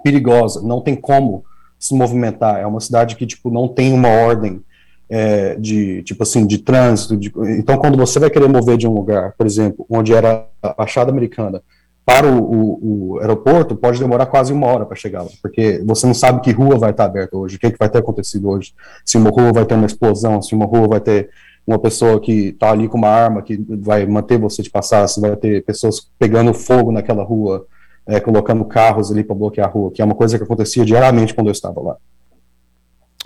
perigosa, 0.02 0.62
não 0.62 0.80
tem 0.80 0.96
como 0.96 1.44
se 1.78 1.94
movimentar. 1.94 2.58
É 2.58 2.66
uma 2.66 2.80
cidade 2.80 3.16
que 3.16 3.26
tipo 3.26 3.50
não 3.50 3.68
tem 3.68 3.92
uma 3.92 4.08
ordem 4.08 4.62
é, 5.08 5.54
de 5.56 6.02
tipo 6.02 6.22
assim 6.22 6.46
de 6.46 6.58
trânsito. 6.58 7.16
De, 7.16 7.32
então, 7.58 7.76
quando 7.78 7.96
você 7.96 8.18
vai 8.18 8.30
querer 8.30 8.48
mover 8.48 8.76
de 8.76 8.88
um 8.88 8.94
lugar, 8.94 9.34
por 9.36 9.46
exemplo, 9.46 9.84
onde 9.88 10.14
era 10.14 10.46
a 10.62 10.72
Baixada 10.72 11.10
Americana, 11.10 11.62
para 12.06 12.30
o, 12.30 12.38
o, 12.38 13.14
o, 13.14 13.18
aeroporto 13.18 13.74
pode 13.74 13.98
demorar 13.98 14.26
quase 14.26 14.52
uma 14.52 14.68
hora 14.68 14.86
para 14.86 14.94
chegar 14.94 15.22
lá, 15.22 15.28
porque 15.42 15.82
você 15.84 16.06
não 16.06 16.14
sabe 16.14 16.40
que 16.40 16.52
rua 16.52 16.78
vai 16.78 16.92
estar 16.92 17.04
aberta 17.04 17.36
hoje, 17.36 17.56
o 17.56 17.58
que, 17.58 17.68
que 17.68 17.78
vai 17.78 17.88
ter 17.88 17.98
acontecido 17.98 18.48
hoje, 18.48 18.72
se 19.04 19.18
uma 19.18 19.28
rua 19.28 19.52
vai 19.52 19.66
ter 19.66 19.74
uma 19.74 19.86
explosão, 19.86 20.40
se 20.40 20.54
uma 20.54 20.66
rua 20.66 20.86
vai 20.86 21.00
ter 21.00 21.28
uma 21.66 21.80
pessoa 21.80 22.20
que 22.20 22.50
está 22.50 22.70
ali 22.70 22.86
com 22.86 22.96
uma 22.96 23.08
arma 23.08 23.42
que 23.42 23.60
vai 23.80 24.06
manter 24.06 24.38
você 24.38 24.62
de 24.62 24.70
passar, 24.70 25.08
se 25.08 25.20
vai 25.20 25.34
ter 25.34 25.64
pessoas 25.64 26.08
pegando 26.16 26.54
fogo 26.54 26.92
naquela 26.92 27.24
rua, 27.24 27.66
é, 28.06 28.20
colocando 28.20 28.64
carros 28.64 29.10
ali 29.10 29.24
para 29.24 29.34
bloquear 29.34 29.66
a 29.66 29.70
rua, 29.70 29.90
que 29.90 30.00
é 30.00 30.04
uma 30.04 30.14
coisa 30.14 30.38
que 30.38 30.44
acontecia 30.44 30.84
diariamente 30.84 31.34
quando 31.34 31.48
eu 31.48 31.52
estava 31.52 31.80
lá. 31.80 31.96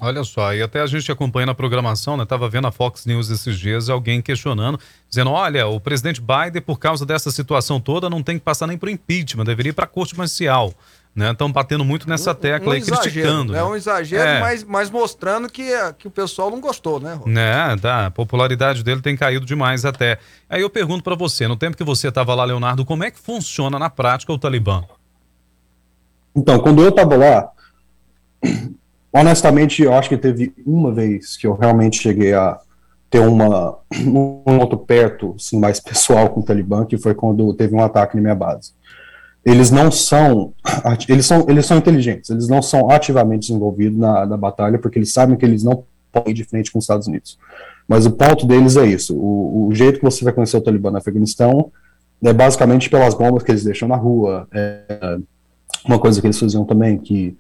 Olha 0.01 0.24
só, 0.24 0.55
e 0.55 0.62
até 0.62 0.80
a 0.80 0.86
gente 0.86 1.12
acompanha 1.12 1.46
na 1.46 1.55
programação, 1.55 2.16
né? 2.16 2.24
Tava 2.24 2.48
vendo 2.48 2.66
a 2.66 2.72
Fox 2.72 3.05
News 3.05 3.28
esses 3.30 3.59
dias, 3.59 3.88
alguém 3.90 4.22
questionando, 4.22 4.80
dizendo: 5.09 5.30
olha, 5.30 5.66
o 5.66 5.78
presidente 5.78 6.20
Biden, 6.20 6.62
por 6.62 6.78
causa 6.78 7.05
dessa 7.05 7.30
situação 7.30 7.78
toda, 7.78 8.09
não 8.09 8.22
tem 8.22 8.38
que 8.38 8.44
passar 8.44 8.66
nem 8.66 8.78
por 8.78 8.88
impeachment, 8.88 9.44
deveria 9.44 9.70
ir 9.70 9.74
para 9.74 9.84
a 9.84 9.88
corte 9.88 10.16
marcial. 10.16 10.72
né? 11.14 11.32
Estão 11.32 11.51
batendo 11.51 11.84
muito 11.84 12.09
nessa 12.09 12.34
tecla 12.34 12.68
um 12.68 12.72
aí, 12.72 12.78
exagero, 12.78 13.01
criticando. 13.03 13.53
É 13.55 13.57
né? 13.59 13.64
um 13.64 13.74
exagero, 13.74 14.22
É. 14.22 14.40
mas, 14.40 14.62
mas 14.64 14.88
mostrando 14.90 15.48
que, 15.51 15.68
que 15.98 16.07
o 16.07 16.11
pessoal 16.11 16.51
não 16.51 16.61
gostou, 16.61 17.01
né? 17.01 17.20
Né, 17.26 17.76
tá. 17.82 18.07
A 18.07 18.11
popularidade 18.12 18.82
dele 18.84 19.03
tem 19.03 19.16
caído 19.16 19.44
demais 19.44 19.84
até. 19.84 20.18
Aí 20.48 20.62
eu 20.62 20.70
pergunto 20.70 21.03
pra 21.03 21.16
você, 21.16 21.48
no 21.48 21.57
tempo 21.57 21.76
que 21.76 21.82
você 21.84 22.09
estava 22.09 22.32
lá, 22.34 22.44
Leonardo, 22.44 22.84
como 22.84 23.03
é 23.05 23.11
que 23.11 23.18
funciona 23.18 23.76
na 23.78 23.90
prática 23.90 24.32
o 24.32 24.38
Talibã? 24.38 24.84
Então, 26.34 26.61
quando 26.61 26.80
eu 26.80 26.92
tava 26.92 27.16
lá, 27.16 27.51
honestamente, 29.12 29.82
eu 29.82 29.92
acho 29.94 30.08
que 30.08 30.16
teve 30.16 30.52
uma 30.64 30.92
vez 30.92 31.36
que 31.36 31.46
eu 31.46 31.54
realmente 31.54 32.00
cheguei 32.00 32.32
a 32.34 32.58
ter 33.11 33.20
uma 33.20 33.78
um 34.06 34.58
outro 34.58 34.78
perto, 34.78 35.34
assim, 35.36 35.58
mais 35.58 35.80
pessoal 35.80 36.30
com 36.30 36.40
o 36.40 36.44
Talibã, 36.44 36.86
que 36.86 36.96
foi 36.96 37.14
quando 37.14 37.52
teve 37.54 37.74
um 37.74 37.82
ataque 37.82 38.16
na 38.16 38.22
minha 38.22 38.34
base. 38.34 38.72
Eles 39.44 39.70
não 39.70 39.90
são, 39.90 40.52
eles 41.08 41.26
são, 41.26 41.46
eles 41.48 41.64
são 41.64 41.78
inteligentes, 41.78 42.28
eles 42.28 42.46
não 42.46 42.61
são 42.61 42.90
ativamente 42.90 43.48
desenvolvidos 43.48 43.98
na, 43.98 44.26
na 44.26 44.36
batalha, 44.36 44.78
porque 44.78 44.98
eles 44.98 45.12
sabem 45.12 45.36
que 45.36 45.44
eles 45.44 45.64
não 45.64 45.84
podem 46.12 46.32
ir 46.32 46.34
de 46.34 46.44
frente 46.44 46.70
com 46.70 46.78
os 46.78 46.84
Estados 46.84 47.06
Unidos. 47.06 47.38
Mas 47.88 48.04
o 48.04 48.11
ponto 48.11 48.46
deles 48.46 48.76
é 48.76 48.86
isso, 48.86 49.16
o, 49.16 49.68
o 49.68 49.74
jeito 49.74 49.98
que 49.98 50.04
você 50.04 50.22
vai 50.22 50.32
conhecer 50.32 50.58
o 50.58 50.61
Talibã 50.61 50.90
no 50.90 50.98
Afeganistão 50.98 51.72
é 52.22 52.32
basicamente 52.34 52.90
pelas 52.90 53.14
bombas 53.14 53.42
que 53.42 53.50
eles 53.50 53.64
deixam 53.64 53.88
na 53.88 53.96
rua, 53.96 54.46
é, 54.52 55.18
uma 55.86 55.98
coisa 55.98 56.20
que 56.20 56.26
eles 56.26 56.38
faziam 56.38 56.64
também, 56.64 56.98
que 56.98 57.34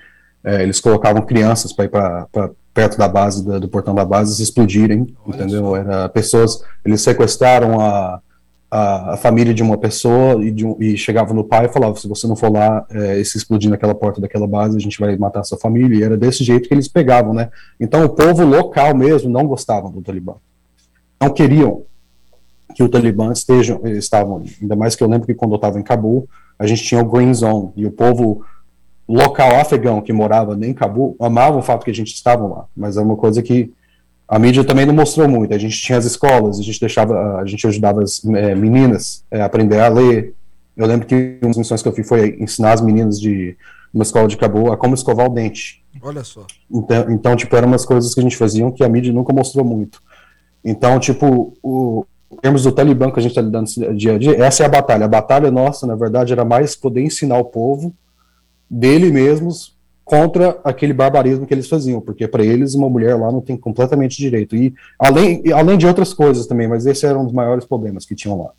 é, 0.44 0.62
eles 0.62 0.80
colocavam 0.80 1.22
crianças 1.22 1.72
para 1.72 1.84
ir 1.84 1.88
para 1.88 2.50
perto 2.72 2.96
da 2.96 3.08
base, 3.08 3.44
da- 3.44 3.58
do 3.58 3.68
portão 3.68 3.94
da 3.94 4.04
base, 4.04 4.36
se 4.36 4.42
explodirem, 4.42 5.14
entendeu? 5.26 5.74
Era 5.76 6.08
pessoas, 6.08 6.62
eles 6.84 7.00
sequestraram 7.02 7.80
a, 7.80 8.20
a, 8.70 9.14
a 9.14 9.16
família 9.16 9.52
de 9.52 9.62
uma 9.62 9.76
pessoa 9.76 10.42
e, 10.44 10.50
de 10.52 10.64
um- 10.64 10.76
e 10.80 10.96
chegavam 10.96 11.34
no 11.34 11.42
pai 11.44 11.66
e 11.66 11.68
falavam, 11.68 11.96
se 11.96 12.06
você 12.08 12.26
não 12.28 12.36
for 12.36 12.50
lá 12.52 12.86
é, 12.90 13.22
se 13.24 13.36
explodir 13.36 13.68
naquela 13.68 13.94
porta 13.94 14.20
daquela 14.20 14.46
base, 14.46 14.76
a 14.76 14.80
gente 14.80 14.98
vai 15.00 15.16
matar 15.16 15.40
a 15.40 15.44
sua 15.44 15.58
família, 15.58 15.98
e 15.98 16.02
era 16.02 16.16
desse 16.16 16.44
jeito 16.44 16.68
que 16.68 16.74
eles 16.74 16.86
pegavam, 16.88 17.34
né? 17.34 17.50
Então 17.78 18.04
o 18.04 18.08
povo 18.08 18.44
local 18.44 18.94
mesmo 18.96 19.28
não 19.28 19.46
gostava 19.46 19.88
do 19.90 20.00
Talibã. 20.00 20.34
Não 21.20 21.30
queriam 21.30 21.82
que 22.74 22.84
o 22.84 22.88
Talibã 22.88 23.32
estejam, 23.32 23.80
estavam, 23.84 24.44
ainda 24.62 24.76
mais 24.76 24.94
que 24.94 25.02
eu 25.02 25.08
lembro 25.08 25.26
que 25.26 25.34
quando 25.34 25.50
eu 25.52 25.56
estava 25.56 25.78
em 25.78 25.82
Cabul, 25.82 26.28
a 26.56 26.66
gente 26.68 26.84
tinha 26.84 27.00
o 27.02 27.04
Green 27.10 27.34
Zone, 27.34 27.72
e 27.76 27.84
o 27.84 27.90
povo 27.90 28.42
local 29.14 29.56
afegão 29.56 30.00
que 30.00 30.12
morava 30.12 30.56
em 30.64 30.72
Cabul 30.72 31.16
amava 31.20 31.58
o 31.58 31.62
fato 31.62 31.84
que 31.84 31.90
a 31.90 31.94
gente 31.94 32.14
estava 32.14 32.46
lá, 32.46 32.66
mas 32.76 32.96
é 32.96 33.00
uma 33.00 33.16
coisa 33.16 33.42
que 33.42 33.72
a 34.28 34.38
mídia 34.38 34.62
também 34.62 34.86
não 34.86 34.94
mostrou 34.94 35.28
muito. 35.28 35.52
A 35.52 35.58
gente 35.58 35.76
tinha 35.80 35.98
as 35.98 36.04
escolas, 36.04 36.60
a 36.60 36.62
gente 36.62 36.78
deixava, 36.78 37.38
a 37.38 37.44
gente 37.44 37.66
ajudava 37.66 38.02
as 38.02 38.24
eh, 38.24 38.54
meninas 38.54 39.24
eh, 39.28 39.40
a 39.40 39.46
aprender 39.46 39.80
a 39.80 39.88
ler. 39.88 40.34
Eu 40.76 40.86
lembro 40.86 41.04
que 41.04 41.38
uma 41.42 41.48
das 41.48 41.58
missões 41.58 41.82
que 41.82 41.88
eu 41.88 41.92
fiz 41.92 42.06
foi 42.06 42.36
ensinar 42.38 42.74
as 42.74 42.80
meninas 42.80 43.20
de 43.20 43.56
uma 43.92 44.04
escola 44.04 44.28
de 44.28 44.36
Cabul 44.36 44.72
a 44.72 44.76
como 44.76 44.94
escovar 44.94 45.26
o 45.26 45.30
dente. 45.30 45.84
Olha 46.00 46.22
só. 46.22 46.46
Então, 46.70 47.10
então, 47.10 47.36
tipo, 47.36 47.56
eram 47.56 47.66
umas 47.66 47.84
coisas 47.84 48.14
que 48.14 48.20
a 48.20 48.22
gente 48.22 48.36
fazia 48.36 48.70
que 48.70 48.84
a 48.84 48.88
mídia 48.88 49.12
nunca 49.12 49.32
mostrou 49.32 49.64
muito. 49.64 50.00
Então, 50.64 51.00
tipo, 51.00 51.52
o, 51.60 52.06
em 52.30 52.36
termos 52.36 52.62
do 52.62 52.70
Talibã 52.70 53.10
que 53.10 53.18
a 53.18 53.22
gente 53.22 53.32
está 53.32 53.42
lidando 53.42 53.68
dia 53.96 54.14
a 54.14 54.18
dia, 54.18 54.44
essa 54.44 54.62
é 54.62 54.66
a 54.66 54.68
batalha. 54.68 55.06
A 55.06 55.08
batalha 55.08 55.50
nossa, 55.50 55.88
na 55.88 55.96
verdade, 55.96 56.32
era 56.32 56.44
mais 56.44 56.76
poder 56.76 57.02
ensinar 57.02 57.38
o 57.38 57.44
povo 57.46 57.92
dele 58.70 59.10
mesmos 59.10 59.76
contra 60.04 60.58
aquele 60.64 60.92
barbarismo 60.92 61.46
que 61.46 61.54
eles 61.54 61.68
faziam, 61.68 62.00
porque 62.00 62.26
para 62.26 62.44
eles 62.44 62.74
uma 62.74 62.88
mulher 62.88 63.14
lá 63.16 63.30
não 63.30 63.40
tem 63.40 63.56
completamente 63.56 64.16
direito. 64.16 64.56
E 64.56 64.74
além, 64.98 65.42
além 65.52 65.78
de 65.78 65.86
outras 65.86 66.12
coisas 66.12 66.46
também, 66.46 66.66
mas 66.66 66.86
esse 66.86 67.06
era 67.06 67.18
um 67.18 67.24
dos 67.24 67.32
maiores 67.32 67.64
problemas 67.64 68.04
que 68.04 68.14
tinham 68.14 68.42
lá, 68.42 68.50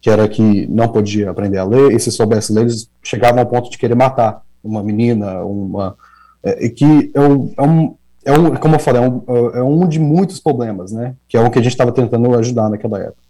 que 0.00 0.08
era 0.08 0.26
que 0.28 0.66
não 0.68 0.88
podia 0.88 1.30
aprender 1.30 1.58
a 1.58 1.64
ler, 1.64 1.92
e 1.92 2.00
se 2.00 2.10
soubesse 2.10 2.52
ler, 2.52 2.62
eles 2.62 2.90
chegavam 3.02 3.40
ao 3.40 3.46
ponto 3.46 3.70
de 3.70 3.78
querer 3.78 3.94
matar 3.94 4.42
uma 4.64 4.82
menina, 4.82 5.42
uma 5.44 5.96
é, 6.42 6.68
que 6.68 7.10
é 7.14 7.20
um, 7.20 7.52
é 7.56 7.62
um, 7.62 7.94
é 8.24 8.32
um 8.32 8.54
como 8.56 8.76
eu 8.76 8.80
falei, 8.80 9.02
é 9.02 9.08
um, 9.08 9.22
é 9.54 9.62
um 9.62 9.86
de 9.86 9.98
muitos 9.98 10.40
problemas, 10.40 10.92
né? 10.92 11.14
Que 11.28 11.36
é 11.36 11.40
o 11.40 11.50
que 11.50 11.58
a 11.58 11.62
gente 11.62 11.72
estava 11.72 11.92
tentando 11.92 12.34
ajudar 12.38 12.70
naquela 12.70 12.98
época. 13.00 13.25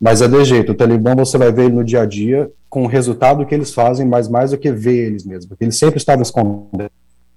Mas 0.00 0.20
é 0.20 0.28
de 0.28 0.44
jeito, 0.44 0.72
o 0.72 0.74
Talibã 0.74 1.14
você 1.14 1.38
vai 1.38 1.50
ver 1.50 1.64
ele 1.66 1.74
no 1.74 1.84
dia 1.84 2.02
a 2.02 2.06
dia 2.06 2.50
com 2.68 2.84
o 2.84 2.86
resultado 2.86 3.46
que 3.46 3.54
eles 3.54 3.72
fazem, 3.72 4.06
mas 4.06 4.28
mais 4.28 4.50
do 4.50 4.58
que 4.58 4.70
ver 4.70 5.06
eles 5.06 5.24
mesmos, 5.24 5.46
porque 5.46 5.64
eles 5.64 5.78
sempre 5.78 5.96
estavam 5.96 6.22
escondendo. 6.22 6.90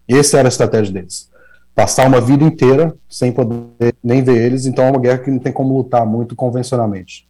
Essa 0.07 0.39
era 0.39 0.47
a 0.47 0.49
estratégia 0.49 0.93
deles. 0.93 1.29
Passar 1.73 2.07
uma 2.07 2.19
vida 2.19 2.43
inteira 2.43 2.93
sem 3.09 3.31
poder 3.31 3.95
nem 4.03 4.21
ver 4.21 4.37
eles, 4.45 4.65
então 4.65 4.83
é 4.83 4.89
uma 4.91 4.99
guerra 4.99 5.19
que 5.19 5.31
não 5.31 5.39
tem 5.39 5.53
como 5.53 5.77
lutar 5.77 6.05
muito 6.05 6.35
convencionalmente. 6.35 7.25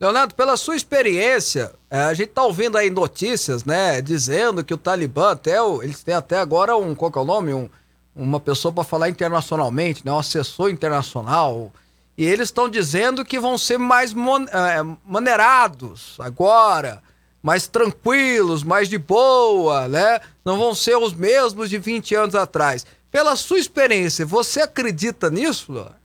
Leonardo, 0.00 0.34
pela 0.34 0.56
sua 0.56 0.76
experiência, 0.76 1.72
eh, 1.90 1.98
a 1.98 2.14
gente 2.14 2.28
tá 2.28 2.42
ouvindo 2.44 2.76
aí 2.76 2.90
notícias, 2.90 3.64
né, 3.64 4.00
dizendo 4.02 4.62
que 4.62 4.74
o 4.74 4.78
Talibã, 4.78 5.32
até 5.32 5.60
o- 5.60 5.82
eles 5.82 6.02
têm 6.02 6.14
até 6.14 6.38
agora 6.38 6.76
um, 6.76 6.94
qual 6.94 7.10
é 7.14 7.18
o 7.18 7.24
nome? 7.24 7.54
Um, 7.54 7.68
uma 8.14 8.38
pessoa 8.40 8.72
para 8.72 8.84
falar 8.84 9.08
internacionalmente, 9.08 10.04
né, 10.04 10.12
um 10.12 10.18
assessor 10.18 10.70
internacional. 10.70 11.72
E 12.16 12.24
eles 12.24 12.48
estão 12.48 12.68
dizendo 12.68 13.24
que 13.24 13.38
vão 13.38 13.58
ser 13.58 13.78
mais 13.78 14.14
mon- 14.14 14.46
eh, 14.50 14.82
maneirados 15.04 16.16
agora, 16.18 17.02
mais 17.42 17.68
tranquilos, 17.68 18.62
mais 18.64 18.88
de 18.88 18.96
boa, 18.98 19.86
né? 19.86 20.20
Não 20.44 20.56
vão 20.58 20.74
ser 20.74 20.96
os 20.96 21.12
mesmos 21.12 21.68
de 21.68 21.78
20 21.78 22.14
anos 22.14 22.34
atrás. 22.34 22.86
Pela 23.10 23.36
sua 23.36 23.58
experiência, 23.58 24.24
você 24.24 24.62
acredita 24.62 25.30
nisso, 25.30 25.72
Leonardo? 25.72 25.96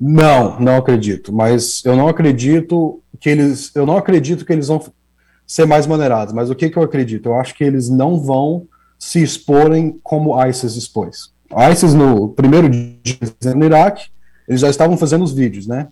Não, 0.00 0.58
não 0.58 0.76
acredito. 0.76 1.32
Mas 1.32 1.84
eu 1.84 1.94
não 1.94 2.08
acredito 2.08 3.00
que 3.20 3.28
eles, 3.30 3.70
eu 3.74 3.86
não 3.86 3.96
acredito 3.96 4.44
que 4.44 4.52
eles 4.52 4.68
vão 4.68 4.84
ser 5.46 5.66
mais 5.66 5.86
maneirados. 5.86 6.34
Mas 6.34 6.50
o 6.50 6.54
que 6.54 6.68
que 6.70 6.76
eu 6.76 6.82
acredito? 6.82 7.26
Eu 7.26 7.34
acho 7.38 7.54
que 7.54 7.62
eles 7.62 7.88
não 7.88 8.18
vão 8.18 8.66
se 8.98 9.22
exporem 9.22 10.00
como 10.02 10.34
ISIS 10.46 10.76
expôs. 10.76 11.32
ISIS 11.70 11.94
no 11.94 12.30
primeiro 12.30 12.68
dia 12.70 13.18
no 13.54 13.64
Iraque, 13.64 14.06
eles 14.52 14.60
já 14.60 14.70
estavam 14.70 14.96
fazendo 14.96 15.24
os 15.24 15.32
vídeos, 15.32 15.66
né? 15.66 15.88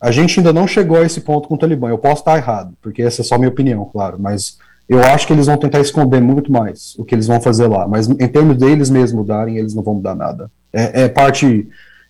A 0.00 0.10
gente 0.10 0.38
ainda 0.38 0.52
não 0.52 0.68
chegou 0.68 0.98
a 0.98 1.02
esse 1.04 1.22
ponto 1.22 1.48
com 1.48 1.54
o 1.54 1.58
Talibã. 1.58 1.88
Eu 1.88 1.98
posso 1.98 2.20
estar 2.20 2.36
errado, 2.36 2.74
porque 2.82 3.02
essa 3.02 3.22
é 3.22 3.24
só 3.24 3.38
minha 3.38 3.48
opinião, 3.48 3.84
claro. 3.86 4.18
Mas 4.20 4.58
eu 4.88 5.02
acho 5.02 5.26
que 5.26 5.32
eles 5.32 5.46
vão 5.46 5.56
tentar 5.56 5.80
esconder 5.80 6.20
muito 6.20 6.52
mais 6.52 6.94
o 6.98 7.04
que 7.04 7.14
eles 7.14 7.26
vão 7.26 7.40
fazer 7.40 7.66
lá. 7.66 7.88
Mas 7.88 8.08
em 8.08 8.28
termos 8.28 8.58
deles 8.58 8.90
mesmos 8.90 9.12
mudarem, 9.12 9.56
eles 9.56 9.74
não 9.74 9.82
vão 9.82 9.94
mudar 9.94 10.14
nada. 10.14 10.50
É, 10.72 11.04
é 11.04 11.08
parte, 11.08 11.66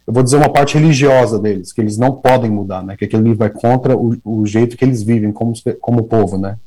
eu 0.06 0.12
vou 0.12 0.22
dizer 0.22 0.36
uma 0.36 0.52
parte 0.52 0.76
religiosa 0.76 1.38
deles, 1.38 1.72
que 1.72 1.80
eles 1.80 1.96
não 1.96 2.12
podem 2.12 2.50
mudar, 2.50 2.82
né? 2.82 2.96
Que 2.96 3.04
aquele 3.04 3.22
livro 3.22 3.38
vai 3.38 3.50
contra 3.50 3.96
o, 3.96 4.16
o 4.24 4.44
jeito 4.44 4.76
que 4.76 4.84
eles 4.84 5.02
vivem 5.02 5.30
como, 5.30 5.54
como 5.80 6.02
povo, 6.02 6.36
né? 6.36 6.58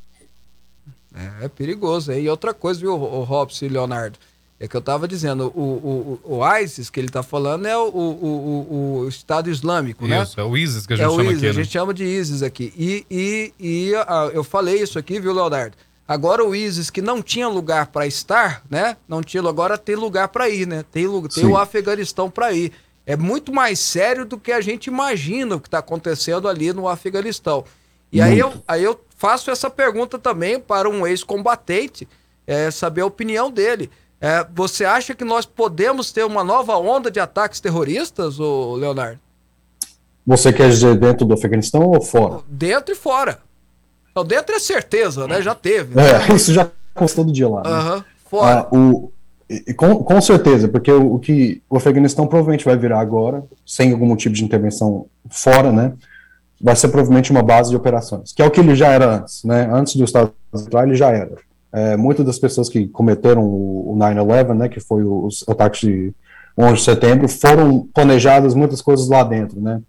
É, 1.13 1.45
é 1.45 1.47
perigoso. 1.49 2.13
E 2.13 2.29
outra 2.29 2.53
coisa, 2.53 2.79
viu, 2.79 2.93
o 2.93 3.23
Robson 3.23 3.65
e 3.65 3.69
Leonardo? 3.69 4.17
É 4.59 4.67
que 4.67 4.75
eu 4.75 4.81
tava 4.81 5.07
dizendo, 5.07 5.53
o, 5.55 6.19
o, 6.25 6.37
o 6.37 6.57
ISIS 6.57 6.89
que 6.89 6.99
ele 6.99 7.07
tá 7.07 7.23
falando 7.23 7.65
é 7.65 7.77
o, 7.77 7.87
o, 7.87 8.99
o, 9.03 9.07
Estado 9.07 9.49
Islâmico, 9.49 10.05
né? 10.05 10.21
Isso, 10.21 10.37
é 10.37 10.43
o 10.43 10.57
ISIS 10.57 10.85
que 10.85 10.93
a 10.93 10.95
gente 10.97 11.05
é 11.05 11.07
o 11.07 11.11
chama 11.11 11.23
ISIS, 11.23 11.37
aqui, 11.37 11.45
a 11.45 11.49
né? 11.49 11.53
gente 11.53 11.71
chama 11.71 11.93
de 11.93 12.03
ISIS 12.03 12.43
aqui. 12.43 12.73
E, 12.77 13.05
e, 13.09 13.53
e 13.57 13.95
ah, 13.95 14.29
eu 14.33 14.43
falei 14.43 14.81
isso 14.81 14.99
aqui, 14.99 15.17
viu, 15.17 15.31
Leonardo? 15.31 15.77
Agora 16.05 16.43
o 16.43 16.53
ISIS 16.53 16.89
que 16.89 17.01
não 17.01 17.21
tinha 17.21 17.47
lugar 17.47 17.87
para 17.87 18.05
estar, 18.05 18.61
né? 18.69 18.97
Não 19.07 19.21
tinha, 19.21 19.41
agora 19.47 19.77
tem 19.77 19.95
lugar 19.95 20.27
para 20.27 20.49
ir, 20.49 20.67
né? 20.67 20.83
Tem, 20.91 21.05
tem 21.07 21.29
Sim. 21.29 21.45
o 21.45 21.55
Afeganistão 21.55 22.29
para 22.29 22.51
ir. 22.51 22.73
É 23.05 23.15
muito 23.15 23.53
mais 23.53 23.79
sério 23.79 24.25
do 24.25 24.37
que 24.37 24.51
a 24.51 24.59
gente 24.59 24.87
imagina 24.87 25.55
o 25.55 25.59
que 25.59 25.67
está 25.67 25.79
acontecendo 25.79 26.49
ali 26.49 26.73
no 26.73 26.87
Afeganistão. 26.87 27.63
E 28.11 28.21
aí 28.21 28.37
eu, 28.39 28.53
aí 28.67 28.83
eu 28.83 28.99
faço 29.15 29.51
essa 29.51 29.69
pergunta 29.69 30.19
também 30.19 30.59
para 30.59 30.89
um 30.89 31.05
ex-combatente, 31.07 32.07
é, 32.45 32.69
saber 32.71 33.01
a 33.01 33.05
opinião 33.05 33.49
dele. 33.49 33.89
É, 34.21 34.45
você 34.53 34.83
acha 34.83 35.15
que 35.15 35.23
nós 35.23 35.45
podemos 35.45 36.11
ter 36.11 36.25
uma 36.25 36.43
nova 36.43 36.77
onda 36.77 37.09
de 37.09 37.19
ataques 37.19 37.59
terroristas, 37.59 38.39
ô 38.39 38.75
Leonardo? 38.75 39.19
Você 40.27 40.51
quer 40.51 40.69
dizer 40.69 40.95
dentro 40.97 41.25
do 41.25 41.33
Afeganistão 41.33 41.83
ou 41.83 42.01
fora? 42.01 42.41
Dentro 42.47 42.93
e 42.93 42.95
fora. 42.95 43.39
Não, 44.15 44.25
dentro 44.25 44.53
é 44.55 44.59
certeza, 44.59 45.25
né? 45.27 45.41
Já 45.41 45.55
teve. 45.55 45.95
né? 45.95 46.03
É, 46.29 46.35
isso 46.35 46.53
já 46.53 46.69
acontece 46.93 47.15
todo 47.15 47.31
dia 47.31 47.47
lá. 47.47 47.63
né? 47.63 48.03
Fora. 48.29 48.59
Ah, 48.59 48.75
o, 48.75 49.11
e 49.49 49.73
com, 49.73 50.03
com 50.03 50.21
certeza, 50.21 50.67
porque 50.67 50.91
o, 50.91 51.15
o 51.15 51.19
que 51.19 51.61
o 51.69 51.77
Afeganistão 51.77 52.27
provavelmente 52.27 52.65
vai 52.65 52.77
virar 52.77 52.99
agora, 52.99 53.43
sem 53.65 53.91
algum 53.91 54.15
tipo 54.15 54.35
de 54.35 54.43
intervenção 54.43 55.07
fora, 55.29 55.71
né? 55.71 55.93
Vai 56.61 56.75
ser 56.75 56.89
provavelmente 56.89 57.31
uma 57.31 57.41
base 57.41 57.69
de 57.69 57.75
operações, 57.75 58.33
que 58.33 58.41
é 58.41 58.45
o 58.45 58.51
que 58.51 58.59
ele 58.59 58.75
já 58.75 58.89
era 58.89 59.15
antes, 59.15 59.43
né? 59.43 59.67
Antes 59.71 59.95
do 59.95 60.03
Estado 60.03 60.33
entrar, 60.53 60.85
ele 60.85 60.95
já 60.95 61.09
era. 61.09 61.31
É, 61.71 61.95
muitas 61.95 62.25
das 62.25 62.39
pessoas 62.39 62.67
que 62.67 62.87
cometeram 62.87 63.43
o, 63.43 63.93
o 63.93 63.97
9-11, 63.97 64.57
né? 64.57 64.69
Que 64.69 64.79
foi 64.79 65.03
os 65.03 65.43
ataques 65.47 65.81
de 65.81 66.13
11 66.57 66.73
de 66.75 66.81
setembro, 66.81 67.29
foram 67.29 67.87
planejadas 67.93 68.53
muitas 68.53 68.81
coisas 68.81 69.07
lá 69.07 69.23
dentro, 69.23 69.61
né? 69.61 69.81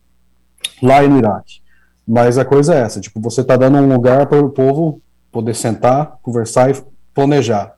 Lá 0.83 1.03
no 1.03 1.19
Iraque. 1.19 1.61
Mas 2.07 2.39
a 2.39 2.45
coisa 2.45 2.75
é 2.75 2.81
essa, 2.81 3.01
tipo, 3.01 3.21
você 3.21 3.43
tá 3.43 3.57
dando 3.57 3.79
um 3.79 3.93
lugar 3.93 4.27
para 4.27 4.45
o 4.45 4.51
povo 4.51 5.01
poder 5.31 5.55
sentar, 5.55 6.19
conversar 6.23 6.71
e 6.71 6.83
planejar. 7.15 7.75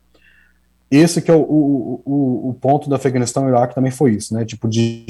Esse 0.91 1.23
que 1.23 1.31
é 1.31 1.35
o, 1.35 1.41
o, 1.41 2.03
o, 2.05 2.49
o 2.51 2.55
ponto 2.55 2.89
do 2.89 2.95
Afeganistão 2.95 3.47
e 3.47 3.49
Iraque 3.49 3.75
também 3.75 3.91
foi 3.91 4.13
isso, 4.13 4.35
né? 4.35 4.45
Tipo, 4.45 4.69
de 4.69 5.07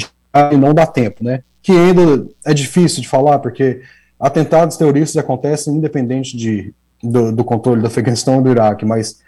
e 0.50 0.56
não 0.56 0.72
dá 0.72 0.86
tempo, 0.86 1.22
né? 1.22 1.42
Que 1.62 1.72
ainda 1.72 2.26
é 2.44 2.54
difícil 2.54 3.02
de 3.02 3.08
falar, 3.08 3.38
porque 3.38 3.82
atentados 4.18 4.76
terroristas 4.76 5.16
acontecem 5.16 5.74
independente 5.74 6.36
de, 6.36 6.74
do, 7.02 7.32
do 7.32 7.44
controle 7.44 7.80
do 7.80 7.86
Afeganistão 7.86 8.40
e 8.40 8.42
do 8.42 8.50
Iraque, 8.50 8.84
mas 8.84 9.20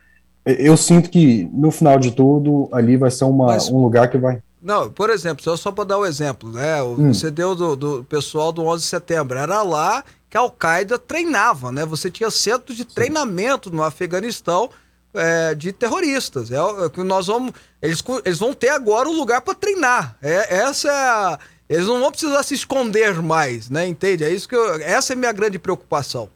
eu 0.45 0.77
sinto 0.77 1.11
que 1.11 1.49
no 1.53 1.71
final 1.71 1.99
de 1.99 2.11
tudo 2.11 2.69
ali 2.73 2.97
vai 2.97 3.11
ser 3.11 3.25
uma, 3.25 3.47
Mas- 3.47 3.71
um 3.71 3.81
lugar 3.81 4.09
que 4.09 4.19
vai. 4.19 4.43
Não, 4.61 4.91
por 4.91 5.11
exemplo, 5.11 5.45
só, 5.45 5.57
só 5.57 5.71
para 5.71 5.85
dar 5.85 5.99
um 5.99 6.07
exemplo, 6.07 6.51
né? 6.51 6.83
Hum. 6.83 7.13
Você 7.13 7.31
deu 7.31 7.55
do, 7.55 7.77
do 7.77 8.05
pessoal 8.05 8.51
do 8.51 8.65
11 8.65 8.83
de 8.83 8.89
setembro. 8.89 9.37
Era 9.37 9.63
lá 9.63 10.03
que 10.31 10.39
a 10.39 10.41
Al-Qaeda 10.41 10.99
treinava, 10.99 11.71
né? 11.71 11.85
Você 11.85 12.11
tinha 12.11 12.31
centros 12.31 12.75
de 12.75 12.85
treinamento 12.87 13.71
no 13.71 13.83
Afeganistão 13.83 14.71
é, 15.13 15.55
de 15.55 15.71
terroristas. 15.71 16.51
É, 16.51 16.57
é 16.57 16.89
que 16.89 17.03
nós 17.03 17.27
vamos, 17.27 17.53
eles, 17.83 18.03
eles 18.25 18.39
vão 18.39 18.55
ter 18.55 18.71
agora 18.71 19.07
um 19.07 19.13
lugar 19.13 19.43
para 19.43 19.55
treinar. 19.55 20.17
É, 20.23 20.57
essa 20.57 20.89
é 20.89 20.93
a, 20.93 21.39
eles 21.69 21.87
não 21.87 22.01
vão 22.01 22.11
precisar 22.11 22.43
se 22.43 22.55
esconder 22.55 23.21
mais, 23.23 23.69
né? 23.69 23.87
Entende? 23.87 24.25
É 24.25 24.31
isso 24.31 24.49
que 24.49 24.57
eu, 24.57 24.77
essa 24.77 25.13
é 25.13 25.15
a 25.15 25.19
minha 25.19 25.33
grande 25.33 25.59
preocupação. 25.59 26.29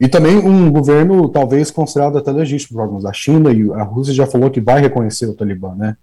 E 0.00 0.06
também 0.08 0.36
um 0.38 0.70
governo 0.70 1.28
talvez 1.28 1.70
considerado 1.70 2.18
até 2.18 2.30
legítimo 2.30 2.76
por 2.78 2.82
alguns. 2.84 3.04
A 3.04 3.12
China 3.12 3.50
e 3.52 3.70
a 3.72 3.82
Rússia 3.82 4.14
já 4.14 4.26
falou 4.26 4.50
que 4.50 4.60
vai 4.60 4.80
reconhecer 4.80 5.26
o 5.26 5.34
Talibã, 5.34 5.74
né? 5.74 5.96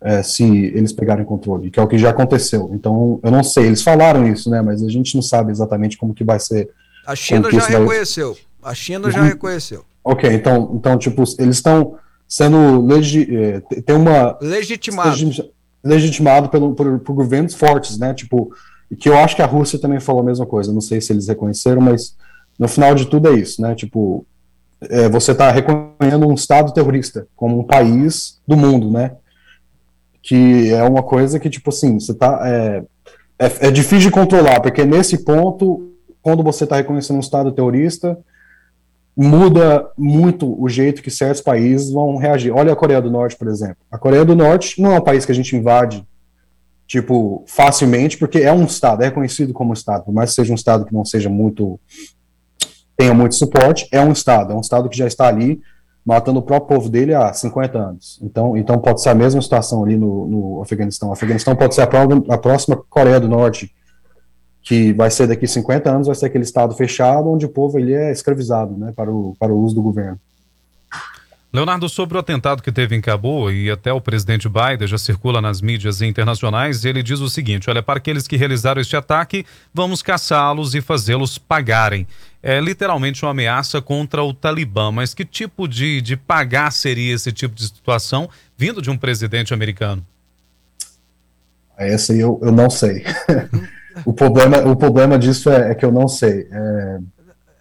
É, 0.00 0.22
se 0.22 0.44
eles 0.44 0.92
pegarem 0.92 1.24
controle, 1.24 1.70
que 1.70 1.80
é 1.80 1.82
o 1.82 1.86
que 1.88 1.96
já 1.98 2.10
aconteceu. 2.10 2.70
Então, 2.72 3.18
eu 3.22 3.30
não 3.30 3.42
sei, 3.42 3.66
eles 3.66 3.82
falaram 3.82 4.26
isso, 4.26 4.50
né? 4.50 4.60
Mas 4.60 4.82
a 4.82 4.88
gente 4.88 5.14
não 5.14 5.22
sabe 5.22 5.50
exatamente 5.50 5.96
como 5.96 6.12
que 6.14 6.22
vai 6.24 6.38
ser. 6.38 6.68
A 7.06 7.14
China 7.14 7.50
já 7.50 7.58
vai- 7.60 7.70
reconheceu. 7.78 8.36
A 8.62 8.74
China 8.74 9.10
já 9.10 9.20
Uhum. 9.20 9.26
reconheceu. 9.28 9.84
Ok, 10.02 10.30
então, 10.30 10.72
então 10.74 10.98
tipo, 10.98 11.22
eles 11.38 11.56
estão 11.56 11.94
sendo 12.28 12.84
legi 12.84 13.34
é, 13.34 13.60
te- 13.60 13.80
tem 13.82 13.96
uma 13.96 14.36
Legitimado. 14.40 15.16
legitimado 15.82 16.48
pelo, 16.48 16.74
por, 16.74 16.98
por 17.00 17.12
governos 17.14 17.54
fortes, 17.54 17.98
né? 17.98 18.12
Tipo, 18.14 18.50
que 18.98 19.08
eu 19.08 19.16
acho 19.18 19.34
que 19.36 19.42
a 19.42 19.46
Rússia 19.46 19.78
também 19.78 20.00
falou 20.00 20.20
a 20.22 20.24
mesma 20.24 20.46
coisa. 20.46 20.72
Não 20.72 20.80
sei 20.80 21.00
se 21.00 21.12
eles 21.12 21.28
reconheceram, 21.28 21.80
mas 21.80 22.14
no 22.58 22.68
final 22.68 22.94
de 22.94 23.06
tudo 23.06 23.28
é 23.28 23.32
isso, 23.32 23.60
né? 23.60 23.74
Tipo, 23.74 24.26
é, 24.82 25.08
você 25.08 25.32
está 25.32 25.50
reconhecendo 25.50 26.28
um 26.28 26.34
Estado 26.34 26.72
terrorista 26.72 27.26
como 27.34 27.58
um 27.58 27.64
país 27.64 28.40
do 28.46 28.56
mundo, 28.56 28.90
né? 28.90 29.12
Que 30.22 30.72
é 30.72 30.82
uma 30.82 31.02
coisa 31.02 31.38
que, 31.38 31.50
tipo 31.50 31.70
assim, 31.70 31.98
você 31.98 32.14
tá. 32.14 32.40
É, 32.44 32.82
é, 33.38 33.68
é 33.68 33.70
difícil 33.70 34.08
de 34.08 34.10
controlar, 34.10 34.60
porque 34.60 34.84
nesse 34.84 35.24
ponto, 35.24 35.92
quando 36.22 36.42
você 36.42 36.64
está 36.64 36.76
reconhecendo 36.76 37.16
um 37.16 37.20
Estado 37.20 37.52
terrorista, 37.52 38.18
muda 39.16 39.88
muito 39.96 40.60
o 40.60 40.68
jeito 40.68 41.02
que 41.02 41.10
certos 41.10 41.40
países 41.40 41.90
vão 41.90 42.16
reagir. 42.16 42.52
Olha 42.52 42.72
a 42.72 42.76
Coreia 42.76 43.00
do 43.00 43.10
Norte, 43.10 43.36
por 43.36 43.48
exemplo. 43.48 43.76
A 43.90 43.98
Coreia 43.98 44.24
do 44.24 44.34
Norte 44.34 44.80
não 44.80 44.92
é 44.92 44.98
um 44.98 45.04
país 45.04 45.24
que 45.24 45.32
a 45.32 45.34
gente 45.34 45.54
invade, 45.54 46.04
tipo, 46.86 47.44
facilmente, 47.46 48.18
porque 48.18 48.38
é 48.38 48.52
um 48.52 48.64
Estado, 48.64 49.02
é 49.02 49.06
reconhecido 49.06 49.52
como 49.52 49.72
Estado, 49.72 50.04
por 50.04 50.12
mais 50.12 50.30
que 50.30 50.36
seja 50.36 50.52
um 50.52 50.56
Estado 50.56 50.84
que 50.84 50.94
não 50.94 51.04
seja 51.04 51.28
muito. 51.28 51.78
Tenha 52.96 53.14
muito 53.14 53.34
suporte, 53.34 53.88
é 53.90 54.00
um 54.00 54.12
Estado, 54.12 54.52
é 54.52 54.56
um 54.56 54.60
Estado 54.60 54.88
que 54.88 54.96
já 54.96 55.06
está 55.06 55.26
ali 55.26 55.60
matando 56.04 56.38
o 56.38 56.42
próprio 56.42 56.76
povo 56.76 56.90
dele 56.90 57.14
há 57.14 57.32
50 57.32 57.78
anos. 57.78 58.20
Então, 58.22 58.56
então 58.56 58.78
pode 58.78 59.00
ser 59.00 59.08
a 59.08 59.14
mesma 59.14 59.40
situação 59.40 59.82
ali 59.82 59.96
no, 59.96 60.26
no 60.26 60.62
Afeganistão. 60.62 61.08
O 61.08 61.12
Afeganistão 61.12 61.56
pode 61.56 61.74
ser 61.74 61.82
a, 61.82 61.88
a 62.34 62.38
próxima 62.38 62.76
Coreia 62.76 63.18
do 63.18 63.28
Norte, 63.28 63.74
que 64.60 64.92
vai 64.92 65.10
ser 65.10 65.26
daqui 65.26 65.46
50 65.46 65.90
anos, 65.90 66.06
vai 66.06 66.16
ser 66.16 66.26
aquele 66.26 66.44
estado 66.44 66.74
fechado 66.74 67.30
onde 67.30 67.46
o 67.46 67.50
povo 67.50 67.78
ele 67.78 67.94
é 67.94 68.12
escravizado, 68.12 68.76
né, 68.76 68.92
para 68.94 69.10
o, 69.10 69.34
para 69.38 69.52
o 69.52 69.58
uso 69.58 69.74
do 69.74 69.82
governo. 69.82 70.18
Leonardo, 71.54 71.88
sobre 71.88 72.16
o 72.16 72.20
atentado 72.20 72.60
que 72.60 72.72
teve 72.72 72.96
em 72.96 73.00
Cabo 73.00 73.48
e 73.48 73.70
até 73.70 73.92
o 73.92 74.00
presidente 74.00 74.48
Biden 74.48 74.88
já 74.88 74.98
circula 74.98 75.40
nas 75.40 75.60
mídias 75.60 76.02
internacionais, 76.02 76.84
ele 76.84 77.00
diz 77.00 77.20
o 77.20 77.30
seguinte: 77.30 77.70
olha, 77.70 77.80
para 77.80 77.98
aqueles 77.98 78.26
que 78.26 78.36
realizaram 78.36 78.80
este 78.80 78.96
ataque, 78.96 79.46
vamos 79.72 80.02
caçá-los 80.02 80.74
e 80.74 80.80
fazê-los 80.80 81.38
pagarem. 81.38 82.08
É 82.42 82.60
literalmente 82.60 83.24
uma 83.24 83.30
ameaça 83.30 83.80
contra 83.80 84.20
o 84.24 84.34
Talibã, 84.34 84.90
mas 84.90 85.14
que 85.14 85.24
tipo 85.24 85.68
de, 85.68 86.00
de 86.00 86.16
pagar 86.16 86.72
seria 86.72 87.14
esse 87.14 87.30
tipo 87.30 87.54
de 87.54 87.66
situação 87.66 88.28
vindo 88.58 88.82
de 88.82 88.90
um 88.90 88.96
presidente 88.96 89.54
americano? 89.54 90.04
Essa 91.78 92.14
aí 92.14 92.18
eu, 92.18 92.36
eu 92.42 92.50
não 92.50 92.68
sei. 92.68 93.04
o, 94.04 94.12
problema, 94.12 94.58
o 94.58 94.74
problema 94.74 95.16
disso 95.16 95.48
é, 95.50 95.70
é 95.70 95.74
que 95.76 95.84
eu 95.84 95.92
não 95.92 96.08
sei. 96.08 96.48
É, 96.50 96.98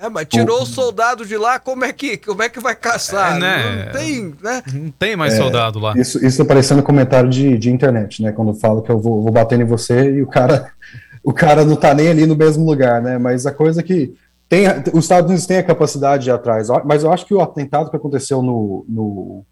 É, 0.03 0.09
mas 0.09 0.27
tirou 0.27 0.63
o 0.63 0.65
soldado 0.65 1.25
de 1.25 1.37
lá, 1.37 1.57
como 1.57 1.85
é 1.85 1.93
que, 1.93 2.17
como 2.17 2.43
é 2.43 2.49
que 2.49 2.59
vai 2.59 2.75
caçar? 2.75 3.37
É, 3.37 3.39
né? 3.39 3.85
Não 3.85 3.91
tem, 3.93 4.35
né? 4.43 4.63
Não 4.73 4.91
tem 4.91 5.15
mais 5.15 5.33
É, 5.33 5.37
soldado 5.37 5.79
lá. 5.79 5.93
Isso, 5.95 6.23
isso 6.25 6.43
parecendo 6.43 6.83
comentário 6.83 7.29
de, 7.29 7.57
de 7.57 7.71
internet, 7.71 8.21
né? 8.21 8.33
Quando 8.33 8.49
eu 8.49 8.55
falo 8.55 8.81
que 8.81 8.91
eu 8.91 8.99
vou, 8.99 9.21
vou 9.21 9.31
bater 9.31 9.57
em 9.61 9.63
você 9.63 10.15
e 10.15 10.21
o 10.21 10.27
cara, 10.27 10.73
o 11.23 11.31
cara 11.31 11.63
não 11.63 11.77
tá 11.77 11.93
nem 11.93 12.09
ali 12.09 12.25
no 12.25 12.35
mesmo 12.35 12.65
lugar, 12.65 13.01
né? 13.01 13.17
Mas 13.17 13.45
a 13.45 13.51
coisa 13.53 13.79
é 13.79 13.83
que 13.83 14.13
tem, 14.49 14.65
os 14.93 15.05
Estados 15.05 15.29
Unidos 15.29 15.47
têm 15.47 15.59
a 15.59 15.63
capacidade 15.63 16.25
de 16.25 16.29
ir 16.29 16.33
atrás, 16.33 16.67
mas 16.83 17.05
eu 17.05 17.11
acho 17.11 17.25
que 17.25 17.33
o 17.33 17.39
atentado 17.39 17.89
que 17.89 17.95
aconteceu 17.95 18.41
no, 18.41 18.85
no, 18.89 19.45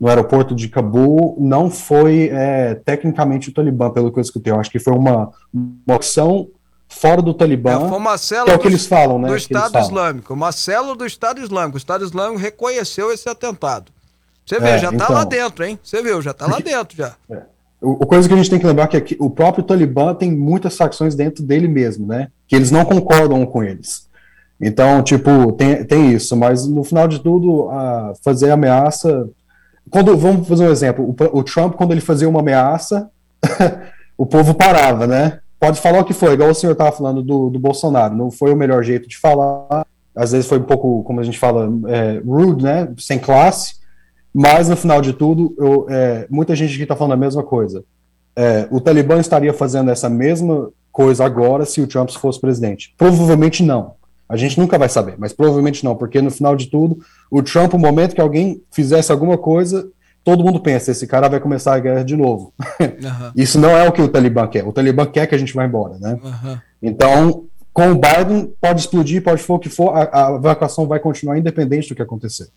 no 0.00 0.08
aeroporto 0.08 0.54
de 0.54 0.68
Cabul 0.68 1.36
não 1.38 1.70
foi 1.70 2.30
é, 2.32 2.76
tecnicamente 2.76 3.50
o 3.50 3.52
Talibã, 3.52 3.90
pelo 3.90 4.10
que 4.10 4.18
eu 4.18 4.22
escutei. 4.22 4.54
Eu 4.54 4.58
acho 4.58 4.70
que 4.70 4.78
foi 4.78 4.94
uma, 4.94 5.30
uma 5.52 5.96
opção 5.96 6.48
fora 6.88 7.20
do 7.22 7.34
Talibã, 7.34 7.88
Foi 7.88 7.98
uma 7.98 8.16
célula 8.18 8.52
é 8.52 8.56
o 8.56 8.58
que 8.58 8.64
do- 8.68 8.70
eles 8.70 8.86
falam, 8.86 9.18
né? 9.18 9.28
do 9.28 9.36
Estado. 9.36 9.78
Islâmico, 9.78 10.32
uma 10.34 10.52
célula 10.52 10.96
do 10.96 11.06
Estado 11.06 11.40
Islâmico. 11.40 11.74
O 11.76 11.78
Estado 11.78 12.04
Islâmico 12.04 12.38
reconheceu 12.40 13.12
esse 13.12 13.28
atentado. 13.28 13.92
Você 14.46 14.58
vê, 14.58 14.70
É, 14.70 14.78
já 14.78 14.88
tá 14.90 14.94
então. 14.96 15.12
lá 15.14 15.24
dentro, 15.24 15.64
hein? 15.64 15.78
Você 15.82 16.02
viu, 16.02 16.22
já 16.22 16.32
tá 16.32 16.46
lá 16.46 16.58
dentro 16.58 16.96
já. 16.96 17.14
O, 17.80 17.90
o 18.02 18.06
coisa 18.06 18.26
que 18.26 18.34
a 18.34 18.36
gente 18.36 18.48
tem 18.50 18.58
que 18.58 18.66
lembrar 18.66 18.84
é 18.84 18.88
que 18.88 18.96
aqui, 18.96 19.16
o 19.20 19.28
próprio 19.30 19.62
Talibã 19.62 20.14
tem 20.14 20.32
muitas 20.32 20.76
facções 20.76 21.14
dentro 21.14 21.44
dele 21.44 21.68
mesmo, 21.68 22.06
né? 22.06 22.28
Que 22.48 22.56
eles 22.56 22.70
não 22.70 22.84
concordam 22.84 23.44
com 23.46 23.62
eles. 23.62 24.08
Então, 24.60 25.02
tipo, 25.02 25.52
tem, 25.52 25.84
tem 25.84 26.10
isso, 26.12 26.34
mas 26.36 26.66
no 26.66 26.82
final 26.82 27.06
de 27.06 27.20
tudo, 27.20 27.68
a 27.70 28.12
fazer 28.24 28.50
ameaça. 28.50 29.28
Quando, 29.90 30.16
vamos 30.16 30.48
fazer 30.48 30.66
um 30.66 30.72
exemplo: 30.72 31.04
o, 31.04 31.38
o 31.38 31.44
Trump, 31.44 31.74
quando 31.74 31.92
ele 31.92 32.00
fazia 32.00 32.28
uma 32.28 32.40
ameaça, 32.40 33.08
o 34.18 34.26
povo 34.26 34.54
parava, 34.54 35.06
né? 35.06 35.38
Pode 35.58 35.80
falar 35.80 36.00
o 36.00 36.04
que 36.04 36.14
foi, 36.14 36.34
igual 36.34 36.50
o 36.50 36.54
senhor 36.54 36.72
estava 36.72 36.92
falando 36.92 37.22
do, 37.22 37.50
do 37.50 37.58
Bolsonaro, 37.58 38.14
não 38.14 38.30
foi 38.30 38.52
o 38.52 38.56
melhor 38.56 38.84
jeito 38.84 39.08
de 39.08 39.18
falar, 39.18 39.86
às 40.14 40.32
vezes 40.32 40.48
foi 40.48 40.58
um 40.58 40.64
pouco, 40.64 41.02
como 41.02 41.20
a 41.20 41.24
gente 41.24 41.38
fala, 41.38 41.68
é, 41.88 42.22
rude, 42.24 42.64
né? 42.64 42.88
Sem 42.98 43.18
classe, 43.18 43.74
mas 44.32 44.68
no 44.68 44.76
final 44.76 45.00
de 45.00 45.12
tudo, 45.12 45.54
eu, 45.58 45.86
é, 45.88 46.26
muita 46.30 46.54
gente 46.54 46.74
aqui 46.74 46.82
está 46.82 46.94
falando 46.94 47.14
a 47.14 47.16
mesma 47.16 47.42
coisa. 47.42 47.84
É, 48.36 48.68
o 48.70 48.80
Talibã 48.80 49.18
estaria 49.18 49.52
fazendo 49.52 49.90
essa 49.90 50.08
mesma 50.08 50.70
coisa 50.92 51.24
agora 51.24 51.64
se 51.64 51.80
o 51.80 51.86
Trump 51.86 52.10
fosse 52.10 52.40
presidente? 52.40 52.94
Provavelmente 52.96 53.62
não. 53.62 53.94
A 54.28 54.36
gente 54.36 54.58
nunca 54.60 54.76
vai 54.76 54.88
saber, 54.88 55.14
mas 55.18 55.32
provavelmente 55.32 55.84
não, 55.84 55.96
porque 55.96 56.20
no 56.20 56.30
final 56.30 56.54
de 56.54 56.66
tudo, 56.66 56.98
o 57.30 57.42
Trump, 57.42 57.72
o 57.74 57.78
momento 57.78 58.14
que 58.14 58.20
alguém 58.20 58.62
fizesse 58.70 59.10
alguma 59.10 59.38
coisa, 59.38 59.88
todo 60.28 60.44
mundo 60.44 60.60
pensa, 60.60 60.90
esse 60.90 61.06
cara 61.06 61.26
vai 61.26 61.40
começar 61.40 61.74
a 61.74 61.78
guerra 61.78 62.04
de 62.04 62.14
novo. 62.14 62.52
Aham, 63.02 63.32
Isso 63.34 63.58
não 63.58 63.70
é 63.70 63.88
o 63.88 63.92
que 63.92 64.02
o 64.02 64.08
Talibã 64.08 64.46
quer. 64.46 64.62
O 64.62 64.72
Talibã 64.74 65.06
quer 65.06 65.26
que 65.26 65.34
a 65.34 65.38
gente 65.38 65.54
vá 65.54 65.64
embora, 65.64 65.96
né? 65.98 66.20
aham. 66.22 66.62
Então, 66.82 67.46
com 67.72 67.92
o 67.92 67.94
Biden, 67.94 68.54
pode 68.60 68.80
explodir, 68.80 69.22
pode 69.22 69.42
for 69.42 69.54
o 69.54 69.58
que 69.58 69.70
for, 69.70 69.96
a, 69.96 70.28
a 70.28 70.34
evacuação 70.34 70.86
vai 70.86 71.00
continuar 71.00 71.38
independente 71.38 71.88
do 71.88 71.94
que 71.94 72.02
acontecer. 72.02 72.50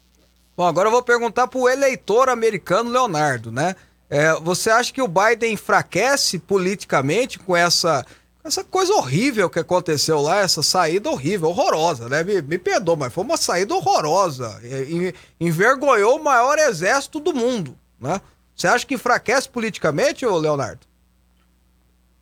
Bom, 0.58 0.66
agora 0.66 0.90
eu 0.90 0.92
vou 0.92 1.02
perguntar 1.02 1.48
pro 1.48 1.70
eleitor 1.70 2.28
americano 2.28 2.92
Leonardo, 2.92 3.54
né? 3.54 3.74
É, 4.10 4.34
você 4.42 4.70
acha 4.70 4.92
que 4.92 5.02
o 5.02 5.08
Biden 5.08 5.54
enfraquece 5.54 6.40
politicamente 6.40 7.40
com 7.40 7.56
essa, 7.56 8.06
essa 8.44 8.64
coisa 8.64 8.94
horrível 8.94 9.50
que 9.50 9.60
aconteceu 9.60 10.20
lá, 10.22 10.40
essa 10.40 10.64
saída 10.64 11.10
horrível, 11.10 11.50
horrorosa, 11.50 12.10
né? 12.10 12.24
Me, 12.24 12.42
me 12.42 12.58
perdoa, 12.58 12.96
mas 12.96 13.14
foi 13.14 13.24
uma 13.24 13.38
saída 13.38 13.76
horrorosa. 13.76 14.60
É, 14.64 14.84
en- 14.84 15.14
envergonhou 15.40 16.18
o 16.20 16.24
maior 16.24 16.58
exército 16.58 17.20
do 17.20 17.34
mundo, 17.34 17.76
né? 18.00 18.20
Você 18.56 18.68
acha 18.68 18.86
que 18.86 18.96
enfraquece 18.96 19.48
politicamente, 19.50 20.26
ô 20.26 20.38
Leonardo? 20.38 20.82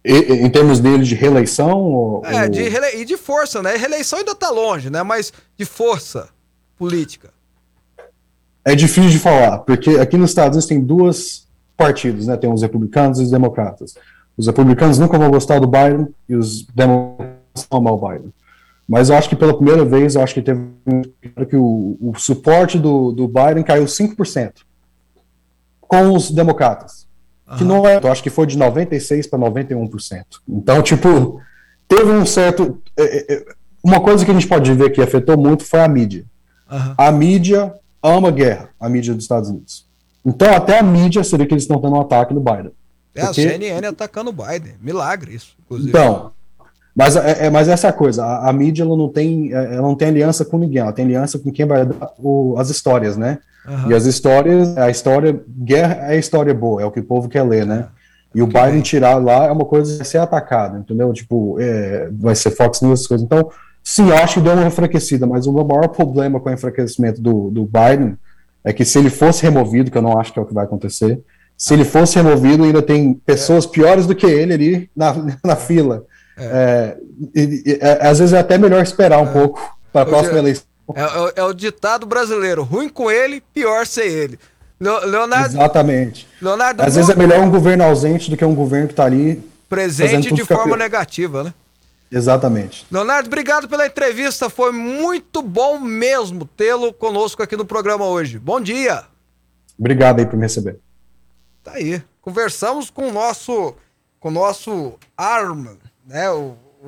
E- 0.03 0.13
e- 0.13 0.41
em 0.45 0.49
termos 0.49 0.79
dele 0.79 1.03
de 1.03 1.15
reeleição? 1.15 1.77
Ou, 1.81 2.25
É, 2.25 2.47
de 2.47 2.63
rele- 2.69 3.01
e 3.01 3.05
de 3.05 3.17
força, 3.17 3.61
né? 3.61 3.75
Reeleição 3.75 4.19
ainda 4.19 4.33
tá 4.35 4.49
longe, 4.49 4.89
né? 4.89 5.03
Mas 5.03 5.31
de 5.57 5.65
força 5.65 6.29
política. 6.77 7.31
É 8.63 8.75
difícil 8.75 9.09
de 9.09 9.19
falar, 9.19 9.59
porque 9.59 9.91
aqui 9.91 10.15
nos 10.17 10.31
Estados 10.31 10.55
Unidos 10.55 10.67
tem 10.67 10.79
duas 10.81 11.47
partidos, 11.75 12.27
né? 12.27 12.37
Tem 12.37 12.51
os 12.51 12.61
republicanos 12.61 13.19
e 13.19 13.23
os 13.23 13.31
democratas. 13.31 13.95
Os 14.39 14.47
republicanos 14.47 14.97
nunca 14.97 15.17
vão 15.17 15.29
gostar 15.29 15.59
do 15.59 15.67
Biden 15.67 16.07
e 16.29 16.33
os 16.33 16.65
democratas 16.67 17.67
vão 17.69 17.81
amar 17.81 17.93
o 17.93 18.09
Biden. 18.09 18.33
Mas 18.87 19.09
eu 19.09 19.17
acho 19.17 19.27
que 19.27 19.35
pela 19.35 19.53
primeira 19.53 19.83
vez, 19.83 20.15
eu 20.15 20.21
acho 20.21 20.33
que 20.33 20.41
teve 20.41 20.61
que 21.49 21.57
o, 21.57 21.97
o 21.99 22.13
suporte 22.17 22.79
do, 22.79 23.11
do 23.11 23.27
Biden 23.27 23.63
caiu 23.63 23.83
5% 23.83 24.51
com 25.81 26.13
os 26.13 26.31
democratas. 26.31 27.05
Que 27.57 27.65
não 27.65 27.85
é, 27.85 27.99
eu 28.01 28.09
acho 28.09 28.23
que 28.23 28.29
foi 28.29 28.47
de 28.47 28.57
96 28.57 29.27
para 29.27 29.39
91%. 29.39 30.23
Então, 30.47 30.81
tipo, 30.81 31.41
teve 31.85 32.09
um 32.09 32.25
certo 32.25 32.81
é, 32.95 33.03
é, 33.03 33.33
é, 33.33 33.45
uma 33.83 33.99
coisa 33.99 34.23
que 34.23 34.31
a 34.31 34.33
gente 34.33 34.47
pode 34.47 34.71
ver 34.73 34.91
que 34.91 35.01
afetou 35.01 35.37
muito 35.37 35.65
foi 35.65 35.81
a 35.81 35.87
mídia. 35.87 36.23
Aham. 36.71 36.95
A 36.97 37.11
mídia 37.11 37.73
ama 38.01 38.31
guerra, 38.31 38.69
a 38.79 38.87
mídia 38.87 39.13
dos 39.13 39.25
Estados 39.25 39.49
Unidos. 39.49 39.85
Então, 40.25 40.53
até 40.53 40.79
a 40.79 40.83
mídia 40.83 41.25
seria 41.25 41.45
que 41.45 41.53
eles 41.53 41.63
estão 41.63 41.81
tendo 41.81 41.95
um 41.95 42.01
ataque 42.01 42.33
no 42.33 42.39
Biden. 42.39 42.71
É 43.19 43.23
a 43.23 43.25
Porque- 43.27 43.41
CNN 43.49 43.85
atacando 43.87 44.29
o 44.29 44.33
Biden. 44.33 44.73
Milagre 44.81 45.35
isso, 45.35 45.55
inclusive. 45.65 45.89
Então, 45.89 46.31
Mas, 46.95 47.15
é, 47.15 47.45
é- 47.45 47.49
mas 47.49 47.67
essa 47.69 47.87
é 47.87 47.89
a 47.91 47.93
coisa, 47.93 48.25
a, 48.25 48.49
a 48.49 48.53
mídia 48.53 48.83
ela 48.83 48.97
não, 48.97 49.07
tem, 49.07 49.53
é, 49.53 49.75
ela 49.75 49.83
não 49.83 49.95
tem 49.95 50.09
aliança 50.09 50.43
com 50.43 50.57
ninguém, 50.57 50.81
ela 50.81 50.91
tem 50.91 51.05
aliança 51.05 51.39
com 51.39 51.49
quem 51.51 51.65
vai 51.65 51.85
dar 51.85 52.11
o- 52.17 52.55
as 52.57 52.69
histórias, 52.69 53.15
né? 53.15 53.37
Aham. 53.65 53.89
E 53.91 53.93
as 53.93 54.05
histórias, 54.05 54.75
a 54.77 54.89
história, 54.89 55.39
guerra 55.47 56.11
é 56.13 56.17
história 56.17 56.53
boa, 56.53 56.81
é 56.81 56.85
o 56.85 56.91
que 56.91 56.99
o 56.99 57.03
povo 57.03 57.29
quer 57.29 57.43
ler, 57.43 57.65
né? 57.65 57.85
E 58.35 58.41
o 58.41 58.47
Biden 58.47 58.81
tirar 58.81 59.15
lá 59.15 59.45
é 59.45 59.51
uma 59.51 59.65
coisa 59.65 59.95
vai 59.97 60.05
ser 60.05 60.17
atacada, 60.17 60.77
entendeu? 60.79 61.13
Tipo, 61.13 61.57
é, 61.59 62.09
vai 62.11 62.35
ser 62.35 62.51
Fox 62.51 62.81
News, 62.81 62.99
essas 62.99 63.07
coisas. 63.07 63.25
Então, 63.25 63.49
sim, 63.83 64.09
eu 64.09 64.17
acho 64.17 64.35
que 64.35 64.41
deu 64.41 64.53
uma 64.53 64.67
enfraquecida, 64.67 65.25
mas 65.25 65.47
o 65.47 65.53
meu 65.53 65.63
maior 65.63 65.87
problema 65.89 66.39
com 66.39 66.49
o 66.49 66.53
enfraquecimento 66.53 67.21
do, 67.21 67.49
do 67.49 67.63
Biden 67.65 68.17
é 68.63 68.73
que 68.73 68.83
se 68.83 68.99
ele 68.99 69.09
fosse 69.09 69.43
removido, 69.43 69.89
que 69.89 69.97
eu 69.97 70.01
não 70.01 70.19
acho 70.19 70.33
que 70.33 70.39
é 70.39 70.41
o 70.41 70.45
que 70.45 70.53
vai 70.53 70.65
acontecer, 70.65 71.21
se 71.59 71.73
ele 71.73 71.83
fosse 71.83 72.15
removido, 72.15 72.63
ainda 72.63 72.81
tem 72.81 73.13
pessoas 73.13 73.65
piores 73.65 74.07
do 74.07 74.15
que 74.15 74.25
ele 74.25 74.53
ali 74.53 74.89
na, 74.95 75.13
na 75.43 75.55
fila. 75.57 76.05
É, 76.37 76.95
e- 77.35 77.63
e- 77.65 77.79
é, 77.81 78.07
às 78.07 78.17
vezes 78.19 78.33
é 78.33 78.39
até 78.39 78.57
melhor 78.57 78.81
esperar 78.81 79.19
um 79.19 79.27
pouco 79.27 79.59
para 79.91 80.03
a 80.03 80.05
próxima 80.05 80.37
é- 80.37 80.39
eleição. 80.39 80.63
É, 80.95 81.01
é- 81.01 81.33
é 81.35 81.43
o 81.43 81.51
ditado 81.53 82.05
brasileiro: 82.05 82.63
ruim 82.63 82.87
com 82.87 83.11
ele, 83.11 83.43
pior 83.53 83.85
sem 83.85 84.07
ele. 84.07 84.39
Leo- 84.79 85.05
Leonardo, 85.05 85.53
Exatamente. 85.55 86.25
Leonardo 86.41 86.81
Às 86.81 86.95
vezes 86.95 87.09
é 87.09 87.15
melhor 87.15 87.41
um 87.41 87.51
governo 87.51 87.83
ausente 87.83 88.29
do 88.29 88.37
que 88.37 88.45
um 88.45 88.55
governo 88.55 88.87
que 88.87 88.93
está 88.93 89.03
ali 89.03 89.43
presente 89.67 90.33
de 90.33 90.41
ficar 90.41 90.55
forma 90.55 90.69
pior. 90.75 90.77
negativa, 90.77 91.43
né? 91.43 91.53
Exatamente. 92.09 92.87
Leonardo, 92.89 93.27
obrigado 93.27 93.67
pela 93.67 93.85
entrevista. 93.85 94.49
Foi 94.49 94.71
muito 94.71 95.41
bom 95.41 95.77
mesmo 95.79 96.45
tê-lo 96.45 96.93
conosco 96.93 97.43
aqui 97.43 97.57
no 97.57 97.65
programa 97.65 98.05
hoje. 98.05 98.39
Bom 98.39 98.59
dia. 98.61 99.03
Obrigado 99.77 100.19
aí 100.19 100.25
por 100.25 100.37
me 100.37 100.43
receber. 100.43 100.79
Tá 101.69 101.77
aí. 101.77 102.01
Conversamos 102.21 102.89
com 102.89 103.07
o 103.09 103.11
nosso, 103.11 103.73
com 104.19 104.29
o 104.29 104.31
nosso 104.31 104.93
Arman, 105.17 105.77
né? 106.05 106.29
O, 106.31 106.55
o, 106.83 106.87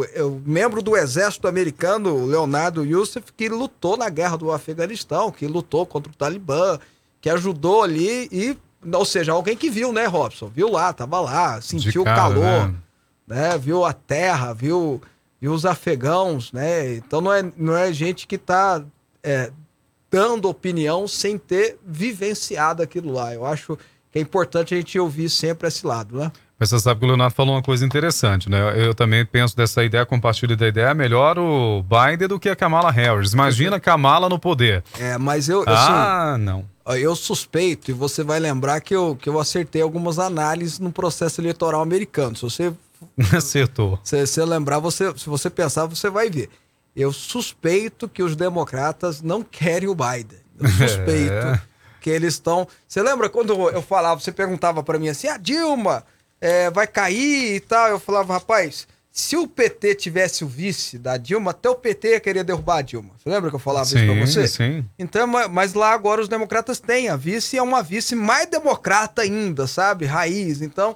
o- 0.00 0.06
é 0.14 0.22
o 0.22 0.40
membro 0.44 0.82
do 0.82 0.96
exército 0.96 1.46
americano, 1.48 2.24
Leonardo 2.26 2.84
Youssef, 2.84 3.32
que 3.32 3.48
lutou 3.48 3.96
na 3.96 4.08
guerra 4.08 4.36
do 4.36 4.52
Afeganistão, 4.52 5.30
que 5.30 5.46
lutou 5.46 5.86
contra 5.86 6.10
o 6.10 6.14
Talibã, 6.14 6.78
que 7.20 7.30
ajudou 7.30 7.82
ali 7.82 8.28
e, 8.30 8.56
ou 8.92 9.04
seja, 9.04 9.32
alguém 9.32 9.56
que 9.56 9.70
viu, 9.70 9.92
né, 9.92 10.06
Robson? 10.06 10.48
Viu 10.48 10.70
lá, 10.70 10.92
tava 10.92 11.20
lá, 11.20 11.60
sentiu 11.60 12.02
o 12.02 12.04
calor, 12.04 12.68
né? 12.68 12.74
né? 13.26 13.58
Viu 13.58 13.84
a 13.84 13.92
terra, 13.92 14.52
viu, 14.52 15.00
viu 15.40 15.52
os 15.52 15.64
afegãos, 15.66 16.52
né? 16.52 16.94
Então 16.94 17.20
não 17.20 17.32
é, 17.32 17.42
não 17.56 17.76
é 17.76 17.92
gente 17.92 18.26
que 18.26 18.36
tá 18.38 18.82
é, 19.22 19.50
dando 20.10 20.48
opinião 20.48 21.08
sem 21.08 21.36
ter 21.38 21.78
vivenciado 21.84 22.82
aquilo 22.82 23.12
lá. 23.12 23.32
Eu 23.34 23.44
acho 23.46 23.78
é 24.18 24.20
importante 24.20 24.74
a 24.74 24.76
gente 24.76 24.98
ouvir 24.98 25.28
sempre 25.30 25.68
esse 25.68 25.86
lado, 25.86 26.18
né? 26.18 26.32
Mas 26.58 26.70
você 26.70 26.80
sabe 26.80 27.00
que 27.00 27.04
o 27.04 27.08
Leonardo 27.08 27.34
falou 27.34 27.54
uma 27.54 27.62
coisa 27.62 27.84
interessante, 27.84 28.48
né? 28.48 28.58
Eu 28.82 28.94
também 28.94 29.26
penso 29.26 29.54
dessa 29.54 29.84
ideia, 29.84 30.06
compartilho 30.06 30.56
da 30.56 30.66
ideia, 30.66 30.86
é 30.86 30.94
melhor 30.94 31.38
o 31.38 31.82
Biden 31.82 32.28
do 32.28 32.40
que 32.40 32.48
a 32.48 32.56
Kamala 32.56 32.90
Harris. 32.90 33.32
Imagina 33.34 33.76
a 33.76 33.80
Kamala 33.80 34.26
no 34.28 34.38
poder. 34.38 34.82
É, 34.98 35.18
mas 35.18 35.50
eu, 35.50 35.60
assim, 35.60 35.92
Ah, 35.92 36.36
não. 36.38 36.64
ó, 36.82 36.94
eu 36.94 37.14
suspeito, 37.14 37.90
e 37.90 37.94
você 37.94 38.24
vai 38.24 38.40
lembrar 38.40 38.80
que 38.80 38.96
eu, 38.96 39.14
que 39.20 39.28
eu 39.28 39.38
acertei 39.38 39.82
algumas 39.82 40.18
análises 40.18 40.78
no 40.78 40.90
processo 40.90 41.42
eleitoral 41.42 41.82
americano. 41.82 42.34
Se 42.34 42.42
você, 42.42 42.72
Acertou. 43.36 43.98
se 44.02 44.26
você 44.26 44.42
lembrar, 44.42 44.78
você, 44.78 45.12
se 45.18 45.28
você 45.28 45.50
pensar, 45.50 45.84
você 45.84 46.08
vai 46.08 46.30
ver. 46.30 46.48
Eu 46.96 47.12
suspeito 47.12 48.08
que 48.08 48.22
os 48.22 48.34
democratas 48.34 49.20
não 49.20 49.42
querem 49.42 49.90
o 49.90 49.94
Biden. 49.94 50.38
Eu 50.58 50.68
suspeito 50.88 51.32
É. 51.34 51.60
que 52.06 52.10
eles 52.10 52.34
estão. 52.34 52.68
Você 52.86 53.02
lembra 53.02 53.28
quando 53.28 53.52
eu 53.70 53.82
falava, 53.82 54.20
você 54.20 54.30
perguntava 54.30 54.80
pra 54.80 54.96
mim 54.96 55.08
assim: 55.08 55.26
a 55.26 55.36
Dilma 55.36 56.04
é, 56.40 56.70
vai 56.70 56.86
cair 56.86 57.56
e 57.56 57.58
tal? 57.60 57.88
Eu 57.88 57.98
falava, 57.98 58.34
rapaz, 58.34 58.86
se 59.10 59.36
o 59.36 59.48
PT 59.48 59.96
tivesse 59.96 60.44
o 60.44 60.46
vice 60.46 60.98
da 60.98 61.16
Dilma, 61.16 61.50
até 61.50 61.68
o 61.68 61.74
PT 61.74 62.10
ia 62.10 62.20
querer 62.20 62.44
derrubar 62.44 62.76
a 62.76 62.82
Dilma. 62.82 63.10
Você 63.18 63.28
lembra 63.28 63.50
que 63.50 63.56
eu 63.56 63.60
falava 63.60 63.84
isso 63.86 63.94
pra 63.96 64.04
Sim, 64.14 64.20
você? 64.20 64.46
sim. 64.46 64.84
Então, 64.96 65.26
ma- 65.26 65.48
mas 65.48 65.74
lá 65.74 65.90
agora 65.92 66.20
os 66.22 66.28
democratas 66.28 66.78
têm. 66.78 67.08
A 67.08 67.16
vice 67.16 67.58
é 67.58 67.62
uma 67.62 67.82
vice 67.82 68.14
mais 68.14 68.46
democrata 68.48 69.22
ainda, 69.22 69.66
sabe? 69.66 70.04
Raiz. 70.06 70.62
Então, 70.62 70.94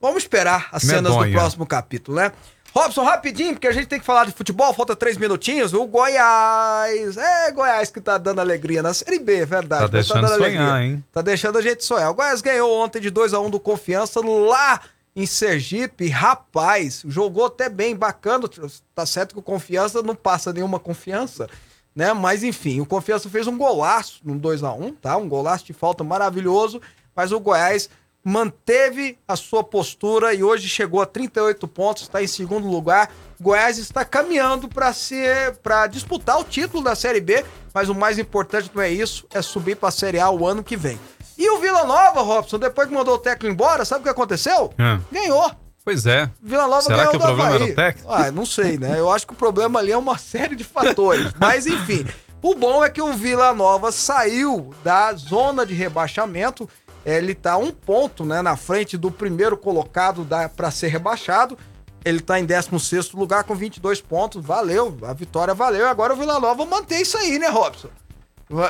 vamos 0.00 0.22
esperar 0.22 0.68
as 0.72 0.82
cenas 0.82 1.12
do 1.12 1.18
Medonha. 1.18 1.34
próximo 1.38 1.66
capítulo, 1.66 2.16
né? 2.16 2.32
Robson, 2.74 3.02
rapidinho, 3.02 3.54
porque 3.54 3.66
a 3.66 3.72
gente 3.72 3.86
tem 3.86 3.98
que 3.98 4.04
falar 4.06 4.26
de 4.26 4.32
futebol, 4.32 4.72
falta 4.74 4.94
três 4.94 5.16
minutinhos. 5.16 5.72
O 5.72 5.86
Goiás. 5.86 7.16
É, 7.16 7.50
Goiás 7.50 7.90
que 7.90 8.00
tá 8.00 8.18
dando 8.18 8.40
alegria 8.40 8.82
na 8.82 8.94
Série 8.94 9.18
B, 9.18 9.40
é 9.40 9.46
verdade. 9.46 9.82
Tá 9.82 9.88
mas 9.92 10.06
deixando 10.06 10.20
dando 10.28 10.38
sonhar, 10.44 10.68
alegria. 10.70 10.84
hein? 10.86 11.04
Tá 11.12 11.22
deixando 11.22 11.58
a 11.58 11.62
gente 11.62 11.84
sonhar. 11.84 12.10
O 12.10 12.14
Goiás 12.14 12.40
ganhou 12.40 12.70
ontem 12.78 13.00
de 13.00 13.10
2 13.10 13.34
a 13.34 13.40
1 13.40 13.50
do 13.50 13.58
Confiança 13.58 14.20
lá 14.24 14.80
em 15.16 15.26
Sergipe. 15.26 16.08
Rapaz, 16.08 17.02
jogou 17.06 17.46
até 17.46 17.68
bem, 17.68 17.96
bacana. 17.96 18.48
Tá 18.94 19.04
certo 19.06 19.32
que 19.32 19.40
o 19.40 19.42
Confiança 19.42 20.02
não 20.02 20.14
passa 20.14 20.52
nenhuma 20.52 20.78
confiança, 20.78 21.48
né? 21.96 22.12
Mas 22.12 22.44
enfim, 22.44 22.80
o 22.80 22.86
Confiança 22.86 23.28
fez 23.28 23.46
um 23.46 23.56
golaço 23.58 24.20
no 24.22 24.38
2 24.38 24.62
a 24.62 24.72
1 24.72 24.92
tá? 24.92 25.16
Um 25.16 25.28
golaço 25.28 25.64
de 25.64 25.72
falta 25.72 26.04
maravilhoso, 26.04 26.80
mas 27.16 27.32
o 27.32 27.40
Goiás 27.40 27.88
manteve 28.28 29.18
a 29.26 29.34
sua 29.36 29.64
postura 29.64 30.34
e 30.34 30.42
hoje 30.44 30.68
chegou 30.68 31.00
a 31.00 31.06
38 31.06 31.66
pontos, 31.66 32.02
está 32.02 32.22
em 32.22 32.26
segundo 32.26 32.68
lugar. 32.68 33.10
Goiás 33.40 33.78
está 33.78 34.04
caminhando 34.04 34.68
para 34.68 34.92
ser 34.92 35.56
para 35.62 35.86
disputar 35.86 36.38
o 36.38 36.44
título 36.44 36.84
da 36.84 36.94
Série 36.94 37.20
B, 37.22 37.42
mas 37.72 37.88
o 37.88 37.94
mais 37.94 38.18
importante 38.18 38.70
não 38.74 38.82
é 38.82 38.90
isso, 38.90 39.26
é 39.32 39.40
subir 39.40 39.76
para 39.76 39.88
a 39.88 39.92
Série 39.92 40.20
A 40.20 40.28
o 40.30 40.46
ano 40.46 40.62
que 40.62 40.76
vem. 40.76 41.00
E 41.38 41.48
o 41.50 41.58
Vila 41.58 41.84
Nova, 41.84 42.20
Robson, 42.20 42.58
depois 42.58 42.86
que 42.88 42.94
mandou 42.94 43.14
o 43.14 43.18
técnico 43.18 43.52
embora, 43.54 43.84
sabe 43.84 44.00
o 44.00 44.04
que 44.04 44.10
aconteceu? 44.10 44.74
Ah, 44.78 44.98
Ganhou. 45.10 45.50
pois 45.84 46.04
é. 46.04 46.28
Vila 46.42 46.66
Nova 46.66 46.82
Será 46.82 46.96
ganhou 46.96 47.10
que 47.12 47.16
o 47.16 47.20
problema 47.20 47.48
Havaí. 47.48 47.62
era 47.62 47.72
o 47.72 47.74
técnico? 47.74 48.12
Ah, 48.12 48.30
não 48.30 48.44
sei, 48.44 48.76
né? 48.76 48.98
Eu 48.98 49.10
acho 49.10 49.26
que 49.26 49.32
o 49.32 49.36
problema 49.36 49.78
ali 49.78 49.92
é 49.92 49.96
uma 49.96 50.18
série 50.18 50.54
de 50.54 50.64
fatores. 50.64 51.32
Mas 51.40 51.66
enfim, 51.66 52.04
o 52.42 52.54
bom 52.54 52.84
é 52.84 52.90
que 52.90 53.00
o 53.00 53.12
Vila 53.14 53.54
Nova 53.54 53.90
saiu 53.90 54.74
da 54.84 55.12
zona 55.14 55.64
de 55.64 55.72
rebaixamento. 55.74 56.68
Ele 57.04 57.34
tá 57.34 57.56
um 57.56 57.70
ponto, 57.70 58.24
né, 58.24 58.42
na 58.42 58.56
frente 58.56 58.96
do 58.96 59.10
primeiro 59.10 59.56
colocado 59.56 60.26
para 60.56 60.70
ser 60.70 60.88
rebaixado. 60.88 61.56
Ele 62.04 62.20
tá 62.20 62.38
em 62.38 62.46
16º 62.46 63.14
lugar 63.16 63.44
com 63.44 63.54
22 63.54 64.00
pontos. 64.00 64.44
Valeu, 64.44 64.96
a 65.02 65.12
vitória 65.12 65.54
valeu. 65.54 65.86
E 65.86 65.88
agora 65.88 66.12
o 66.14 66.16
Vila 66.16 66.38
Nova 66.38 66.64
mantém 66.66 67.02
isso 67.02 67.16
aí, 67.18 67.38
né, 67.38 67.48
Robson? 67.48 67.88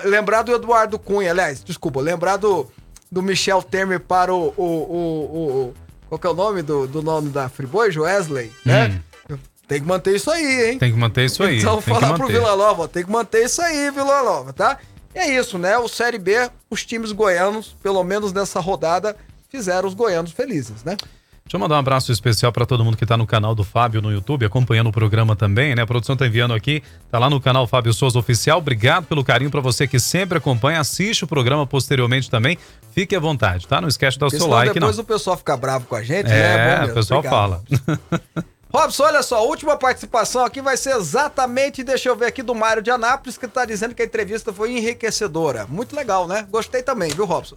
Lembrar 0.05 0.43
do 0.43 0.53
Eduardo 0.53 0.99
Cunha, 0.99 1.31
aliás, 1.31 1.62
desculpa, 1.62 2.01
lembrar 2.01 2.37
do, 2.37 2.66
do 3.12 3.22
Michel 3.22 3.62
Temer 3.62 4.01
para 4.01 4.35
o, 4.35 4.53
o, 4.57 4.62
o, 4.62 5.66
o- 5.68 5.74
Qual 6.09 6.18
que 6.18 6.26
é 6.26 6.31
o 6.31 6.35
nome 6.35 6.62
do, 6.62 6.87
do 6.89 7.01
nome 7.03 7.29
da 7.31 7.49
Friboi? 7.49 7.97
Wesley, 7.97 8.51
né? 8.64 9.01
Tem 9.68 9.81
que 9.81 9.87
manter 9.87 10.16
isso 10.16 10.31
aí, 10.31 10.70
hein? 10.70 10.76
Hum. 10.76 10.79
Tem 10.79 10.91
que 10.93 10.99
manter 10.99 11.24
isso 11.26 11.43
aí. 11.45 11.59
Então 11.59 11.81
falar 11.83 12.14
pro 12.14 12.22
manter. 12.26 12.33
Vila 12.41 12.57
Nova, 12.57 12.83
ó, 12.85 12.89
tem 12.89 13.05
que 13.05 13.11
manter 13.11 13.45
isso 13.45 13.61
aí, 13.62 13.91
Vila 13.91 14.22
Nova, 14.24 14.53
tá? 14.53 14.79
E 15.19 15.21
é 15.21 15.37
isso, 15.37 15.59
né? 15.59 15.77
O 15.77 15.89
Série 15.89 16.16
B, 16.16 16.49
os 16.71 16.87
times 16.87 17.11
goianos, 17.11 17.75
pelo 17.83 18.05
menos 18.05 18.33
nessa 18.33 18.61
rodada, 18.61 19.16
fizeram 19.49 19.89
os 19.89 19.93
goianos 19.93 20.31
felizes, 20.31 20.85
né? 20.85 20.97
Deixa 21.45 21.57
eu 21.57 21.59
mandar 21.59 21.75
um 21.75 21.79
abraço 21.79 22.12
especial 22.12 22.53
para 22.53 22.64
todo 22.64 22.85
mundo 22.85 22.97
que 22.97 23.05
tá 23.05 23.16
no 23.16 23.27
canal 23.27 23.53
do 23.53 23.64
Fábio 23.64 24.01
no 24.01 24.12
YouTube, 24.12 24.45
acompanhando 24.45 24.91
o 24.91 24.93
programa 24.93 25.35
também, 25.35 25.75
né? 25.75 25.83
A 25.83 25.87
produção 25.87 26.16
tá 26.16 26.25
enviando 26.25 26.55
aqui, 26.55 26.85
tá 27.11 27.19
lá 27.19 27.29
no 27.29 27.41
canal 27.41 27.66
Fábio 27.66 27.93
Souza 27.93 28.16
Oficial. 28.16 28.59
Obrigado 28.59 29.07
pelo 29.07 29.25
carinho 29.25 29.51
para 29.51 29.61
você 29.61 29.89
que 29.89 29.99
sempre 29.99 30.39
acompanha, 30.39 30.79
assiste 30.79 31.25
o 31.25 31.27
programa 31.27 31.66
posteriormente 31.66 32.31
também. 32.31 32.57
Fique 32.93 33.16
à 33.16 33.19
vontade, 33.19 33.66
tá? 33.66 33.81
Não 33.81 33.89
esquece 33.89 34.16
de 34.16 34.21
dar 34.21 34.27
o 34.27 34.31
seu 34.31 34.47
like, 34.47 34.69
não. 34.79 34.87
depois 34.87 35.01
o 35.01 35.05
pessoal 35.05 35.37
fica 35.37 35.57
bravo 35.57 35.87
com 35.87 35.97
a 35.97 36.03
gente, 36.03 36.29
né? 36.29 36.77
bom 36.77 36.85
É, 36.87 36.93
o 36.93 36.95
pessoal 36.95 37.19
Obrigado. 37.19 37.41
fala. 37.41 38.45
Robson, 38.73 39.05
olha 39.05 39.23
só, 39.23 39.37
a 39.37 39.43
última 39.43 39.77
participação 39.77 40.45
aqui 40.45 40.61
vai 40.61 40.77
ser 40.77 40.95
exatamente, 40.97 41.83
deixa 41.83 42.09
eu 42.11 42.16
ver 42.16 42.27
aqui, 42.27 42.43
do 42.43 42.55
Mário 42.55 42.83
de 42.83 42.91
Anápolis, 42.91 43.39
que 43.39 43.49
tá 43.49 43.64
dizendo 43.64 43.95
que 43.95 44.03
a 44.03 44.05
entrevista 44.05 44.53
foi 44.53 44.73
enriquecedora. 44.77 45.66
Muito 45.66 45.97
legal, 45.97 46.29
né? 46.29 46.47
Gostei 46.51 46.83
também, 46.83 47.11
viu, 47.11 47.25
Robson? 47.25 47.57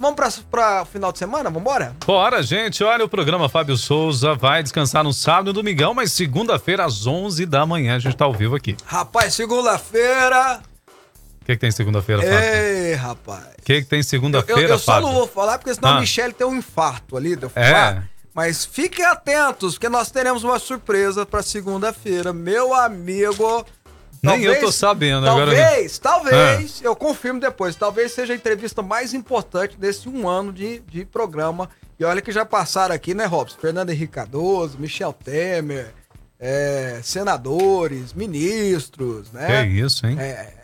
Vamos 0.00 0.16
pra, 0.16 0.28
pra 0.50 0.84
final 0.84 1.10
de 1.12 1.18
semana? 1.18 1.48
Vambora? 1.50 1.94
Bora, 2.06 2.40
gente. 2.42 2.82
Olha, 2.84 3.04
o 3.04 3.08
programa 3.08 3.48
Fábio 3.48 3.76
Souza 3.76 4.34
vai 4.34 4.62
descansar 4.62 5.02
no 5.04 5.12
sábado 5.12 5.50
e 5.50 5.52
domingão, 5.52 5.92
mas 5.94 6.12
segunda-feira 6.12 6.84
às 6.84 7.06
11 7.06 7.46
da 7.46 7.64
manhã 7.66 7.96
a 7.96 7.98
gente 7.98 8.16
tá 8.16 8.24
ao 8.24 8.32
vivo 8.32 8.54
aqui. 8.56 8.76
Rapaz, 8.84 9.34
segunda-feira. 9.34 10.60
O 11.40 11.44
que, 11.44 11.52
que 11.54 11.56
tem 11.58 11.70
segunda-feira, 11.72 12.22
Fábio? 12.22 12.38
Ei, 12.38 12.94
rapaz. 12.94 13.44
O 13.58 13.62
que, 13.62 13.82
que 13.82 13.88
tem 13.88 13.98
Eu, 14.00 14.04
segunda-feira, 14.04 14.74
eu 14.74 14.78
só 14.78 14.92
Fábio? 14.94 15.08
não 15.08 15.14
vou 15.14 15.26
falar, 15.26 15.58
porque 15.58 15.74
senão 15.74 15.90
Ah. 15.90 15.96
a 15.96 16.00
Michelle 16.00 16.32
tem 16.32 16.46
um 16.46 16.56
infarto 16.56 17.16
ali 17.16 17.34
de 17.36 17.44
eu 17.44 17.52
É. 17.54 17.70
falar. 17.72 18.08
Mas 18.38 18.64
fiquem 18.64 19.04
atentos, 19.04 19.74
porque 19.74 19.88
nós 19.88 20.12
teremos 20.12 20.44
uma 20.44 20.60
surpresa 20.60 21.26
pra 21.26 21.42
segunda-feira. 21.42 22.32
Meu 22.32 22.72
amigo. 22.72 23.66
Nem 24.22 24.44
eu 24.44 24.60
tô 24.60 24.70
sabendo 24.70 25.28
agora. 25.28 25.50
né? 25.50 25.60
Talvez, 25.60 25.98
talvez, 25.98 26.80
eu 26.80 26.94
confirmo 26.94 27.40
depois. 27.40 27.74
Talvez 27.74 28.12
seja 28.12 28.32
a 28.32 28.36
entrevista 28.36 28.80
mais 28.80 29.12
importante 29.12 29.76
desse 29.76 30.08
um 30.08 30.28
ano 30.28 30.52
de, 30.52 30.78
de 30.86 31.04
programa. 31.04 31.68
E 31.98 32.04
olha 32.04 32.22
que 32.22 32.30
já 32.30 32.44
passaram 32.44 32.94
aqui, 32.94 33.12
né, 33.12 33.24
Robson? 33.24 33.58
Fernando 33.60 33.90
Henrique 33.90 34.12
Cardoso, 34.12 34.78
Michel 34.78 35.12
Temer, 35.12 35.92
é, 36.38 37.00
senadores, 37.02 38.12
ministros, 38.12 39.32
né? 39.32 39.66
Que 39.66 39.80
isso, 39.80 40.06
hein? 40.06 40.16
é, 40.16 40.57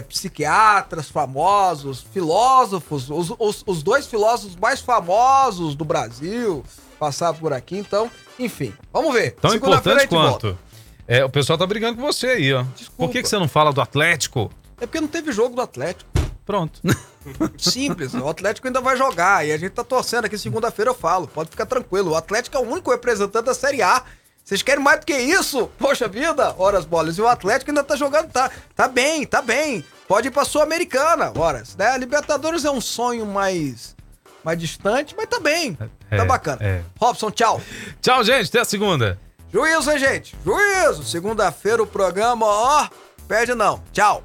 psiquiatras 0.00 1.10
famosos, 1.10 2.00
filósofos, 2.12 3.10
os, 3.10 3.32
os, 3.38 3.62
os 3.66 3.82
dois 3.82 4.06
filósofos 4.06 4.56
mais 4.56 4.80
famosos 4.80 5.74
do 5.74 5.84
Brasil, 5.84 6.64
passar 6.98 7.34
por 7.34 7.52
aqui, 7.52 7.76
então, 7.76 8.10
enfim. 8.38 8.72
Vamos 8.92 9.12
ver. 9.12 9.32
Tão 9.32 9.54
importante 9.54 10.08
quanto. 10.08 10.58
É, 11.06 11.24
o 11.24 11.28
pessoal 11.28 11.58
tá 11.58 11.66
brigando 11.66 11.96
com 11.96 12.02
você 12.02 12.28
aí, 12.28 12.52
ó. 12.52 12.64
Por 12.96 13.10
que, 13.10 13.22
que 13.22 13.28
você 13.28 13.38
não 13.38 13.48
fala 13.48 13.72
do 13.72 13.80
Atlético? 13.80 14.50
É 14.80 14.86
porque 14.86 15.00
não 15.00 15.08
teve 15.08 15.32
jogo 15.32 15.54
do 15.54 15.60
Atlético. 15.60 16.10
Pronto. 16.46 16.80
Simples, 17.56 18.14
o 18.14 18.28
Atlético 18.28 18.66
ainda 18.66 18.80
vai 18.80 18.96
jogar 18.96 19.46
e 19.46 19.52
a 19.52 19.56
gente 19.56 19.72
tá 19.72 19.84
torcendo 19.84 20.26
aqui 20.26 20.36
segunda-feira 20.36 20.90
eu 20.90 20.94
falo. 20.94 21.26
Pode 21.26 21.50
ficar 21.50 21.66
tranquilo, 21.66 22.12
o 22.12 22.16
Atlético 22.16 22.56
é 22.56 22.60
o 22.60 22.68
único 22.68 22.90
representante 22.90 23.46
da 23.46 23.54
Série 23.54 23.82
A. 23.82 24.02
Vocês 24.44 24.62
querem 24.62 24.82
mais 24.84 25.00
do 25.00 25.06
que 25.06 25.16
isso? 25.16 25.68
Poxa 25.78 26.06
vida, 26.06 26.54
horas 26.58 26.84
bolas. 26.84 27.16
E 27.16 27.22
o 27.22 27.26
Atlético 27.26 27.70
ainda 27.70 27.82
tá 27.82 27.96
jogando, 27.96 28.30
tá, 28.30 28.50
tá 28.76 28.86
bem, 28.86 29.24
tá 29.24 29.40
bem. 29.40 29.82
Pode 30.06 30.28
ir 30.28 30.30
pra 30.30 30.44
Sul-Americana, 30.44 31.32
horas. 31.36 31.74
Né? 31.76 31.86
A 31.86 31.96
Libertadores 31.96 32.64
é 32.66 32.70
um 32.70 32.80
sonho 32.80 33.24
mais, 33.24 33.96
mais 34.44 34.58
distante, 34.58 35.14
mas 35.16 35.26
tá 35.26 35.40
bem. 35.40 35.74
tá 35.74 35.88
É, 36.10 36.24
bacana. 36.26 36.58
é. 36.60 36.82
Robson, 37.00 37.30
tchau. 37.30 37.58
Tchau, 38.02 38.22
gente. 38.22 38.48
Até 38.48 38.60
a 38.60 38.64
segunda. 38.66 39.18
Juízo, 39.50 39.90
hein, 39.90 39.98
gente? 39.98 40.36
Juízo. 40.44 41.04
Segunda-feira 41.04 41.82
o 41.82 41.86
programa, 41.86 42.44
ó, 42.44 42.86
perde 43.26 43.54
não. 43.54 43.82
Tchau. 43.92 44.22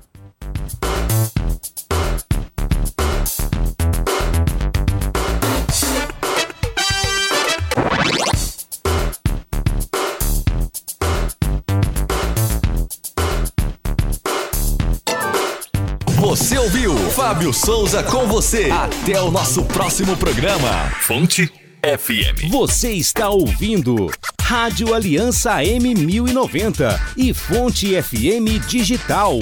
Ouviu 16.70 16.96
Fábio 17.10 17.52
Souza 17.52 18.04
com 18.04 18.28
você. 18.28 18.70
Até 18.70 19.20
o 19.20 19.32
nosso 19.32 19.64
próximo 19.64 20.16
programa. 20.16 20.70
Fonte 21.02 21.52
FM. 21.82 22.52
Você 22.52 22.92
está 22.92 23.28
ouvindo 23.28 24.08
Rádio 24.40 24.94
Aliança 24.94 25.58
M1090 25.64 27.00
e 27.18 27.34
Fonte 27.34 28.00
FM 28.00 28.64
Digital. 28.68 29.40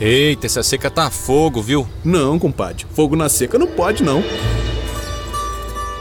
Eita, 0.00 0.46
essa 0.46 0.62
seca 0.62 0.90
tá 0.90 1.10
fogo, 1.10 1.60
viu? 1.60 1.86
Não, 2.02 2.38
compadre. 2.38 2.86
Fogo 2.94 3.14
na 3.14 3.28
seca 3.28 3.58
não 3.58 3.66
pode, 3.66 4.02
não. 4.02 4.24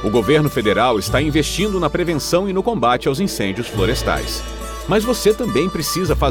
O 0.05 0.09
governo 0.09 0.49
federal 0.49 0.97
está 0.97 1.21
investindo 1.21 1.81
na 1.81 1.89
prevenção 1.89 2.47
e 2.47 2.53
no 2.53 2.63
combate 2.63 3.09
aos 3.09 3.19
incêndios 3.19 3.67
florestais. 3.67 4.41
Mas 4.87 5.03
você 5.03 5.33
também 5.33 5.67
precisa 5.67 6.15
fazer 6.15 6.25